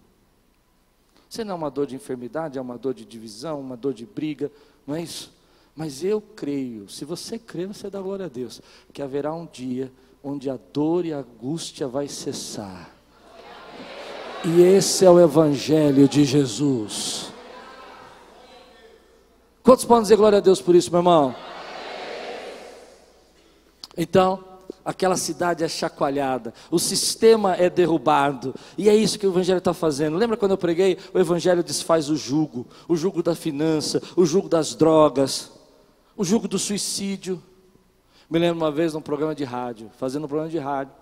Se 1.30 1.44
não 1.44 1.54
é 1.54 1.58
uma 1.58 1.72
dor 1.72 1.88
de 1.88 1.96
enfermidade, 1.96 2.58
é 2.58 2.62
uma 2.62 2.78
dor 2.78 2.94
de 2.94 3.06
divisão, 3.06 3.60
uma 3.60 3.78
dor 3.78 3.94
de 3.94 4.06
briga, 4.06 4.52
não 4.86 4.96
é 4.96 5.02
isso? 5.02 5.32
Mas 5.76 6.04
eu 6.04 6.22
creio, 6.22 6.90
se 6.90 7.06
você 7.06 7.40
crê, 7.40 7.66
você 7.66 7.90
dá 7.90 8.02
glória 8.02 8.26
a 8.26 8.30
Deus, 8.30 8.62
que 8.94 9.02
haverá 9.02 9.34
um 9.34 9.46
dia 9.46 9.92
onde 10.24 10.50
a 10.50 10.58
dor 10.72 11.06
e 11.06 11.14
a 11.14 11.20
angústia 11.20 11.88
vai 11.88 12.08
cessar. 12.08 12.90
E 14.44 14.62
esse 14.62 15.06
é 15.06 15.10
o 15.10 15.20
Evangelho 15.20 16.08
de 16.08 16.26
Jesus. 16.26 17.32
Quantos 19.64 19.86
podem 19.86 20.04
dizer 20.04 20.16
glória 20.16 20.40
a 20.40 20.42
Deus 20.42 20.60
por 20.60 20.74
isso, 20.74 20.90
meu 20.90 21.00
irmão? 21.00 21.36
Então, 23.96 24.44
aquela 24.84 25.16
cidade 25.16 25.64
é 25.64 25.68
chacoalhada, 25.68 26.54
o 26.72 26.80
sistema 26.80 27.56
é 27.56 27.70
derrubado, 27.70 28.56
e 28.78 28.90
é 28.90 28.96
isso 28.96 29.20
que 29.20 29.28
o 29.28 29.32
Evangelho 29.32 29.60
está 29.60 29.74
fazendo. 29.74 30.18
Lembra 30.18 30.38
quando 30.38 30.52
eu 30.52 30.58
preguei? 30.58 30.98
O 31.14 31.20
Evangelho 31.20 31.64
desfaz 31.64 32.10
o 32.10 32.16
jugo, 32.16 32.66
o 32.88 32.96
jugo 32.96 33.22
da 33.22 33.36
finança, 33.36 34.02
o 34.16 34.26
jugo 34.26 34.50
das 34.50 34.74
drogas, 34.74 35.52
o 36.18 36.24
jugo 36.24 36.48
do 36.48 36.58
suicídio. 36.58 37.42
Me 38.32 38.40
lembro 38.40 38.64
uma 38.64 38.72
vez 38.72 38.94
num 38.94 39.02
programa 39.02 39.36
de 39.36 39.44
rádio, 39.44 39.92
fazendo 39.98 40.24
um 40.24 40.28
programa 40.30 40.50
de 40.50 40.58
rádio. 40.58 40.94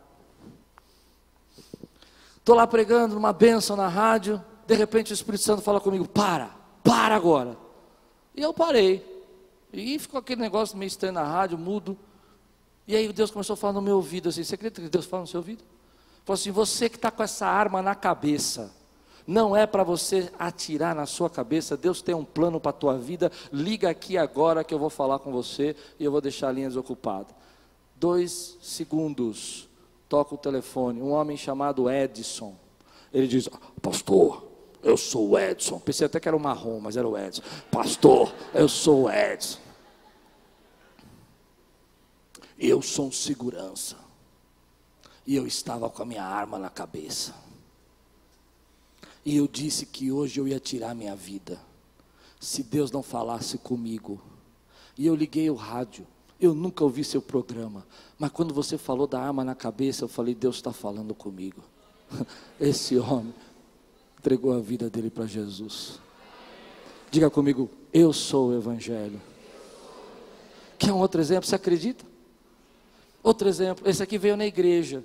Estou 2.37 2.55
lá 2.55 2.65
pregando 2.65 3.13
numa 3.13 3.31
bênção 3.31 3.75
na 3.75 3.87
rádio, 3.87 4.43
de 4.65 4.73
repente 4.73 5.11
o 5.11 5.13
Espírito 5.13 5.43
Santo 5.43 5.61
fala 5.61 5.79
comigo: 5.79 6.07
para, 6.07 6.49
para 6.83 7.15
agora. 7.15 7.55
E 8.35 8.41
eu 8.41 8.51
parei. 8.51 9.05
E 9.71 9.99
ficou 9.99 10.19
aquele 10.19 10.41
negócio 10.41 10.75
meio 10.75 10.87
estranho 10.87 11.13
na 11.13 11.23
rádio, 11.23 11.55
mudo. 11.55 11.95
E 12.87 12.95
aí 12.95 13.13
Deus 13.13 13.29
começou 13.29 13.53
a 13.53 13.57
falar 13.57 13.73
no 13.73 13.81
meu 13.83 13.97
ouvido 13.97 14.29
assim: 14.29 14.43
Você 14.43 14.55
acredita 14.55 14.81
que 14.81 14.89
Deus 14.89 15.05
fala 15.05 15.21
no 15.21 15.27
seu 15.27 15.39
ouvido? 15.39 15.63
Falou 16.25 16.33
assim: 16.33 16.49
Você 16.49 16.89
que 16.89 16.95
está 16.95 17.11
com 17.11 17.21
essa 17.21 17.45
arma 17.45 17.79
na 17.79 17.93
cabeça, 17.93 18.73
não 19.25 19.55
é 19.55 19.65
para 19.65 19.83
você 19.83 20.31
atirar 20.37 20.95
na 20.95 21.05
sua 21.05 21.29
cabeça. 21.29 21.77
Deus 21.77 22.01
tem 22.01 22.15
um 22.15 22.25
plano 22.25 22.59
para 22.59 22.71
a 22.71 22.73
tua 22.73 22.97
vida. 22.97 23.31
Liga 23.51 23.89
aqui 23.89 24.17
agora 24.17 24.63
que 24.63 24.73
eu 24.73 24.79
vou 24.79 24.89
falar 24.89 25.19
com 25.19 25.31
você 25.31 25.75
e 25.99 26.03
eu 26.03 26.11
vou 26.11 26.21
deixar 26.21 26.49
a 26.49 26.51
linha 26.51 26.67
desocupada. 26.67 27.27
Dois 27.95 28.57
segundos, 28.61 29.67
toca 30.07 30.35
o 30.35 30.37
telefone. 30.37 31.01
Um 31.01 31.11
homem 31.11 31.37
chamado 31.37 31.89
Edson. 31.89 32.55
Ele 33.13 33.27
diz: 33.27 33.49
Pastor, 33.81 34.43
eu 34.81 34.97
sou 34.97 35.29
o 35.29 35.39
Edson. 35.39 35.79
Pensei 35.79 36.05
até 36.05 36.19
que 36.19 36.27
era 36.27 36.37
o 36.37 36.39
marrom, 36.39 36.79
mas 36.79 36.97
era 36.97 37.07
o 37.07 37.17
Edson. 37.17 37.41
Pastor, 37.71 38.33
eu 38.53 38.67
sou 38.67 39.03
o 39.03 39.11
Edson. 39.11 39.59
Eu 42.57 42.81
sou 42.81 43.07
um 43.07 43.11
segurança. 43.11 43.95
E 45.25 45.35
eu 45.35 45.45
estava 45.45 45.89
com 45.89 46.01
a 46.01 46.05
minha 46.05 46.23
arma 46.23 46.57
na 46.57 46.69
cabeça. 46.69 47.33
E 49.25 49.35
eu 49.35 49.47
disse 49.47 49.85
que 49.85 50.11
hoje 50.11 50.39
eu 50.39 50.47
ia 50.47 50.59
tirar 50.59 50.95
minha 50.95 51.15
vida. 51.15 51.59
Se 52.39 52.63
Deus 52.63 52.91
não 52.91 53.03
falasse 53.03 53.57
comigo. 53.57 54.21
E 54.97 55.05
eu 55.05 55.15
liguei 55.15 55.49
o 55.49 55.55
rádio. 55.55 56.05
Eu 56.39 56.53
nunca 56.53 56.83
ouvi 56.83 57.03
seu 57.03 57.21
programa. 57.21 57.85
Mas 58.17 58.31
quando 58.31 58.53
você 58.53 58.77
falou 58.77 59.05
da 59.05 59.21
arma 59.21 59.43
na 59.43 59.55
cabeça, 59.55 60.03
eu 60.03 60.07
falei: 60.07 60.33
Deus 60.33 60.55
está 60.55 60.71
falando 60.71 61.13
comigo. 61.13 61.61
Esse 62.59 62.97
homem 62.97 63.33
entregou 64.17 64.53
a 64.53 64.59
vida 64.59 64.89
dele 64.89 65.09
para 65.09 65.25
Jesus. 65.25 65.99
Diga 67.11 67.29
comigo: 67.29 67.69
Eu 67.93 68.13
sou 68.13 68.49
o 68.49 68.55
Evangelho. 68.55 69.21
Quer 70.77 70.93
um 70.93 70.99
outro 70.99 71.19
exemplo? 71.19 71.45
Você 71.45 71.55
acredita? 71.55 72.05
Outro 73.21 73.49
exemplo, 73.49 73.87
esse 73.87 74.01
aqui 74.01 74.17
veio 74.17 74.37
na 74.37 74.45
igreja. 74.45 75.03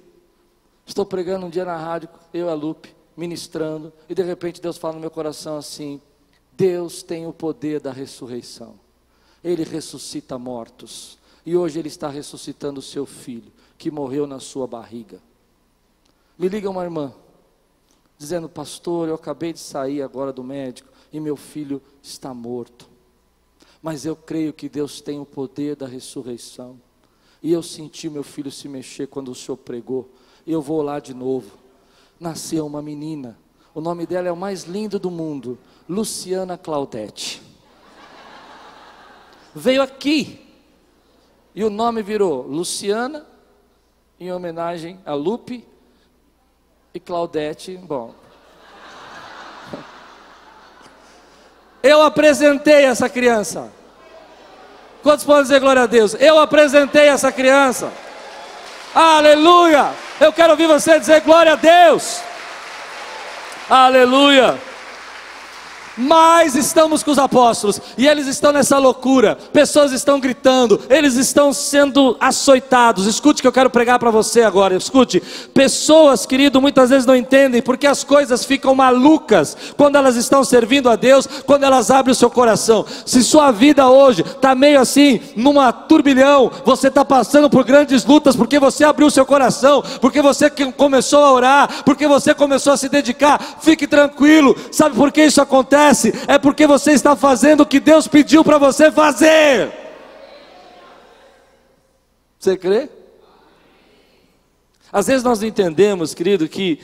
Estou 0.87 1.05
pregando 1.05 1.47
um 1.47 1.51
dia 1.51 1.65
na 1.65 1.77
rádio, 1.77 2.09
eu 2.33 2.47
e 2.47 2.49
a 2.49 2.55
Lupe, 2.55 2.95
ministrando, 3.17 3.93
e 4.09 4.15
de 4.15 4.23
repente 4.23 4.61
Deus 4.61 4.77
fala 4.77 4.95
no 4.95 5.01
meu 5.01 5.11
coração 5.11 5.57
assim: 5.57 6.01
Deus 6.53 7.03
tem 7.03 7.27
o 7.27 7.33
poder 7.33 7.81
da 7.81 7.93
ressurreição. 7.93 8.79
Ele 9.43 9.65
ressuscita 9.65 10.39
mortos. 10.39 11.19
E 11.47 11.57
hoje 11.57 11.79
Ele 11.79 11.89
está 11.89 12.09
ressuscitando 12.09 12.81
o 12.81 12.83
seu 12.83 13.05
filho, 13.05 13.53
que 13.77 13.91
morreu 13.91 14.27
na 14.27 14.41
sua 14.41 14.67
barriga. 14.67 15.21
Me 16.39 16.49
liga 16.49 16.71
uma 16.71 16.83
irmã, 16.83 17.13
dizendo: 18.17 18.49
Pastor, 18.49 19.09
eu 19.09 19.15
acabei 19.15 19.53
de 19.53 19.59
sair 19.61 20.03
agora 20.03 20.33
do 20.33 20.43
médico 20.43 20.89
e 21.13 21.21
meu 21.21 21.37
filho 21.37 21.81
está 22.03 22.33
morto. 22.33 22.89
Mas 23.83 24.07
eu 24.07 24.17
creio 24.17 24.53
que 24.53 24.69
Deus 24.69 25.01
tem 25.01 25.21
o 25.21 25.27
poder 25.27 25.77
da 25.77 25.87
ressurreição. 25.87 26.81
E 27.43 27.53
eu 27.53 27.63
senti 27.63 28.09
meu 28.09 28.25
filho 28.25 28.51
se 28.51 28.67
mexer 28.67 29.07
quando 29.07 29.31
o 29.31 29.35
senhor 29.35 29.59
pregou. 29.59 30.09
Eu 30.47 30.63
vou 30.63 30.81
lá 30.81 30.99
de 30.99 31.13
novo. 31.13 31.53
Nasceu 32.19 32.67
uma 32.67 32.81
menina. 32.81 33.37
O 33.75 33.81
nome 33.81 34.07
dela 34.07 34.29
é 34.29 34.33
o 34.33 34.37
mais 34.37 34.65
lindo 34.65 34.99
do 34.99 35.11
mundo. 35.11 35.59
Luciana 35.89 36.57
Claudete. 36.57 37.43
Veio 39.55 39.83
aqui. 39.83 40.41
E 41.55 41.63
o 41.63 41.71
nome 41.71 42.03
virou 42.03 42.43
Luciana, 42.43 43.25
em 44.19 44.33
homenagem 44.33 44.99
a 45.07 45.15
Lupe 45.15 45.65
e 46.93 46.99
Claudete. 46.99 47.77
Bom. 47.77 48.15
Eu 51.83 52.03
apresentei 52.03 52.85
essa 52.85 53.09
criança. 53.09 53.71
Quantos 55.03 55.25
podem 55.25 55.43
dizer 55.43 55.61
glória 55.61 55.83
a 55.83 55.87
Deus? 55.87 56.15
Eu 56.15 56.39
apresentei 56.39 57.09
essa 57.09 57.31
criança. 57.31 57.93
Aleluia! 58.95 59.93
Eu 60.21 60.33
quero 60.33 60.51
ouvir 60.53 60.67
você 60.67 60.99
dizer 60.99 61.21
glória 61.23 61.53
a 61.53 61.57
Deus. 61.57 62.23
Aleluia! 63.69 64.59
Mas 65.97 66.57
estamos 66.57 67.03
com 67.03 67.11
os 67.11 67.19
apóstolos 67.19 67.81
e 67.97 68.07
eles 68.07 68.27
estão 68.27 68.53
nessa 68.53 68.79
loucura. 68.79 69.39
Pessoas 69.53 69.93
estão 69.93 70.19
gritando, 70.19 70.81
eles 70.91 71.15
estão 71.15 71.53
sendo 71.53 72.17
açoitados. 72.19 73.07
Escute 73.07 73.41
que 73.41 73.47
eu 73.47 73.53
quero 73.53 73.71
pregar 73.71 73.99
para 73.99 74.11
você 74.11 74.43
agora. 74.43 74.75
Escute. 74.77 75.23
Pessoas, 75.53 76.27
querido, 76.27 76.61
muitas 76.61 76.91
vezes 76.91 77.07
não 77.07 77.15
entendem 77.15 77.63
porque 77.63 77.87
as 77.87 78.03
coisas 78.03 78.45
ficam 78.45 78.75
malucas 78.75 79.57
quando 79.77 79.97
elas 79.97 80.17
estão 80.17 80.43
servindo 80.43 80.91
a 80.91 80.97
Deus, 80.97 81.29
quando 81.47 81.65
elas 81.65 81.91
abrem 81.91 82.13
o 82.13 82.17
seu 82.17 82.31
coração. 82.31 82.85
Se 83.07 83.23
sua 83.23 83.53
vida 83.53 83.89
hoje 83.89 84.23
está 84.23 84.55
meio 84.55 84.81
assim, 84.81 85.21
numa 85.37 85.73
turbilhão, 85.73 86.51
você 86.65 86.89
está 86.89 87.05
passando 87.05 87.49
por 87.49 87.65
grandes 87.65 88.05
lutas 88.05 88.35
porque 88.35 88.59
você 88.59 88.85
abriu 88.85 89.07
o 89.07 89.11
seu 89.11 89.25
coração, 89.25 89.83
porque 90.01 90.21
você 90.21 90.51
começou 90.51 91.25
a 91.25 91.33
orar, 91.33 91.85
porque 91.85 92.09
você 92.09 92.35
começou 92.35 92.73
a 92.73 92.77
se 92.77 92.89
dedicar. 92.89 93.59
Fique 93.61 93.87
tranquilo. 93.87 94.57
Sabe 94.73 94.97
por 94.97 95.13
que 95.13 95.25
isso 95.25 95.41
acontece? 95.41 95.84
Acontece 95.85 96.13
é 96.27 96.39
porque 96.39 96.67
você 96.67 96.93
está 96.93 97.15
fazendo 97.15 97.63
o 97.63 97.67
que 97.67 97.81
Deus 97.81 98.09
pediu 98.09 98.43
para 98.45 98.59
você 98.59 98.91
fazer. 98.91 99.73
Você 102.39 102.57
crê? 102.57 102.89
Às 104.93 105.07
vezes 105.07 105.23
nós 105.23 105.43
entendemos, 105.43 106.15
querido, 106.15 106.49
que 106.49 106.81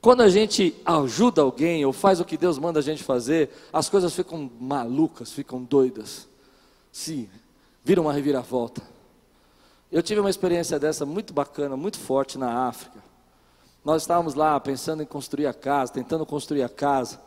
quando 0.00 0.22
a 0.22 0.28
gente 0.28 0.74
ajuda 0.84 1.42
alguém 1.42 1.84
ou 1.84 1.92
faz 1.92 2.20
o 2.20 2.24
que 2.24 2.36
Deus 2.36 2.58
manda 2.58 2.80
a 2.80 2.82
gente 2.82 3.02
fazer, 3.02 3.50
as 3.72 3.88
coisas 3.88 4.14
ficam 4.14 4.50
malucas, 4.60 5.32
ficam 5.32 5.62
doidas. 5.62 6.28
Sim, 6.90 7.28
vira 7.84 8.00
uma 8.00 8.12
reviravolta. 8.12 8.82
Eu 9.92 10.02
tive 10.02 10.20
uma 10.20 10.30
experiência 10.30 10.78
dessa 10.78 11.06
muito 11.06 11.32
bacana, 11.32 11.76
muito 11.76 11.98
forte 11.98 12.36
na 12.36 12.66
África. 12.66 12.98
Nós 13.84 14.02
estávamos 14.02 14.34
lá 14.34 14.58
pensando 14.58 15.02
em 15.02 15.06
construir 15.06 15.46
a 15.46 15.54
casa, 15.54 15.92
tentando 15.92 16.26
construir 16.26 16.62
a 16.62 16.68
casa. 16.68 17.20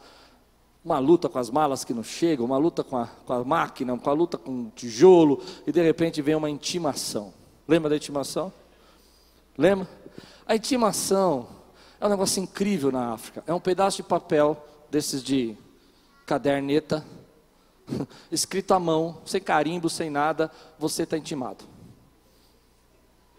Uma 0.89 0.97
luta 0.97 1.29
com 1.29 1.37
as 1.37 1.51
malas 1.51 1.83
que 1.83 1.93
não 1.93 2.01
chegam, 2.01 2.43
uma 2.43 2.57
luta 2.57 2.83
com 2.83 2.97
a, 2.97 3.05
com 3.05 3.31
a 3.31 3.43
máquina, 3.43 3.93
uma 3.93 4.11
luta 4.11 4.39
com 4.39 4.63
o 4.63 4.71
tijolo, 4.71 5.39
e 5.67 5.71
de 5.71 5.79
repente 5.83 6.19
vem 6.19 6.33
uma 6.33 6.49
intimação. 6.49 7.31
Lembra 7.67 7.91
da 7.91 7.95
intimação? 7.95 8.51
Lembra? 9.55 9.87
A 10.47 10.55
intimação 10.55 11.47
é 12.01 12.07
um 12.07 12.09
negócio 12.09 12.41
incrível 12.41 12.91
na 12.91 13.13
África. 13.13 13.43
É 13.45 13.53
um 13.53 13.59
pedaço 13.59 13.97
de 13.97 14.03
papel 14.03 14.65
desses 14.89 15.21
de 15.21 15.55
caderneta, 16.25 17.05
escrito 18.31 18.73
à 18.73 18.79
mão, 18.79 19.21
sem 19.27 19.39
carimbo, 19.39 19.91
sem 19.91 20.09
nada, 20.09 20.49
você 20.79 21.03
está 21.03 21.15
intimado. 21.15 21.65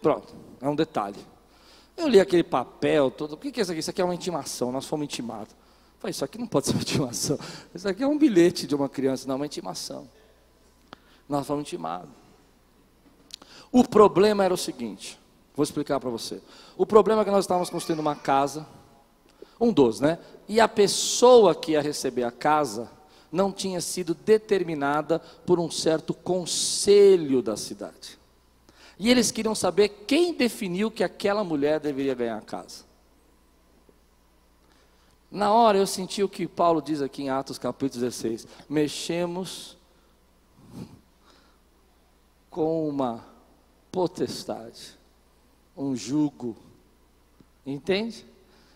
Pronto, 0.00 0.32
é 0.60 0.68
um 0.68 0.76
detalhe. 0.76 1.18
Eu 1.96 2.06
li 2.06 2.20
aquele 2.20 2.44
papel 2.44 3.10
todo. 3.10 3.32
O 3.32 3.36
que 3.36 3.48
é 3.58 3.60
isso 3.60 3.72
aqui? 3.72 3.80
Isso 3.80 3.90
aqui 3.90 4.00
é 4.00 4.04
uma 4.04 4.14
intimação. 4.14 4.70
Nós 4.70 4.86
fomos 4.86 5.02
intimados. 5.02 5.58
Falei, 6.00 6.12
isso 6.12 6.24
aqui 6.24 6.38
não 6.38 6.46
pode 6.46 6.66
ser 6.66 6.72
uma 6.72 6.80
intimação. 6.80 7.38
Isso 7.74 7.86
aqui 7.86 8.02
é 8.02 8.06
um 8.06 8.16
bilhete 8.16 8.66
de 8.66 8.74
uma 8.74 8.88
criança, 8.88 9.28
não, 9.28 9.34
é 9.34 9.36
uma 9.36 9.46
intimação. 9.46 10.08
Nós 11.28 11.46
fomos 11.46 11.62
intimados. 11.62 12.08
O 13.70 13.86
problema 13.86 14.42
era 14.42 14.52
o 14.52 14.56
seguinte: 14.56 15.20
vou 15.54 15.62
explicar 15.62 16.00
para 16.00 16.08
você. 16.08 16.40
O 16.76 16.86
problema 16.86 17.20
é 17.20 17.24
que 17.26 17.30
nós 17.30 17.44
estávamos 17.44 17.68
construindo 17.68 18.00
uma 18.00 18.16
casa, 18.16 18.66
um 19.60 19.70
dos, 19.70 20.00
né? 20.00 20.18
E 20.48 20.58
a 20.58 20.66
pessoa 20.66 21.54
que 21.54 21.72
ia 21.72 21.82
receber 21.82 22.24
a 22.24 22.32
casa 22.32 22.90
não 23.30 23.52
tinha 23.52 23.80
sido 23.82 24.14
determinada 24.14 25.18
por 25.44 25.60
um 25.60 25.70
certo 25.70 26.14
conselho 26.14 27.42
da 27.42 27.58
cidade. 27.58 28.18
E 28.98 29.10
eles 29.10 29.30
queriam 29.30 29.54
saber 29.54 29.88
quem 30.06 30.32
definiu 30.32 30.90
que 30.90 31.04
aquela 31.04 31.44
mulher 31.44 31.78
deveria 31.78 32.14
ganhar 32.14 32.38
a 32.38 32.42
casa. 32.42 32.89
Na 35.30 35.52
hora 35.52 35.78
eu 35.78 35.86
senti 35.86 36.24
o 36.24 36.28
que 36.28 36.48
Paulo 36.48 36.82
diz 36.82 37.00
aqui 37.00 37.22
em 37.22 37.30
Atos 37.30 37.56
capítulo 37.56 38.02
16: 38.02 38.48
mexemos 38.68 39.76
com 42.50 42.88
uma 42.88 43.24
potestade, 43.92 44.98
um 45.76 45.94
jugo, 45.94 46.56
entende? 47.64 48.26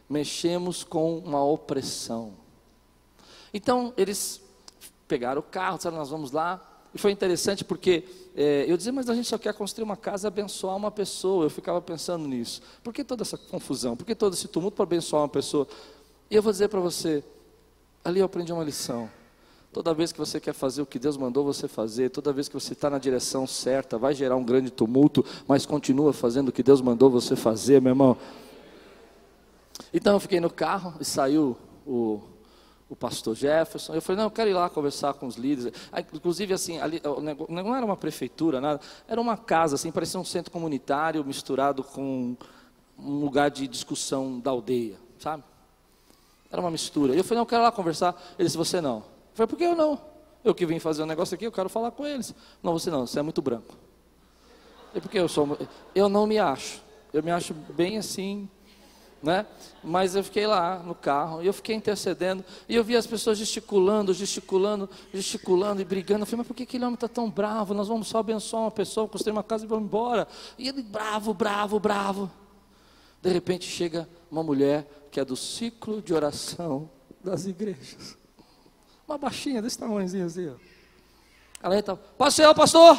Mexemos 0.08 0.84
com 0.84 1.18
uma 1.18 1.42
opressão. 1.44 2.34
Então 3.52 3.92
eles 3.96 4.40
pegaram 5.08 5.40
o 5.40 5.42
carro, 5.42 5.78
disseram: 5.78 5.96
Nós 5.96 6.10
vamos 6.10 6.30
lá, 6.30 6.62
e 6.94 6.98
foi 6.98 7.10
interessante 7.10 7.64
porque 7.64 8.04
é, 8.36 8.64
eu 8.68 8.76
dizia, 8.76 8.92
mas 8.92 9.10
a 9.10 9.14
gente 9.16 9.28
só 9.28 9.36
quer 9.36 9.52
construir 9.54 9.82
uma 9.82 9.96
casa 9.96 10.28
abençoar 10.28 10.76
uma 10.76 10.92
pessoa. 10.92 11.46
Eu 11.46 11.50
ficava 11.50 11.82
pensando 11.82 12.28
nisso. 12.28 12.62
Por 12.84 12.94
que 12.94 13.02
toda 13.02 13.22
essa 13.22 13.36
confusão? 13.36 13.96
Por 13.96 14.06
que 14.06 14.14
todo 14.14 14.34
esse 14.34 14.46
tumulto 14.46 14.76
para 14.76 14.84
abençoar 14.84 15.22
uma 15.22 15.28
pessoa? 15.28 15.66
E 16.30 16.36
eu 16.36 16.42
vou 16.42 16.52
dizer 16.52 16.68
para 16.68 16.80
você, 16.80 17.22
ali 18.04 18.20
eu 18.20 18.26
aprendi 18.26 18.52
uma 18.52 18.64
lição. 18.64 19.08
Toda 19.72 19.92
vez 19.92 20.12
que 20.12 20.18
você 20.18 20.38
quer 20.38 20.52
fazer 20.52 20.82
o 20.82 20.86
que 20.86 21.00
Deus 21.00 21.16
mandou 21.16 21.44
você 21.44 21.66
fazer, 21.66 22.08
toda 22.10 22.32
vez 22.32 22.48
que 22.48 22.54
você 22.54 22.74
está 22.74 22.88
na 22.88 22.98
direção 22.98 23.44
certa, 23.44 23.98
vai 23.98 24.14
gerar 24.14 24.36
um 24.36 24.44
grande 24.44 24.70
tumulto, 24.70 25.24
mas 25.48 25.66
continua 25.66 26.12
fazendo 26.12 26.48
o 26.50 26.52
que 26.52 26.62
Deus 26.62 26.80
mandou 26.80 27.10
você 27.10 27.34
fazer, 27.34 27.82
meu 27.82 27.90
irmão. 27.90 28.16
Então 29.92 30.14
eu 30.14 30.20
fiquei 30.20 30.38
no 30.38 30.48
carro 30.48 30.94
e 31.00 31.04
saiu 31.04 31.56
o, 31.84 32.20
o 32.88 32.94
pastor 32.94 33.34
Jefferson. 33.34 33.94
Eu 33.94 34.00
falei, 34.00 34.18
não, 34.18 34.26
eu 34.26 34.30
quero 34.30 34.48
ir 34.48 34.54
lá 34.54 34.70
conversar 34.70 35.14
com 35.14 35.26
os 35.26 35.34
líderes. 35.34 35.72
Inclusive, 36.12 36.54
assim, 36.54 36.78
ali, 36.78 37.02
não 37.48 37.74
era 37.74 37.84
uma 37.84 37.96
prefeitura, 37.96 38.60
nada, 38.60 38.80
era 39.08 39.20
uma 39.20 39.36
casa, 39.36 39.74
assim, 39.74 39.90
parecia 39.90 40.20
um 40.20 40.24
centro 40.24 40.52
comunitário 40.52 41.24
misturado 41.24 41.82
com 41.82 42.36
um 42.96 43.18
lugar 43.18 43.50
de 43.50 43.66
discussão 43.66 44.38
da 44.38 44.52
aldeia, 44.52 44.94
sabe? 45.18 45.42
Era 46.50 46.60
uma 46.60 46.70
mistura. 46.70 47.14
Eu 47.14 47.24
falei, 47.24 47.36
não, 47.36 47.42
eu 47.42 47.46
quero 47.46 47.62
lá 47.62 47.72
conversar. 47.72 48.14
Ele 48.38 48.46
disse, 48.46 48.56
você 48.56 48.80
não. 48.80 48.98
Eu 48.98 49.04
falei, 49.34 49.48
por 49.48 49.56
que 49.56 49.64
eu 49.64 49.74
não? 49.74 50.00
Eu 50.44 50.54
que 50.54 50.66
vim 50.66 50.78
fazer 50.78 51.02
um 51.02 51.06
negócio 51.06 51.34
aqui, 51.34 51.46
eu 51.46 51.52
quero 51.52 51.68
falar 51.68 51.90
com 51.90 52.06
eles. 52.06 52.34
Não, 52.62 52.72
você 52.72 52.90
não, 52.90 53.06
você 53.06 53.18
é 53.18 53.22
muito 53.22 53.40
branco. 53.40 53.74
E 54.94 55.00
porque 55.00 55.18
eu 55.18 55.28
sou, 55.28 55.58
eu 55.94 56.08
não 56.08 56.26
me 56.26 56.38
acho. 56.38 56.82
Eu 57.12 57.22
me 57.22 57.30
acho 57.30 57.54
bem 57.54 57.96
assim, 57.96 58.48
né? 59.22 59.46
Mas 59.82 60.14
eu 60.14 60.22
fiquei 60.22 60.46
lá 60.46 60.78
no 60.80 60.94
carro 60.94 61.42
e 61.42 61.46
eu 61.46 61.52
fiquei 61.52 61.74
intercedendo 61.74 62.44
e 62.68 62.76
eu 62.76 62.84
vi 62.84 62.94
as 62.94 63.06
pessoas 63.06 63.38
gesticulando, 63.38 64.12
gesticulando, 64.12 64.88
gesticulando 65.12 65.80
e 65.80 65.84
brigando. 65.84 66.22
Eu 66.22 66.26
falei, 66.26 66.38
mas 66.38 66.46
por 66.46 66.54
que 66.54 66.64
aquele 66.64 66.84
homem 66.84 66.94
está 66.94 67.08
tão 67.08 67.30
bravo? 67.30 67.72
Nós 67.72 67.88
vamos 67.88 68.06
só 68.06 68.18
abençoar 68.18 68.64
uma 68.64 68.70
pessoa, 68.70 69.08
construir 69.08 69.32
uma 69.32 69.42
casa 69.42 69.64
e 69.64 69.68
vamos 69.68 69.86
embora. 69.86 70.28
E 70.58 70.68
ele 70.68 70.82
bravo, 70.82 71.32
bravo, 71.32 71.80
bravo. 71.80 72.30
De 73.24 73.30
repente 73.30 73.64
chega 73.64 74.06
uma 74.30 74.42
mulher 74.42 74.86
que 75.10 75.18
é 75.18 75.24
do 75.24 75.34
ciclo 75.34 76.02
de 76.02 76.12
oração 76.12 76.90
das 77.22 77.46
igrejas. 77.46 78.18
Uma 79.08 79.16
baixinha 79.16 79.62
desse 79.62 79.78
tamanhozinho 79.78 80.26
assim. 80.26 80.50
Ó. 80.50 80.52
Ela 81.62 81.78
entra, 81.78 81.96
pastor, 81.96 82.54
pastor, 82.54 82.96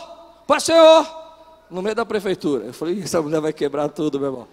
pastor, 0.47 1.07
no 1.69 1.79
meio 1.79 1.95
da 1.95 2.03
prefeitura. 2.03 2.65
Eu 2.65 2.73
falei, 2.73 3.03
essa 3.03 3.21
mulher 3.21 3.39
vai 3.39 3.53
quebrar 3.53 3.87
tudo, 3.89 4.19
meu 4.19 4.29
irmão. 4.29 4.47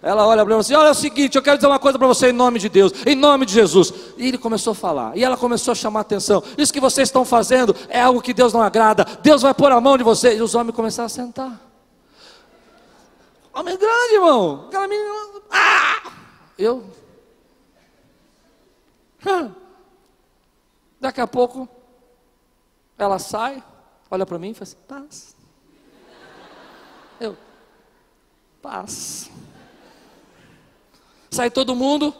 Ela 0.00 0.24
olha 0.24 0.44
para 0.44 0.54
mim 0.54 0.60
e 0.60 0.60
assim: 0.60 0.74
Olha, 0.74 0.88
é 0.88 0.90
o 0.92 0.94
seguinte, 0.94 1.34
eu 1.34 1.42
quero 1.42 1.56
dizer 1.56 1.66
uma 1.66 1.80
coisa 1.80 1.98
para 1.98 2.06
você 2.06 2.28
em 2.28 2.32
nome 2.32 2.60
de 2.60 2.68
Deus, 2.68 2.92
em 3.04 3.16
nome 3.16 3.46
de 3.46 3.52
Jesus. 3.52 3.92
E 4.16 4.28
ele 4.28 4.38
começou 4.38 4.70
a 4.70 4.74
falar, 4.76 5.16
e 5.16 5.24
ela 5.24 5.36
começou 5.36 5.72
a 5.72 5.74
chamar 5.74 6.00
a 6.00 6.02
atenção. 6.02 6.40
Isso 6.56 6.72
que 6.72 6.78
vocês 6.78 7.08
estão 7.08 7.24
fazendo 7.24 7.74
é 7.88 8.00
algo 8.00 8.22
que 8.22 8.32
Deus 8.32 8.52
não 8.52 8.62
agrada. 8.62 9.04
Deus 9.24 9.42
vai 9.42 9.52
pôr 9.52 9.72
a 9.72 9.80
mão 9.80 9.98
de 9.98 10.04
vocês. 10.04 10.38
E 10.38 10.42
os 10.42 10.54
homens 10.54 10.76
começaram 10.76 11.06
a 11.06 11.08
sentar. 11.08 11.65
Homem 13.56 13.78
grande, 13.78 14.14
irmão. 14.14 14.66
Aquela 14.66 14.86
menina. 14.86 15.10
Ah! 15.50 16.12
Eu. 16.58 16.84
Daqui 21.00 21.22
a 21.22 21.26
pouco, 21.26 21.66
ela 22.98 23.18
sai, 23.18 23.64
olha 24.10 24.26
para 24.26 24.38
mim 24.38 24.50
e 24.50 24.54
fala 24.54 24.62
assim: 24.64 24.76
paz. 24.86 25.36
Eu, 27.18 27.34
paz. 28.60 29.30
Sai 31.30 31.50
todo 31.50 31.74
mundo. 31.74 32.14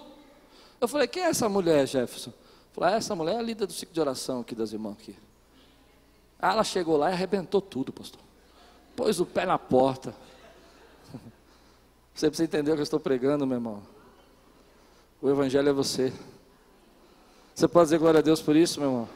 Eu 0.81 0.89
falei, 0.89 1.07
quem 1.07 1.23
é 1.23 1.27
essa 1.27 1.51
mulher, 1.51 1.87
Jefferson? 1.87 2.33
Falei, 2.73 2.95
essa 2.95 3.15
mulher 3.15 3.35
é 3.35 3.39
a 3.39 3.43
líder 3.43 3.67
do 3.67 3.75
ciclo 3.75 3.93
de 3.95 4.01
oração 4.01 4.41
aqui 4.41 4.55
das 4.55 4.73
irmãs 4.73 4.97
aqui. 4.99 5.15
Ah, 6.41 6.53
ela 6.53 6.65
chegou 6.65 6.97
lá 6.97 7.11
e 7.11 7.13
arrebentou 7.13 7.61
tudo, 7.61 7.93
pastor. 7.93 8.21
Pôs 8.95 9.21
o 9.21 9.27
pé 9.27 9.45
na 9.45 9.59
porta. 9.59 10.15
Você 12.17 12.29
precisa 12.29 12.45
entender 12.45 12.73
o 12.73 12.75
que 12.75 12.81
eu 12.81 12.83
estou 12.85 12.99
pregando, 12.99 13.47
meu 13.47 13.59
irmão. 13.59 13.83
O 15.23 15.31
evangelho 15.31 15.69
é 15.69 15.73
você. 15.73 16.13
Você 17.55 17.69
pode 17.69 17.87
dizer 17.87 17.99
glória 17.99 18.19
a 18.19 18.23
Deus 18.23 18.41
por 18.43 18.57
isso, 18.57 18.81
meu 18.81 18.89
irmão? 18.89 19.09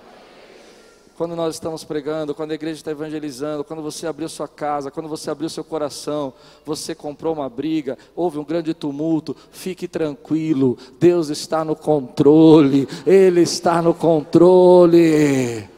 quando 1.20 1.36
nós 1.36 1.56
estamos 1.56 1.84
pregando, 1.84 2.34
quando 2.34 2.52
a 2.52 2.54
igreja 2.54 2.76
está 2.80 2.90
evangelizando, 2.90 3.62
quando 3.62 3.82
você 3.82 4.06
abriu 4.06 4.26
sua 4.26 4.48
casa, 4.48 4.90
quando 4.90 5.06
você 5.06 5.30
abriu 5.30 5.50
seu 5.50 5.62
coração, 5.62 6.32
você 6.64 6.94
comprou 6.94 7.34
uma 7.34 7.46
briga, 7.46 7.98
houve 8.16 8.38
um 8.38 8.44
grande 8.44 8.72
tumulto, 8.72 9.36
fique 9.50 9.86
tranquilo, 9.86 10.78
Deus 10.98 11.28
está 11.28 11.62
no 11.62 11.76
controle, 11.76 12.88
Ele 13.06 13.42
está 13.42 13.82
no 13.82 13.92
controle. 13.92 15.68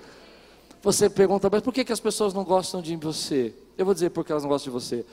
Você 0.81 1.11
pergunta, 1.11 1.49
mas 1.51 1.61
por 1.61 1.75
que, 1.75 1.85
que 1.85 1.93
as 1.93 1.99
pessoas 1.99 2.33
não 2.33 2.45
gostam 2.45 2.81
de 2.81 2.95
você? 2.95 3.53
Eu 3.77 3.85
vou 3.85 3.95
dizer 3.95 4.11
porque 4.11 4.31
elas 4.31 4.45
não 4.45 4.51
gostam 4.51 4.73
de 4.73 4.79
você. 4.79 5.05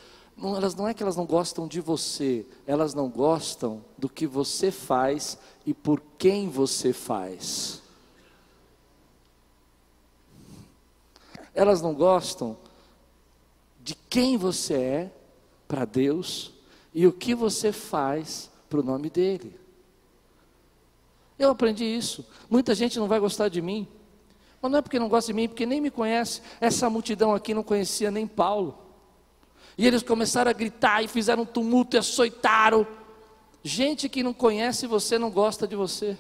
Não, 0.42 0.56
elas, 0.56 0.74
não 0.74 0.88
é 0.88 0.94
que 0.94 1.04
elas 1.04 1.16
não 1.16 1.26
gostam 1.26 1.68
de 1.68 1.82
você, 1.82 2.46
elas 2.66 2.94
não 2.94 3.10
gostam 3.10 3.84
do 3.98 4.08
que 4.08 4.26
você 4.26 4.72
faz 4.72 5.38
e 5.66 5.74
por 5.74 6.02
quem 6.18 6.50
você 6.50 6.94
faz. 6.94 7.82
elas 11.60 11.82
não 11.82 11.94
gostam 11.94 12.58
de 13.84 13.94
quem 14.10 14.38
você 14.38 14.74
é 14.76 15.12
para 15.68 15.84
Deus 15.84 16.54
e 16.94 17.06
o 17.06 17.12
que 17.12 17.36
você 17.36 17.74
faz 17.74 18.50
para 18.70 18.80
o 18.80 18.84
nome 18.84 19.10
dEle. 19.10 19.60
Eu 21.38 21.50
aprendi 21.50 21.84
isso. 21.84 22.26
Muita 22.50 22.74
gente 22.74 22.98
não 22.98 23.08
vai 23.08 23.20
gostar 23.20 23.50
de 23.50 23.62
mim, 23.62 23.88
mas 24.62 24.72
não 24.72 24.80
é 24.80 24.82
porque 24.82 25.00
não 25.00 25.10
gosta 25.10 25.28
de 25.28 25.34
mim, 25.34 25.50
porque 25.50 25.66
nem 25.66 25.82
me 25.82 25.92
conhece. 25.92 26.42
Essa 26.62 26.90
multidão 26.90 27.36
aqui 27.36 27.54
não 27.54 27.64
conhecia 27.64 28.10
nem 28.10 28.26
Paulo. 28.26 28.78
E 29.80 29.88
eles 29.88 30.04
começaram 30.04 30.52
a 30.52 30.54
gritar 30.54 31.02
e 31.06 31.08
fizeram 31.08 31.44
um 31.44 31.46
tumulto 31.46 31.96
e 31.96 32.00
açoitaram. 32.00 32.86
Gente 33.64 34.10
que 34.10 34.22
não 34.22 34.34
conhece 34.34 34.86
você 34.86 35.18
não 35.18 35.32
gosta 35.32 35.66
de 35.66 35.74
você. 35.74 36.18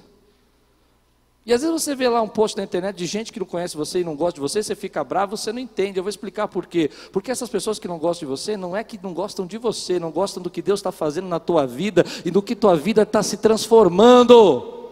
E 1.46 1.52
às 1.52 1.62
vezes 1.62 1.84
você 1.84 1.94
vê 1.94 2.08
lá 2.08 2.22
um 2.22 2.28
post 2.30 2.56
na 2.56 2.64
internet 2.64 2.96
de 2.96 3.06
gente 3.06 3.34
que 3.34 3.40
não 3.40 3.46
conhece 3.46 3.76
você 3.76 4.00
e 4.00 4.04
não 4.06 4.16
gosta 4.16 4.36
de 4.36 4.40
você, 4.40 4.64
você 4.64 4.76
fica 4.76 5.04
bravo, 5.04 5.36
você 5.36 5.52
não 5.52 5.60
entende. 5.60 6.00
Eu 6.00 6.04
vou 6.04 6.10
explicar 6.10 6.48
por 6.48 6.68
quê. 6.68 6.90
Porque 7.12 7.32
essas 7.32 7.50
pessoas 7.50 7.78
que 7.78 7.86
não 7.86 7.98
gostam 7.98 8.30
de 8.30 8.32
você, 8.32 8.56
não 8.56 8.78
é 8.78 8.82
que 8.82 8.98
não 9.04 9.14
gostam 9.14 9.46
de 9.46 9.58
você, 9.58 10.00
não 10.00 10.10
gostam 10.10 10.42
do 10.42 10.50
que 10.50 10.62
Deus 10.62 10.80
está 10.80 10.94
fazendo 10.94 11.28
na 11.28 11.38
tua 11.38 11.68
vida 11.68 12.06
e 12.24 12.32
do 12.32 12.42
que 12.42 12.56
tua 12.56 12.78
vida 12.78 13.02
está 13.02 13.22
se 13.22 13.36
transformando. 13.36 14.90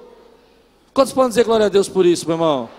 Quantos 0.93 1.13
podem 1.13 1.29
dizer 1.29 1.45
glória 1.45 1.67
a 1.67 1.69
Deus 1.69 1.87
por 1.87 2.05
isso, 2.05 2.27
meu 2.27 2.35
irmão? 2.35 2.69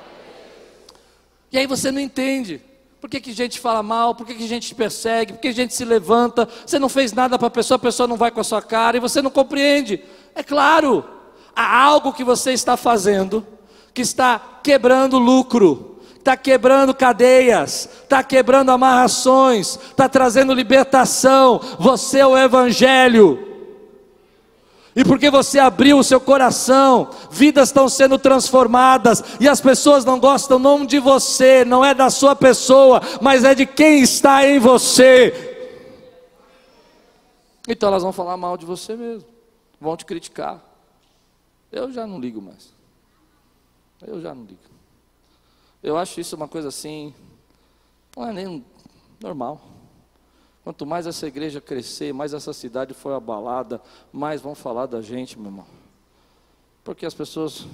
E 1.50 1.56
aí 1.56 1.66
você 1.66 1.90
não 1.90 1.98
entende. 1.98 2.67
Por 3.00 3.08
que, 3.08 3.20
que 3.20 3.32
gente 3.32 3.60
fala 3.60 3.82
mal? 3.82 4.14
Por 4.14 4.26
que, 4.26 4.34
que 4.34 4.46
gente 4.46 4.68
te 4.68 4.74
persegue? 4.74 5.34
Por 5.34 5.40
que 5.40 5.52
gente 5.52 5.74
se 5.74 5.84
levanta? 5.84 6.48
Você 6.66 6.78
não 6.78 6.88
fez 6.88 7.12
nada 7.12 7.38
para 7.38 7.48
a 7.48 7.50
pessoa, 7.50 7.76
a 7.76 7.78
pessoa 7.78 8.06
não 8.06 8.16
vai 8.16 8.30
com 8.30 8.40
a 8.40 8.44
sua 8.44 8.60
cara 8.60 8.96
e 8.96 9.00
você 9.00 9.22
não 9.22 9.30
compreende. 9.30 10.02
É 10.34 10.42
claro, 10.42 11.04
há 11.54 11.82
algo 11.84 12.12
que 12.12 12.24
você 12.24 12.52
está 12.52 12.76
fazendo 12.76 13.46
que 13.98 14.02
está 14.02 14.60
quebrando 14.62 15.18
lucro, 15.18 15.98
está 16.16 16.36
quebrando 16.36 16.94
cadeias, 16.94 17.88
está 18.02 18.22
quebrando 18.22 18.70
amarrações, 18.70 19.76
está 19.76 20.08
trazendo 20.08 20.54
libertação. 20.54 21.60
Você 21.80 22.20
é 22.20 22.26
o 22.26 22.38
Evangelho. 22.38 23.47
E 24.98 25.04
porque 25.04 25.30
você 25.30 25.60
abriu 25.60 25.96
o 25.96 26.02
seu 26.02 26.20
coração, 26.20 27.08
vidas 27.30 27.68
estão 27.68 27.88
sendo 27.88 28.18
transformadas, 28.18 29.22
e 29.38 29.48
as 29.48 29.60
pessoas 29.60 30.04
não 30.04 30.18
gostam 30.18 30.58
não 30.58 30.84
de 30.84 30.98
você, 30.98 31.64
não 31.64 31.84
é 31.84 31.94
da 31.94 32.10
sua 32.10 32.34
pessoa, 32.34 33.00
mas 33.22 33.44
é 33.44 33.54
de 33.54 33.64
quem 33.64 34.02
está 34.02 34.44
em 34.44 34.58
você. 34.58 35.78
Então 37.68 37.90
elas 37.90 38.02
vão 38.02 38.12
falar 38.12 38.36
mal 38.36 38.56
de 38.56 38.66
você 38.66 38.96
mesmo, 38.96 39.24
vão 39.80 39.96
te 39.96 40.04
criticar. 40.04 40.60
Eu 41.70 41.92
já 41.92 42.04
não 42.04 42.18
ligo 42.18 42.42
mais. 42.42 42.74
Eu 44.04 44.20
já 44.20 44.34
não 44.34 44.42
ligo. 44.42 44.58
Eu 45.80 45.96
acho 45.96 46.20
isso 46.20 46.34
uma 46.34 46.48
coisa 46.48 46.70
assim, 46.70 47.14
não 48.16 48.28
é 48.28 48.32
nem 48.32 48.64
normal. 49.20 49.60
Quanto 50.68 50.84
mais 50.84 51.06
essa 51.06 51.26
igreja 51.26 51.62
crescer, 51.62 52.12
mais 52.12 52.34
essa 52.34 52.52
cidade 52.52 52.92
for 52.92 53.14
abalada, 53.14 53.80
mais 54.12 54.42
vão 54.42 54.54
falar 54.54 54.84
da 54.84 55.00
gente, 55.00 55.38
meu 55.38 55.46
irmão. 55.46 55.66
Porque 56.84 57.06
as 57.06 57.14
pessoas. 57.14 57.66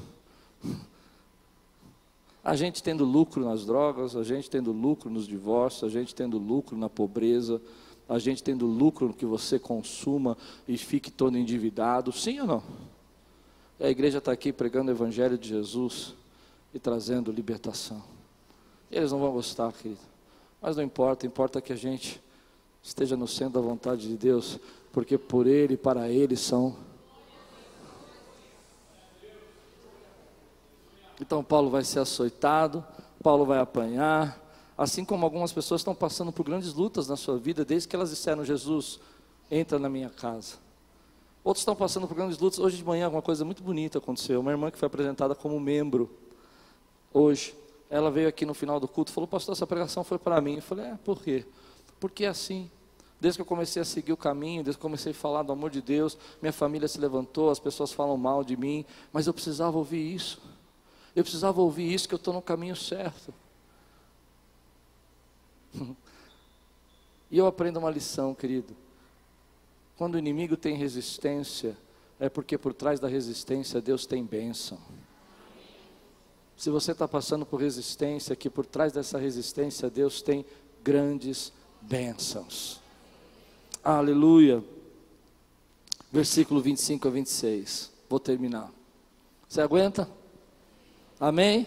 A 2.45 2.55
gente 2.55 2.85
tendo 2.85 3.05
lucro 3.05 3.45
nas 3.45 3.67
drogas, 3.67 4.15
a 4.15 4.23
gente 4.23 4.49
tendo 4.49 4.71
lucro 4.71 5.11
nos 5.11 5.27
divórcios, 5.27 5.83
a 5.83 5.89
gente 5.89 6.15
tendo 6.15 6.39
lucro 6.39 6.77
na 6.77 6.89
pobreza, 6.89 7.61
a 8.09 8.21
gente 8.21 8.45
tendo 8.45 8.65
lucro 8.65 9.09
no 9.09 9.13
que 9.13 9.27
você 9.27 9.59
consuma 9.59 10.39
e 10.69 10.79
fique 10.79 11.11
todo 11.11 11.37
endividado, 11.37 12.13
sim 12.13 12.39
ou 12.39 12.47
não? 12.47 12.63
A 13.81 13.89
igreja 13.89 14.19
está 14.19 14.31
aqui 14.31 14.53
pregando 14.53 14.93
o 14.93 14.95
Evangelho 14.95 15.37
de 15.37 15.49
Jesus 15.49 16.15
e 16.73 16.79
trazendo 16.79 17.33
libertação. 17.33 18.05
Eles 18.89 19.11
não 19.11 19.19
vão 19.19 19.33
gostar, 19.33 19.73
querido. 19.73 20.01
Mas 20.63 20.77
não 20.77 20.85
importa, 20.85 21.27
importa 21.27 21.61
que 21.61 21.73
a 21.73 21.77
gente 21.77 22.23
esteja 22.85 23.17
no 23.17 23.27
centro 23.27 23.55
da 23.55 23.67
vontade 23.67 24.07
de 24.07 24.15
Deus, 24.15 24.61
porque 24.93 25.17
por 25.17 25.47
Ele 25.47 25.75
e 25.75 25.77
para 25.77 26.11
Ele 26.11 26.37
são. 26.37 26.77
Então 31.19 31.43
Paulo 31.43 31.71
vai 31.71 31.83
ser 31.83 32.01
açoitado, 32.01 32.85
Paulo 33.23 33.47
vai 33.47 33.59
apanhar, 33.59 34.39
assim 34.77 35.03
como 35.03 35.25
algumas 35.25 35.51
pessoas 35.51 35.81
estão 35.81 35.95
passando 35.95 36.31
por 36.31 36.45
grandes 36.45 36.75
lutas 36.75 37.09
na 37.09 37.17
sua 37.17 37.39
vida 37.39 37.65
desde 37.65 37.89
que 37.89 37.97
elas 37.97 38.11
disseram: 38.11 38.45
Jesus, 38.45 39.01
entra 39.51 39.79
na 39.79 39.89
minha 39.89 40.11
casa. 40.11 40.57
Outros 41.43 41.63
estão 41.63 41.75
passando 41.75 42.07
por 42.07 42.15
grandes 42.15 42.39
lutas. 42.39 42.59
Hoje 42.59 42.77
de 42.77 42.85
manhã, 42.85 43.09
uma 43.09 43.23
coisa 43.23 43.45
muito 43.45 43.63
bonita 43.63 43.99
aconteceu. 43.99 44.41
Uma 44.41 44.51
irmã 44.51 44.71
que 44.71 44.79
foi 44.79 44.87
apresentada 44.87 45.35
como 45.35 45.59
membro 45.59 46.11
hoje. 47.13 47.55
Ela 47.91 48.11
veio 48.11 48.29
aqui 48.29 48.45
no 48.45 48.55
final 48.55 48.79
do 48.79 48.89
culto 48.89 49.11
e 49.11 49.15
falou: 49.15 49.29
Pastor, 49.29 49.53
essa 49.53 49.67
pregação 49.67 50.05
foi 50.05 50.19
para 50.19 50.39
mim. 50.41 50.57
Eu 50.57 50.63
falei: 50.63 50.87
É, 50.87 50.99
por 51.03 51.23
quê? 51.23 51.47
Porque 52.05 52.27
é 52.27 52.29
assim. 52.29 52.71
Desde 53.19 53.39
que 53.39 53.41
eu 53.41 53.47
comecei 53.47 53.81
a 53.81 53.85
seguir 53.85 54.13
o 54.13 54.17
caminho, 54.17 54.63
desde 54.63 54.79
que 54.79 54.85
eu 54.85 54.91
comecei 54.91 55.13
a 55.13 55.15
falar 55.15 55.43
do 55.43 55.53
amor 55.53 55.71
de 55.71 55.81
Deus, 55.81 56.19
minha 56.43 56.53
família 56.53 56.87
se 56.87 56.99
levantou, 56.99 57.49
as 57.49 57.59
pessoas 57.59 57.95
falam 57.95 58.15
mal 58.19 58.45
de 58.45 58.59
mim, 58.59 58.85
mas 59.11 59.27
eu 59.27 59.33
precisava 59.33 59.79
ouvir 59.79 60.15
isso. 60.15 60.39
Eu 61.17 61.23
precisava 61.23 61.63
ouvir 61.63 61.91
isso, 61.91 62.07
que 62.07 62.13
eu 62.13 62.19
estou 62.19 62.35
no 62.35 62.43
caminho 62.43 62.77
certo. 62.77 63.33
e 67.31 67.39
eu 67.39 67.47
aprendo 67.47 67.79
uma 67.79 67.91
lição, 67.91 68.35
querido. 68.35 68.77
Quando 69.97 70.17
o 70.17 70.19
inimigo 70.19 70.59
tem 70.59 70.77
resistência, 70.77 71.75
é 72.21 72.29
porque 72.29 72.59
por 72.59 72.75
trás 72.75 73.01
da 73.01 73.09
resistência 73.09 73.81
Deus 73.81 74.05
tem 74.05 74.23
bênção. 74.23 74.79
Se 76.55 76.69
você 76.69 76.93
está 76.93 77.09
passando 77.09 77.47
por 77.47 77.63
resistência, 77.63 78.37
que 78.37 78.51
por 78.51 78.67
trás 78.67 78.93
dessa 78.93 79.17
resistência 79.17 79.89
Deus 79.89 80.21
tem 80.21 80.45
grandes 80.83 81.47
bênçãos. 81.47 81.64
Aleluia. 83.83 84.65
Versículo 86.11 86.61
25 86.61 87.09
a 87.09 87.11
26. 87.11 87.93
Vou 88.09 88.19
terminar. 88.19 88.71
Você 89.49 89.61
aguenta? 89.61 90.09
Amém? 91.21 91.67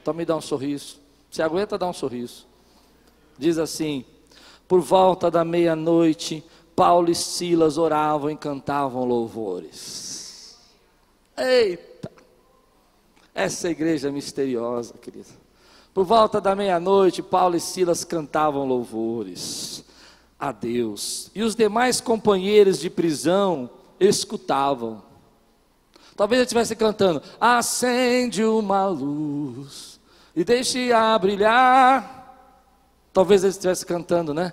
Então 0.00 0.14
me 0.14 0.24
dá 0.24 0.36
um 0.36 0.40
sorriso. 0.40 0.98
Você 1.30 1.42
aguenta 1.42 1.78
dar 1.78 1.88
um 1.88 1.92
sorriso. 1.92 2.46
Diz 3.38 3.58
assim: 3.58 4.04
Por 4.68 4.80
volta 4.80 5.30
da 5.30 5.44
meia-noite, 5.44 6.44
Paulo 6.76 7.10
e 7.10 7.14
Silas 7.14 7.78
oravam 7.78 8.30
e 8.30 8.36
cantavam 8.36 9.04
louvores. 9.04 10.58
Eita! 11.36 12.10
Essa 13.34 13.70
igreja 13.70 14.08
é 14.08 14.10
misteriosa, 14.10 14.94
querida. 14.94 15.39
Por 15.92 16.04
volta 16.04 16.40
da 16.40 16.54
meia-noite, 16.54 17.22
Paulo 17.22 17.56
e 17.56 17.60
Silas 17.60 18.04
cantavam 18.04 18.66
louvores 18.66 19.84
a 20.38 20.52
Deus. 20.52 21.30
E 21.34 21.42
os 21.42 21.54
demais 21.54 22.00
companheiros 22.00 22.78
de 22.78 22.88
prisão 22.88 23.68
escutavam. 23.98 25.02
Talvez 26.16 26.38
ele 26.38 26.44
estivesse 26.44 26.76
cantando: 26.76 27.22
acende 27.40 28.44
uma 28.44 28.86
luz 28.86 29.98
e 30.34 30.44
deixe-a 30.44 31.18
brilhar. 31.18 32.18
Talvez 33.12 33.42
ele 33.42 33.50
estivesse 33.50 33.84
cantando, 33.84 34.32
né? 34.32 34.52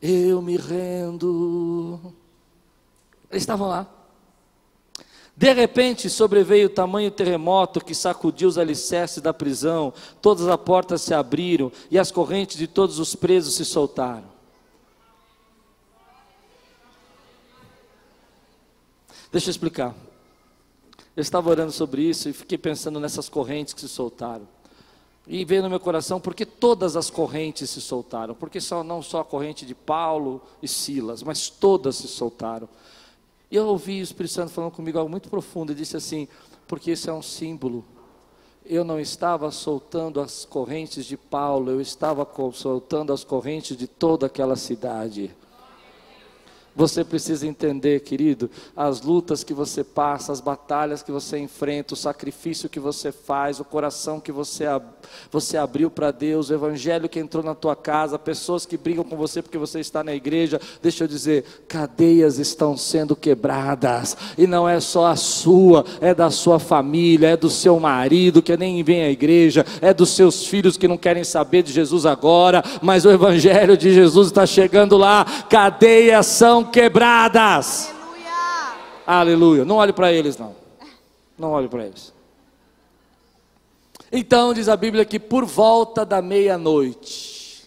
Eu 0.00 0.40
me 0.40 0.56
rendo. 0.56 2.14
Eles 3.30 3.42
estavam 3.42 3.68
lá. 3.68 3.86
De 5.36 5.52
repente 5.52 6.10
sobreveio 6.10 6.66
o 6.66 6.70
tamanho 6.70 7.10
terremoto 7.10 7.84
que 7.84 7.94
sacudiu 7.94 8.48
os 8.48 8.58
alicerces 8.58 9.22
da 9.22 9.32
prisão, 9.32 9.92
todas 10.20 10.46
as 10.46 10.60
portas 10.60 11.00
se 11.02 11.14
abriram 11.14 11.72
e 11.90 11.98
as 11.98 12.10
correntes 12.10 12.56
de 12.58 12.66
todos 12.66 12.98
os 12.98 13.14
presos 13.14 13.54
se 13.54 13.64
soltaram. 13.64 14.30
Deixa 19.32 19.48
eu 19.48 19.52
explicar. 19.52 19.94
Eu 21.16 21.22
estava 21.22 21.48
orando 21.48 21.72
sobre 21.72 22.02
isso 22.02 22.28
e 22.28 22.32
fiquei 22.34 22.58
pensando 22.58 23.00
nessas 23.00 23.28
correntes 23.30 23.72
que 23.72 23.80
se 23.80 23.88
soltaram. 23.88 24.46
E 25.26 25.44
veio 25.44 25.62
no 25.62 25.70
meu 25.70 25.80
coração 25.80 26.20
porque 26.20 26.44
todas 26.44 26.96
as 26.96 27.08
correntes 27.08 27.70
se 27.70 27.80
soltaram, 27.80 28.34
porque 28.34 28.60
só, 28.60 28.82
não 28.82 29.00
só 29.00 29.20
a 29.20 29.24
corrente 29.24 29.64
de 29.64 29.74
Paulo 29.74 30.42
e 30.62 30.68
Silas, 30.68 31.22
mas 31.22 31.48
todas 31.48 31.96
se 31.96 32.08
soltaram. 32.08 32.68
E 33.52 33.56
eu 33.56 33.66
ouvi 33.66 34.00
o 34.00 34.02
Espírito 34.02 34.32
Santo 34.32 34.50
falando 34.50 34.70
comigo 34.70 34.98
algo 34.98 35.10
muito 35.10 35.28
profundo, 35.28 35.72
e 35.72 35.74
disse 35.74 35.94
assim: 35.94 36.26
porque 36.66 36.92
isso 36.92 37.10
é 37.10 37.12
um 37.12 37.20
símbolo. 37.20 37.84
Eu 38.64 38.82
não 38.82 38.98
estava 38.98 39.50
soltando 39.50 40.22
as 40.22 40.46
correntes 40.46 41.04
de 41.04 41.18
Paulo, 41.18 41.70
eu 41.70 41.78
estava 41.78 42.26
soltando 42.54 43.12
as 43.12 43.24
correntes 43.24 43.76
de 43.76 43.86
toda 43.86 44.24
aquela 44.24 44.56
cidade. 44.56 45.36
Você 46.74 47.04
precisa 47.04 47.46
entender, 47.46 48.00
querido, 48.00 48.50
as 48.74 49.02
lutas 49.02 49.44
que 49.44 49.52
você 49.52 49.84
passa, 49.84 50.32
as 50.32 50.40
batalhas 50.40 51.02
que 51.02 51.12
você 51.12 51.38
enfrenta, 51.38 51.92
o 51.92 51.96
sacrifício 51.96 52.68
que 52.68 52.80
você 52.80 53.12
faz, 53.12 53.60
o 53.60 53.64
coração 53.64 54.18
que 54.18 54.32
você, 54.32 54.64
você 55.30 55.58
abriu 55.58 55.90
para 55.90 56.10
Deus, 56.10 56.48
o 56.48 56.54
evangelho 56.54 57.10
que 57.10 57.20
entrou 57.20 57.44
na 57.44 57.54
tua 57.54 57.76
casa, 57.76 58.18
pessoas 58.18 58.64
que 58.64 58.78
brigam 58.78 59.04
com 59.04 59.16
você 59.16 59.42
porque 59.42 59.58
você 59.58 59.80
está 59.80 60.02
na 60.02 60.14
igreja. 60.14 60.58
Deixa 60.80 61.04
eu 61.04 61.08
dizer, 61.08 61.44
cadeias 61.68 62.38
estão 62.38 62.74
sendo 62.76 63.14
quebradas, 63.14 64.16
e 64.38 64.46
não 64.46 64.66
é 64.66 64.80
só 64.80 65.06
a 65.06 65.16
sua, 65.16 65.84
é 66.00 66.14
da 66.14 66.30
sua 66.30 66.58
família, 66.58 67.28
é 67.28 67.36
do 67.36 67.50
seu 67.50 67.78
marido 67.78 68.40
que 68.40 68.56
nem 68.56 68.82
vem 68.82 69.02
à 69.02 69.10
igreja, 69.10 69.66
é 69.82 69.92
dos 69.92 70.10
seus 70.10 70.46
filhos 70.46 70.78
que 70.78 70.88
não 70.88 70.96
querem 70.96 71.22
saber 71.24 71.62
de 71.62 71.72
Jesus 71.72 72.06
agora, 72.06 72.64
mas 72.80 73.04
o 73.04 73.10
evangelho 73.10 73.76
de 73.76 73.92
Jesus 73.92 74.28
está 74.28 74.46
chegando 74.46 74.96
lá, 74.96 75.26
cadeias 75.50 76.26
são 76.26 76.61
quebradas. 76.64 77.92
Aleluia. 79.06 79.06
Aleluia. 79.06 79.64
Não 79.64 79.76
olhe 79.76 79.92
para 79.92 80.12
eles, 80.12 80.36
não. 80.36 80.54
Não 81.38 81.50
olhe 81.52 81.68
para 81.68 81.84
eles. 81.84 82.12
Então 84.12 84.52
diz 84.52 84.68
a 84.68 84.76
Bíblia 84.76 85.06
que 85.06 85.18
por 85.18 85.46
volta 85.46 86.04
da 86.04 86.20
meia-noite, 86.20 87.66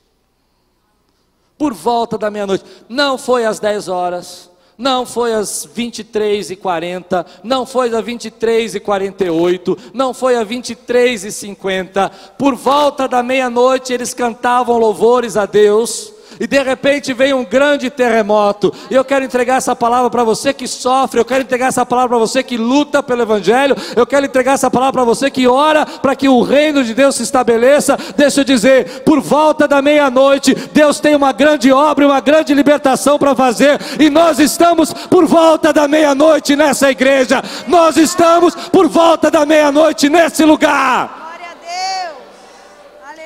por 1.57 1.73
volta 1.73 2.19
da 2.19 2.29
meia-noite, 2.29 2.63
não 2.87 3.17
foi 3.17 3.45
às 3.45 3.59
10 3.59 3.87
horas, 3.87 4.51
não 4.77 5.05
foi 5.05 5.33
às 5.33 5.65
23 5.65 6.51
e 6.51 6.55
40, 6.55 7.25
não 7.43 7.65
foi 7.65 7.93
às 7.95 8.05
23 8.05 8.75
e 8.75 8.79
48, 8.79 9.77
não 9.93 10.13
foi 10.13 10.35
às 10.35 10.47
23 10.47 11.23
e 11.23 11.31
50, 11.31 12.09
por 12.37 12.55
volta 12.55 13.07
da 13.07 13.23
meia-noite 13.23 13.91
eles 13.91 14.13
cantavam 14.13 14.77
louvores 14.77 15.37
a 15.37 15.47
Deus, 15.47 16.13
E 16.39 16.47
de 16.47 16.61
repente 16.61 17.13
vem 17.13 17.33
um 17.33 17.45
grande 17.45 17.89
terremoto. 17.89 18.73
E 18.89 18.95
eu 18.95 19.05
quero 19.05 19.25
entregar 19.25 19.55
essa 19.55 19.75
palavra 19.75 20.09
para 20.09 20.23
você 20.23 20.53
que 20.53 20.67
sofre, 20.67 21.19
eu 21.19 21.25
quero 21.25 21.43
entregar 21.43 21.67
essa 21.67 21.85
palavra 21.85 22.09
para 22.09 22.17
você 22.17 22.43
que 22.43 22.57
luta 22.57 23.01
pelo 23.01 23.21
Evangelho, 23.21 23.75
eu 23.95 24.05
quero 24.05 24.25
entregar 24.25 24.53
essa 24.53 24.69
palavra 24.69 24.93
para 24.93 25.03
você 25.03 25.29
que 25.29 25.47
ora 25.47 25.85
para 25.85 26.15
que 26.15 26.27
o 26.27 26.41
reino 26.41 26.83
de 26.83 26.93
Deus 26.93 27.15
se 27.15 27.23
estabeleça. 27.23 27.97
Deixa 28.15 28.41
eu 28.41 28.45
dizer, 28.45 29.03
por 29.03 29.21
volta 29.21 29.67
da 29.67 29.81
meia-noite, 29.81 30.53
Deus 30.73 30.99
tem 30.99 31.15
uma 31.15 31.31
grande 31.31 31.71
obra, 31.71 32.05
uma 32.05 32.19
grande 32.19 32.53
libertação 32.53 33.17
para 33.17 33.35
fazer, 33.35 33.79
e 33.99 34.09
nós 34.09 34.39
estamos 34.39 34.93
por 34.93 35.25
volta 35.25 35.71
da 35.71 35.87
meia-noite 35.87 36.55
nessa 36.55 36.91
igreja, 36.91 37.41
nós 37.67 37.97
estamos 37.97 38.55
por 38.55 38.87
volta 38.87 39.31
da 39.31 39.45
meia-noite 39.45 40.09
nesse 40.09 40.43
lugar. 40.43 41.23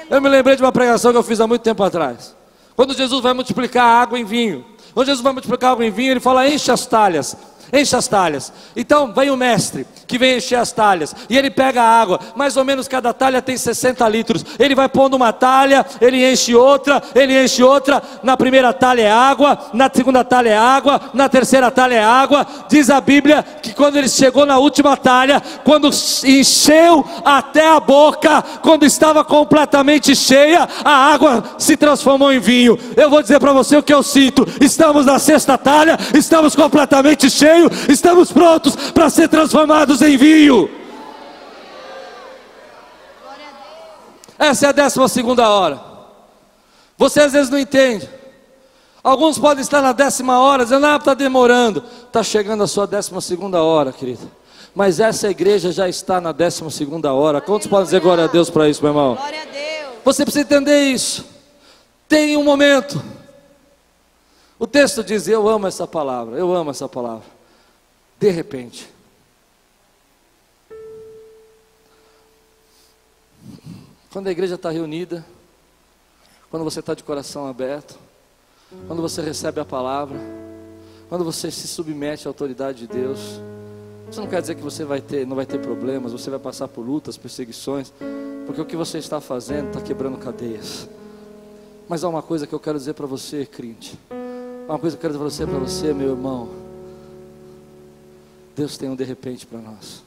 Eu 0.09 0.19
me 0.19 0.27
lembrei 0.27 0.55
de 0.55 0.63
uma 0.63 0.71
pregação 0.71 1.11
que 1.11 1.17
eu 1.17 1.23
fiz 1.23 1.39
há 1.39 1.45
muito 1.45 1.61
tempo 1.61 1.83
atrás. 1.83 2.38
Quando 2.79 2.95
Jesus 2.95 3.21
vai 3.21 3.33
multiplicar 3.33 3.83
água 3.85 4.17
em 4.17 4.23
vinho. 4.23 4.63
Quando 4.93 5.07
Jesus 5.07 5.21
vai 5.21 5.33
multiplicar 5.33 5.73
água 5.73 5.85
em 5.85 5.91
vinho, 5.91 6.11
ele 6.11 6.21
fala: 6.21 6.47
enche 6.47 6.71
as 6.71 6.85
talhas 6.85 7.35
enche 7.71 7.95
as 7.95 8.07
talhas. 8.07 8.51
Então 8.75 9.13
vem 9.13 9.29
o 9.29 9.37
mestre 9.37 9.85
que 10.07 10.17
vem 10.17 10.37
encher 10.37 10.57
as 10.57 10.71
talhas 10.71 11.15
e 11.29 11.37
ele 11.37 11.51
pega 11.51 11.81
a 11.81 12.01
água, 12.01 12.19
mais 12.35 12.57
ou 12.57 12.65
menos 12.65 12.87
cada 12.87 13.13
talha 13.13 13.41
tem 13.41 13.57
60 13.57 14.07
litros. 14.09 14.45
Ele 14.57 14.75
vai 14.75 14.89
pondo 14.89 15.15
uma 15.15 15.31
talha, 15.31 15.85
ele 16.01 16.29
enche 16.29 16.55
outra, 16.55 17.01
ele 17.13 17.43
enche 17.43 17.63
outra. 17.63 18.01
Na 18.23 18.35
primeira 18.35 18.73
talha 18.73 19.03
é 19.03 19.11
água, 19.11 19.57
na 19.73 19.89
segunda 19.93 20.23
talha 20.23 20.49
é 20.49 20.57
água, 20.57 20.99
na 21.13 21.29
terceira 21.29 21.69
talha 21.69 21.95
é 21.95 22.03
água. 22.03 22.45
Diz 22.67 22.89
a 22.89 22.99
Bíblia 22.99 23.43
que 23.61 23.73
quando 23.73 23.97
ele 23.97 24.09
chegou 24.09 24.45
na 24.45 24.57
última 24.57 24.97
talha, 24.97 25.41
quando 25.63 25.89
encheu 26.23 27.05
até 27.23 27.69
a 27.69 27.79
boca, 27.79 28.41
quando 28.61 28.85
estava 28.85 29.23
completamente 29.23 30.15
cheia, 30.15 30.67
a 30.83 31.13
água 31.13 31.43
se 31.57 31.77
transformou 31.77 32.31
em 32.31 32.39
vinho. 32.39 32.77
Eu 32.95 33.09
vou 33.09 33.21
dizer 33.21 33.39
para 33.39 33.53
você 33.53 33.77
o 33.77 33.83
que 33.83 33.93
eu 33.93 34.01
sinto: 34.01 34.47
estamos 34.59 35.05
na 35.05 35.19
sexta 35.19 35.57
talha, 35.57 35.97
estamos 36.15 36.55
completamente 36.55 37.29
cheios 37.29 37.58
estamos 37.89 38.31
prontos 38.31 38.75
para 38.91 39.09
ser 39.09 39.27
transformados 39.27 40.01
em 40.01 40.15
vinho. 40.17 40.69
Essa 44.39 44.67
é 44.67 44.69
a 44.69 44.71
décima 44.71 45.09
segunda 45.09 45.49
hora. 45.49 45.81
Você 46.97 47.19
às 47.19 47.33
vezes 47.33 47.49
não 47.49 47.59
entende. 47.59 48.09
Alguns 49.03 49.37
podem 49.37 49.61
estar 49.61 49.81
na 49.81 49.91
décima 49.91 50.39
hora, 50.39 50.63
dizendo, 50.63 50.85
ah, 50.85 50.95
está 50.95 51.13
demorando. 51.13 51.83
Está 52.07 52.23
chegando 52.23 52.63
a 52.63 52.67
sua 52.67 52.87
décima 52.87 53.19
segunda 53.19 53.61
hora, 53.61 53.91
querido. 53.91 54.31
Mas 54.73 54.99
essa 54.99 55.29
igreja 55.29 55.73
já 55.73 55.89
está 55.89 56.21
na 56.21 56.31
décima 56.31 56.69
segunda 56.69 57.11
hora. 57.13 57.41
Quantos 57.41 57.67
podem 57.67 57.85
dizer 57.85 57.99
glória 57.99 58.23
a 58.23 58.27
Deus 58.27 58.49
para 58.49 58.69
isso, 58.69 58.81
meu 58.81 58.91
irmão? 58.91 59.15
Glória 59.15 59.41
a 59.41 59.45
Deus. 59.45 59.95
Você 60.05 60.23
precisa 60.23 60.45
entender 60.45 60.83
isso. 60.83 61.25
Tem 62.07 62.37
um 62.37 62.43
momento. 62.43 63.01
O 64.57 64.65
texto 64.65 65.03
diz: 65.03 65.27
Eu 65.27 65.47
amo 65.49 65.67
essa 65.67 65.87
palavra, 65.87 66.37
eu 66.37 66.53
amo 66.53 66.71
essa 66.71 66.87
palavra 66.87 67.38
de 68.19 68.29
repente. 68.29 68.89
Quando 74.11 74.27
a 74.27 74.31
igreja 74.31 74.55
está 74.55 74.69
reunida, 74.69 75.25
quando 76.51 76.63
você 76.63 76.81
está 76.81 76.93
de 76.93 77.03
coração 77.03 77.47
aberto, 77.47 77.97
quando 78.87 79.01
você 79.01 79.21
recebe 79.21 79.61
a 79.61 79.65
palavra, 79.65 80.19
quando 81.07 81.23
você 81.23 81.49
se 81.49 81.67
submete 81.67 82.27
à 82.27 82.29
autoridade 82.29 82.79
de 82.79 82.87
Deus, 82.87 83.39
isso 84.11 84.19
não 84.19 84.27
quer 84.27 84.41
dizer 84.41 84.55
que 84.55 84.61
você 84.61 84.83
vai 84.83 84.99
ter, 84.99 85.25
não 85.25 85.35
vai 85.35 85.45
ter 85.45 85.59
problemas, 85.59 86.11
você 86.11 86.29
vai 86.29 86.39
passar 86.39 86.67
por 86.67 86.81
lutas, 86.81 87.17
perseguições, 87.17 87.93
porque 88.45 88.59
o 88.59 88.65
que 88.65 88.75
você 88.75 88.97
está 88.97 89.21
fazendo 89.21 89.67
está 89.67 89.81
quebrando 89.81 90.17
cadeias. 90.17 90.89
Mas 91.87 92.03
há 92.03 92.09
uma 92.09 92.21
coisa 92.21 92.45
que 92.45 92.53
eu 92.53 92.59
quero 92.59 92.77
dizer 92.77 92.93
para 92.93 93.07
você, 93.07 93.45
crente. 93.45 93.97
Há 94.67 94.73
uma 94.73 94.79
coisa 94.79 94.97
que 94.97 95.05
eu 95.05 95.11
quero 95.11 95.27
dizer 95.27 95.47
para 95.47 95.59
você, 95.59 95.93
meu 95.93 96.09
irmão. 96.09 96.68
Deus 98.59 98.77
tem 98.77 98.89
um 98.89 98.95
de 98.95 99.05
repente 99.05 99.47
para 99.47 99.57
nós. 99.57 100.03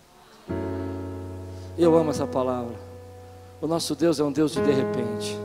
Eu 1.79 1.97
amo 1.97 2.11
essa 2.11 2.27
palavra. 2.27 2.75
O 3.63 3.67
nosso 3.67 3.95
Deus 3.95 4.21
é 4.21 4.23
um 4.23 4.31
Deus 4.31 4.53
de 4.53 4.61
de 4.61 4.71
repente. 4.71 5.39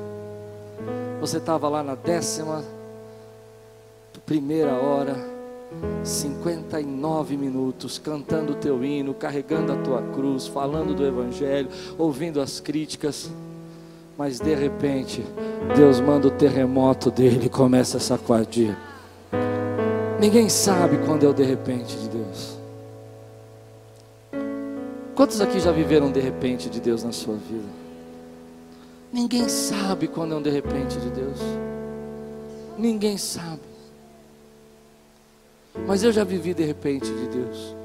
Você 1.21 1.37
estava 1.37 1.69
lá 1.69 1.81
na 1.81 1.95
décima 1.95 2.65
primeira 4.25 4.73
hora, 4.73 5.15
59 6.03 7.37
minutos, 7.37 7.97
cantando 7.97 8.51
o 8.51 8.55
teu 8.57 8.83
hino, 8.83 9.13
carregando 9.13 9.71
a 9.71 9.77
tua 9.77 10.01
cruz, 10.01 10.45
falando 10.45 10.93
do 10.93 11.05
Evangelho, 11.05 11.69
ouvindo 11.97 12.41
as 12.41 12.59
críticas. 12.59 13.31
Mas 14.17 14.37
de 14.37 14.53
repente, 14.53 15.23
Deus 15.77 16.01
manda 16.01 16.27
o 16.27 16.31
terremoto 16.31 17.09
dele 17.09 17.45
e 17.45 17.49
começa 17.49 17.95
a 17.95 18.01
sacudir. 18.01 18.77
Ninguém 20.19 20.49
sabe 20.49 20.97
quando 21.05 21.23
é 21.23 21.29
o 21.29 21.33
de 21.33 21.43
repente 21.43 21.95
de 21.95 22.09
Deus. 22.09 22.56
Quantos 25.17 25.41
aqui 25.41 25.59
já 25.59 25.71
viveram 25.71 26.11
de 26.11 26.19
repente 26.19 26.69
de 26.69 26.79
Deus 26.79 27.03
na 27.03 27.11
sua 27.11 27.33
vida? 27.33 27.67
Ninguém 29.11 29.49
sabe 29.49 30.07
quando 30.07 30.35
é 30.35 30.37
um 30.37 30.41
de 30.43 30.51
repente 30.51 30.95
de 30.99 31.09
Deus. 31.09 31.39
Ninguém 32.77 33.17
sabe. 33.17 33.63
Mas 35.87 36.03
eu 36.03 36.11
já 36.11 36.23
vivi 36.23 36.53
de 36.53 36.63
repente 36.63 37.07
de 37.07 37.27
Deus. 37.29 37.75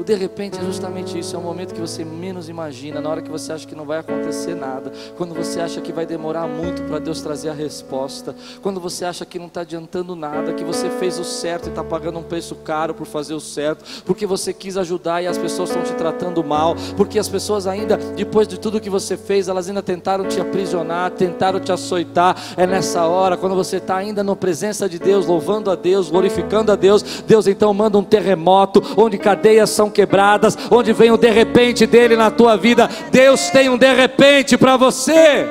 O 0.00 0.02
de 0.02 0.14
repente 0.14 0.58
é 0.58 0.62
justamente 0.62 1.18
isso, 1.18 1.36
é 1.36 1.38
o 1.38 1.42
momento 1.42 1.74
que 1.74 1.80
você 1.80 2.06
menos 2.06 2.48
imagina, 2.48 3.02
na 3.02 3.10
hora 3.10 3.20
que 3.20 3.30
você 3.30 3.52
acha 3.52 3.66
que 3.66 3.74
não 3.74 3.84
vai 3.84 3.98
acontecer 3.98 4.54
nada, 4.54 4.90
quando 5.14 5.34
você 5.34 5.60
acha 5.60 5.78
que 5.82 5.92
vai 5.92 6.06
demorar 6.06 6.48
muito 6.48 6.82
para 6.84 6.98
Deus 6.98 7.20
trazer 7.20 7.50
a 7.50 7.52
resposta, 7.52 8.34
quando 8.62 8.80
você 8.80 9.04
acha 9.04 9.26
que 9.26 9.38
não 9.38 9.44
está 9.44 9.60
adiantando 9.60 10.16
nada, 10.16 10.54
que 10.54 10.64
você 10.64 10.88
fez 10.88 11.18
o 11.18 11.24
certo 11.24 11.66
e 11.66 11.68
está 11.68 11.84
pagando 11.84 12.18
um 12.18 12.22
preço 12.22 12.54
caro 12.54 12.94
por 12.94 13.06
fazer 13.06 13.34
o 13.34 13.40
certo, 13.40 13.84
porque 14.06 14.24
você 14.24 14.54
quis 14.54 14.78
ajudar 14.78 15.20
e 15.20 15.26
as 15.26 15.36
pessoas 15.36 15.68
estão 15.68 15.82
te 15.82 15.92
tratando 15.92 16.42
mal, 16.42 16.74
porque 16.96 17.18
as 17.18 17.28
pessoas 17.28 17.66
ainda, 17.66 17.98
depois 17.98 18.48
de 18.48 18.58
tudo 18.58 18.80
que 18.80 18.88
você 18.88 19.18
fez, 19.18 19.48
elas 19.48 19.68
ainda 19.68 19.82
tentaram 19.82 20.26
te 20.26 20.40
aprisionar, 20.40 21.10
tentaram 21.10 21.60
te 21.60 21.72
açoitar. 21.72 22.34
É 22.56 22.66
nessa 22.66 23.04
hora, 23.04 23.36
quando 23.36 23.54
você 23.54 23.76
está 23.76 23.96
ainda 23.96 24.24
na 24.24 24.34
presença 24.34 24.88
de 24.88 24.98
Deus, 24.98 25.26
louvando 25.26 25.70
a 25.70 25.74
Deus, 25.74 26.08
glorificando 26.08 26.72
a 26.72 26.74
Deus, 26.74 27.02
Deus 27.26 27.46
então 27.46 27.74
manda 27.74 27.98
um 27.98 28.02
terremoto, 28.02 28.82
onde 28.96 29.18
cadeias 29.18 29.68
são 29.68 29.89
quebradas, 29.90 30.56
onde 30.70 30.92
vem 30.92 31.10
o 31.10 31.16
de 31.16 31.30
repente 31.30 31.86
dele 31.86 32.16
na 32.16 32.30
tua 32.30 32.56
vida. 32.56 32.88
Deus 33.10 33.50
tem 33.50 33.68
um 33.68 33.76
de 33.76 33.92
repente 33.92 34.56
para 34.56 34.76
você. 34.76 35.46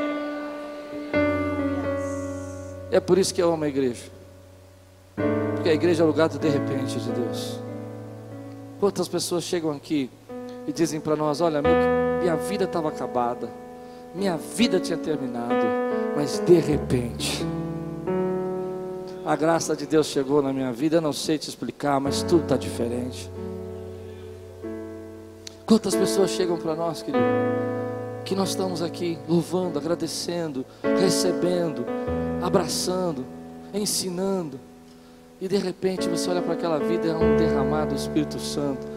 É 2.91 2.99
por 2.99 3.17
isso 3.17 3.33
que 3.33 3.41
eu 3.41 3.53
amo 3.53 3.63
a 3.63 3.67
igreja. 3.67 4.03
Porque 5.55 5.69
a 5.69 5.73
igreja 5.73 6.03
é 6.03 6.05
o 6.05 6.07
lugar 6.07 6.29
do 6.29 6.39
de 6.39 6.49
repente 6.49 6.99
de 6.99 7.11
Deus. 7.11 7.59
Quantas 8.79 9.07
pessoas 9.07 9.43
chegam 9.43 9.71
aqui 9.71 10.09
e 10.65 10.71
dizem 10.71 10.99
para 10.99 11.15
nós: 11.15 11.41
Olha, 11.41 11.61
meu, 11.61 11.71
minha 12.21 12.35
vida 12.35 12.63
estava 12.63 12.89
acabada, 12.89 13.49
minha 14.15 14.37
vida 14.37 14.79
tinha 14.79 14.97
terminado, 14.97 15.53
mas 16.15 16.39
de 16.39 16.59
repente, 16.59 17.45
a 19.25 19.35
graça 19.35 19.75
de 19.75 19.85
Deus 19.85 20.07
chegou 20.07 20.41
na 20.41 20.53
minha 20.53 20.71
vida. 20.71 20.97
Eu 20.97 21.01
não 21.01 21.13
sei 21.13 21.37
te 21.37 21.49
explicar, 21.49 21.99
mas 21.99 22.23
tudo 22.23 22.43
está 22.43 22.57
diferente. 22.57 23.29
Quantas 25.69 25.93
pessoas 25.93 26.31
chegam 26.31 26.57
para 26.57 26.73
nós, 26.73 27.03
querido, 27.03 27.23
que 28.25 28.33
nós 28.33 28.49
estamos 28.49 28.81
aqui 28.81 29.19
louvando, 29.27 29.77
agradecendo, 29.77 30.65
recebendo, 30.99 31.85
abraçando, 32.41 33.23
ensinando, 33.71 34.59
e 35.39 35.47
de 35.47 35.57
repente 35.57 36.09
você 36.09 36.27
olha 36.27 36.41
para 36.41 36.53
aquela 36.53 36.79
vida, 36.79 37.09
é 37.09 37.15
um 37.15 37.37
derramado 37.37 37.93
do 37.93 37.99
Espírito 37.99 38.39
Santo, 38.39 38.87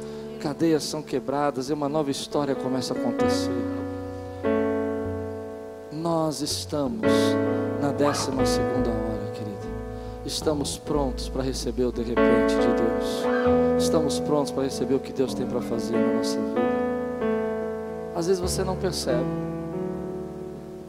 cadeias 0.41 0.83
são 0.85 1.03
quebradas 1.03 1.68
e 1.68 1.75
uma 1.75 1.91
nova 1.91 2.11
história 2.11 2.55
começa 2.55 2.95
a 2.95 2.97
acontecer. 2.97 3.53
Nós 5.93 6.41
estamos 6.41 7.03
na 7.83 7.93
décima 7.93 8.47
segunda 8.47 8.89
hora. 8.89 9.12
Estamos 10.25 10.79
prontos 10.79 11.29
para 11.29 11.43
receber 11.43 11.85
o 11.85 11.93
de 11.93 12.03
repente 12.03 12.55
de 12.55 12.66
Deus. 12.66 13.25
Estamos 13.77 14.20
prontos 14.20 14.53
para 14.53 14.62
receber 14.62 14.95
o 14.95 15.01
que 15.01 15.12
Deus 15.12 15.35
tem 15.35 15.47
para 15.47 15.61
fazer 15.61 15.97
na 15.97 16.14
nossa 16.14 16.39
vida. 16.39 16.62
Às 18.14 18.29
vezes 18.29 18.41
você 18.41 18.62
não 18.62 18.77
percebe, 18.77 19.27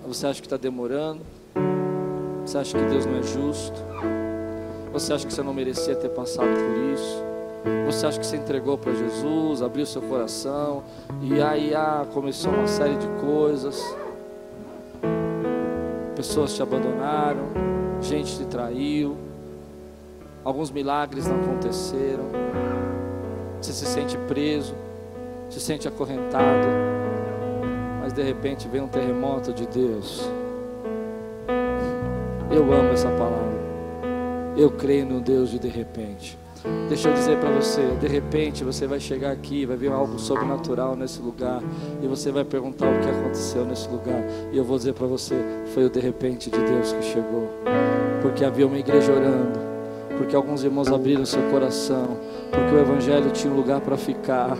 você 0.08 0.28
acha 0.28 0.40
que 0.40 0.46
está 0.46 0.58
demorando, 0.58 1.22
você 2.46 2.60
acha 2.60 2.78
que 2.78 2.86
Deus 2.86 3.06
não 3.08 3.18
é 3.18 3.24
justo, 3.24 3.82
você 4.92 5.14
acha 5.14 5.26
que 5.26 5.34
você 5.34 5.42
não 5.42 5.54
merecia 5.54 5.96
ter 5.96 6.10
passado 6.10 6.50
por 6.50 6.94
isso, 6.94 7.24
você 7.88 8.06
acha 8.06 8.20
que 8.20 8.26
você 8.26 8.38
entregou 8.38 8.78
para 8.78 8.94
Jesus, 8.94 9.64
abriu 9.64 9.86
seu 9.86 10.02
coração, 10.04 10.84
e 11.24 11.42
aí 11.42 11.74
ah, 11.74 12.06
começou 12.14 12.52
uma 12.52 12.68
série 12.68 12.98
de 12.98 13.08
coisas, 13.20 13.82
pessoas 16.16 16.54
te 16.54 16.62
abandonaram, 16.62 17.48
gente 18.04 18.38
te 18.38 18.46
traiu, 18.46 19.18
alguns 20.44 20.70
milagres 20.70 21.28
não 21.28 21.40
aconteceram. 21.42 22.26
Você 23.62 23.72
se 23.72 23.86
sente 23.86 24.18
preso, 24.28 24.76
se 25.50 25.60
sente 25.60 25.88
acorrentado, 25.88 26.68
mas 28.02 28.12
de 28.12 28.22
repente 28.22 28.68
vem 28.68 28.82
um 28.82 28.88
terremoto 28.88 29.54
de 29.54 29.66
Deus. 29.66 30.30
Eu 32.52 32.72
amo 32.72 32.90
essa 32.92 33.10
palavra. 33.10 33.64
Eu 34.56 34.70
creio 34.70 35.06
no 35.06 35.22
Deus 35.22 35.50
de 35.50 35.58
de 35.58 35.70
repente. 35.70 36.43
Deixa 36.88 37.10
eu 37.10 37.14
dizer 37.14 37.38
para 37.40 37.50
você, 37.50 37.82
de 38.00 38.08
repente 38.08 38.64
você 38.64 38.88
vai 38.88 39.00
chegar 39.00 39.32
aqui, 39.32 39.66
vai 39.66 39.76
ver 39.76 39.92
algo 39.92 40.18
sobrenatural 40.18 40.96
nesse 40.96 41.22
lugar 41.22 41.62
e 42.02 42.08
você 42.08 42.32
vai 42.32 42.46
perguntar 42.46 42.88
o 42.88 43.00
que 43.00 43.10
aconteceu 43.10 43.66
nesse 43.66 43.90
lugar. 43.90 44.24
E 44.52 44.58
eu 44.58 44.64
vou 44.64 44.78
dizer 44.78 44.94
para 44.94 45.08
você, 45.08 45.36
foi 45.74 45.86
o 45.86 45.90
de 45.90 46.00
repente 46.00 46.50
de 46.50 46.58
Deus 46.58 46.94
que 46.94 47.04
chegou. 47.04 47.50
Porque 48.22 48.46
havia 48.46 48.66
uma 48.66 48.78
igreja 48.78 49.12
orando, 49.12 49.60
porque 50.18 50.36
alguns 50.36 50.64
irmãos 50.64 50.88
abriram 50.88 51.26
seu 51.26 51.42
coração, 51.50 52.18
porque 52.50 52.76
o 52.76 52.80
evangelho 52.80 53.32
tinha 53.32 53.52
um 53.52 53.56
lugar 53.56 53.82
para 53.82 53.98
ficar 53.98 54.58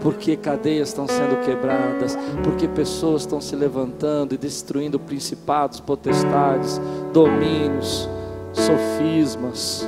porque 0.00 0.36
cadeias 0.36 0.88
estão 0.88 1.06
sendo 1.06 1.44
quebradas, 1.44 2.18
porque 2.42 2.66
pessoas 2.66 3.22
estão 3.22 3.40
se 3.40 3.54
levantando 3.54 4.34
e 4.34 4.38
destruindo 4.38 4.98
principados, 4.98 5.80
potestades, 5.80 6.80
domínios, 7.12 8.08
sofismas. 8.52 9.86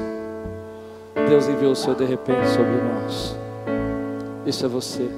Deus 1.28 1.48
enviou 1.48 1.72
o 1.72 1.76
seu 1.76 1.94
de 1.94 2.04
repente 2.04 2.46
sobre 2.48 2.72
nós. 2.72 3.36
Isso 4.44 4.66
é 4.66 4.68
você, 4.68 5.08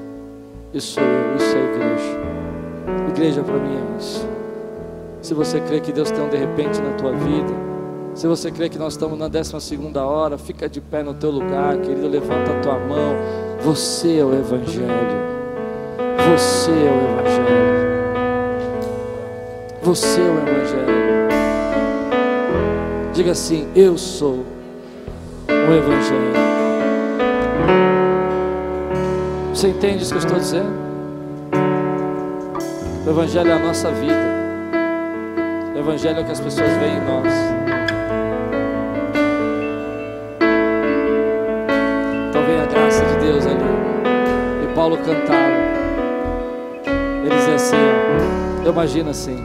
isso 0.72 0.94
sou 0.94 1.02
eu, 1.02 1.36
isso 1.36 1.56
é 1.56 1.60
a 1.60 1.64
igreja. 1.74 2.20
Igreja 3.08 3.42
para 3.42 3.54
mim 3.54 3.76
é 3.76 3.98
isso. 3.98 4.28
Se 5.22 5.34
você 5.34 5.60
crê 5.60 5.80
que 5.80 5.92
Deus 5.92 6.10
tem 6.10 6.22
um 6.22 6.28
de 6.28 6.36
repente 6.36 6.80
na 6.80 6.92
tua 6.92 7.12
vida, 7.12 7.52
se 8.14 8.26
você 8.26 8.50
crê 8.50 8.68
que 8.68 8.78
nós 8.78 8.92
estamos 8.92 9.18
na 9.18 9.28
décima 9.28 9.58
segunda 9.58 10.04
hora, 10.04 10.38
fica 10.38 10.68
de 10.68 10.80
pé 10.80 11.02
no 11.02 11.14
teu 11.14 11.30
lugar, 11.30 11.76
querido, 11.78 12.08
levanta 12.08 12.52
a 12.52 12.60
tua 12.60 12.78
mão. 12.78 13.14
Você 13.62 14.18
é 14.18 14.24
o 14.24 14.32
Evangelho. 14.32 15.26
Você 16.32 16.70
é 16.70 16.74
o 16.74 17.20
Evangelho. 17.20 17.86
Você 19.82 20.20
é 20.20 20.24
o 20.24 20.38
Evangelho. 20.38 20.96
Diga 23.12 23.32
assim: 23.32 23.68
Eu 23.74 23.98
sou 23.98 24.44
o 25.48 25.72
Evangelho. 25.72 26.32
Você 29.50 29.68
entende 29.68 30.02
isso 30.02 30.12
que 30.12 30.18
eu 30.18 30.24
estou 30.24 30.38
dizendo? 30.38 30.70
O 33.06 33.10
Evangelho 33.10 33.50
é 33.50 33.52
a 33.54 33.58
nossa 33.58 33.90
vida. 33.92 34.36
O 35.74 35.78
Evangelho 35.78 36.18
é 36.18 36.22
o 36.22 36.24
que 36.24 36.32
as 36.32 36.40
pessoas 36.40 36.70
veem 36.76 36.96
em 36.96 37.00
nós. 37.00 37.32
Então 42.28 42.42
vem 42.44 42.60
a 42.60 42.66
graça 42.66 43.04
de 43.04 43.26
Deus 43.26 43.46
ali. 43.46 44.64
E 44.64 44.74
Paulo 44.74 44.98
cantava. 44.98 45.56
Ele 47.24 47.34
dizia 47.34 47.54
assim: 47.54 47.76
Eu 48.64 48.72
imagino 48.72 49.10
assim. 49.10 49.42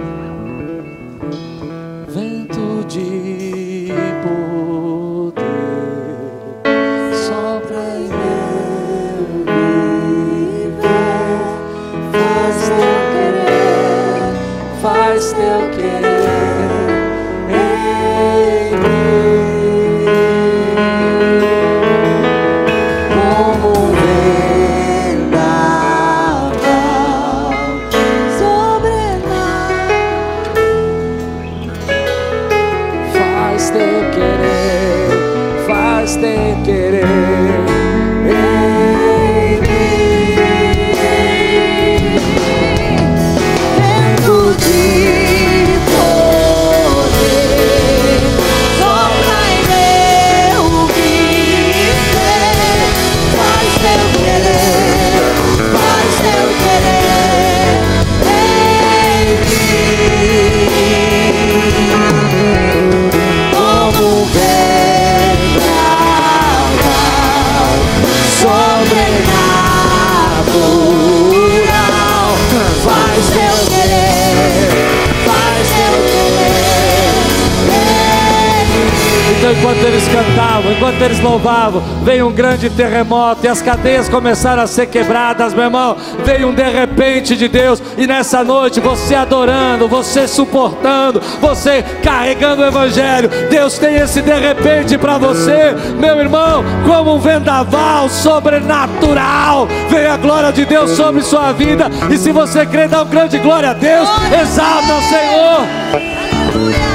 Grande 82.41 82.71
terremoto 82.71 83.45
e 83.45 83.47
as 83.47 83.61
cadeias 83.61 84.09
começaram 84.09 84.63
a 84.63 84.67
ser 84.67 84.87
quebradas, 84.87 85.53
meu 85.53 85.65
irmão. 85.65 85.95
Veio 86.25 86.47
um 86.47 86.53
de 86.55 86.63
repente 86.63 87.37
de 87.37 87.47
Deus, 87.47 87.79
e 87.95 88.07
nessa 88.07 88.43
noite, 88.43 88.79
você 88.79 89.13
adorando, 89.13 89.87
você 89.87 90.27
suportando, 90.27 91.21
você 91.39 91.85
carregando 92.01 92.63
o 92.63 92.65
Evangelho, 92.65 93.29
Deus 93.47 93.77
tem 93.77 93.93
esse 93.97 94.23
de 94.23 94.33
repente 94.33 94.97
para 94.97 95.19
você, 95.19 95.75
meu 95.99 96.17
irmão, 96.17 96.63
como 96.83 97.13
um 97.13 97.19
vendaval 97.19 98.09
sobrenatural. 98.09 99.67
Veio 99.87 100.11
a 100.11 100.17
glória 100.17 100.51
de 100.51 100.65
Deus 100.65 100.89
sobre 100.91 101.21
sua 101.21 101.51
vida, 101.51 101.91
e 102.09 102.17
se 102.17 102.31
você 102.31 102.65
crê, 102.65 102.87
dá 102.87 103.03
um 103.03 103.07
grande 103.07 103.37
glória 103.37 103.69
a 103.69 103.73
Deus, 103.73 104.09
exalta 104.41 104.95
o 104.95 105.01
Senhor. 105.03 106.90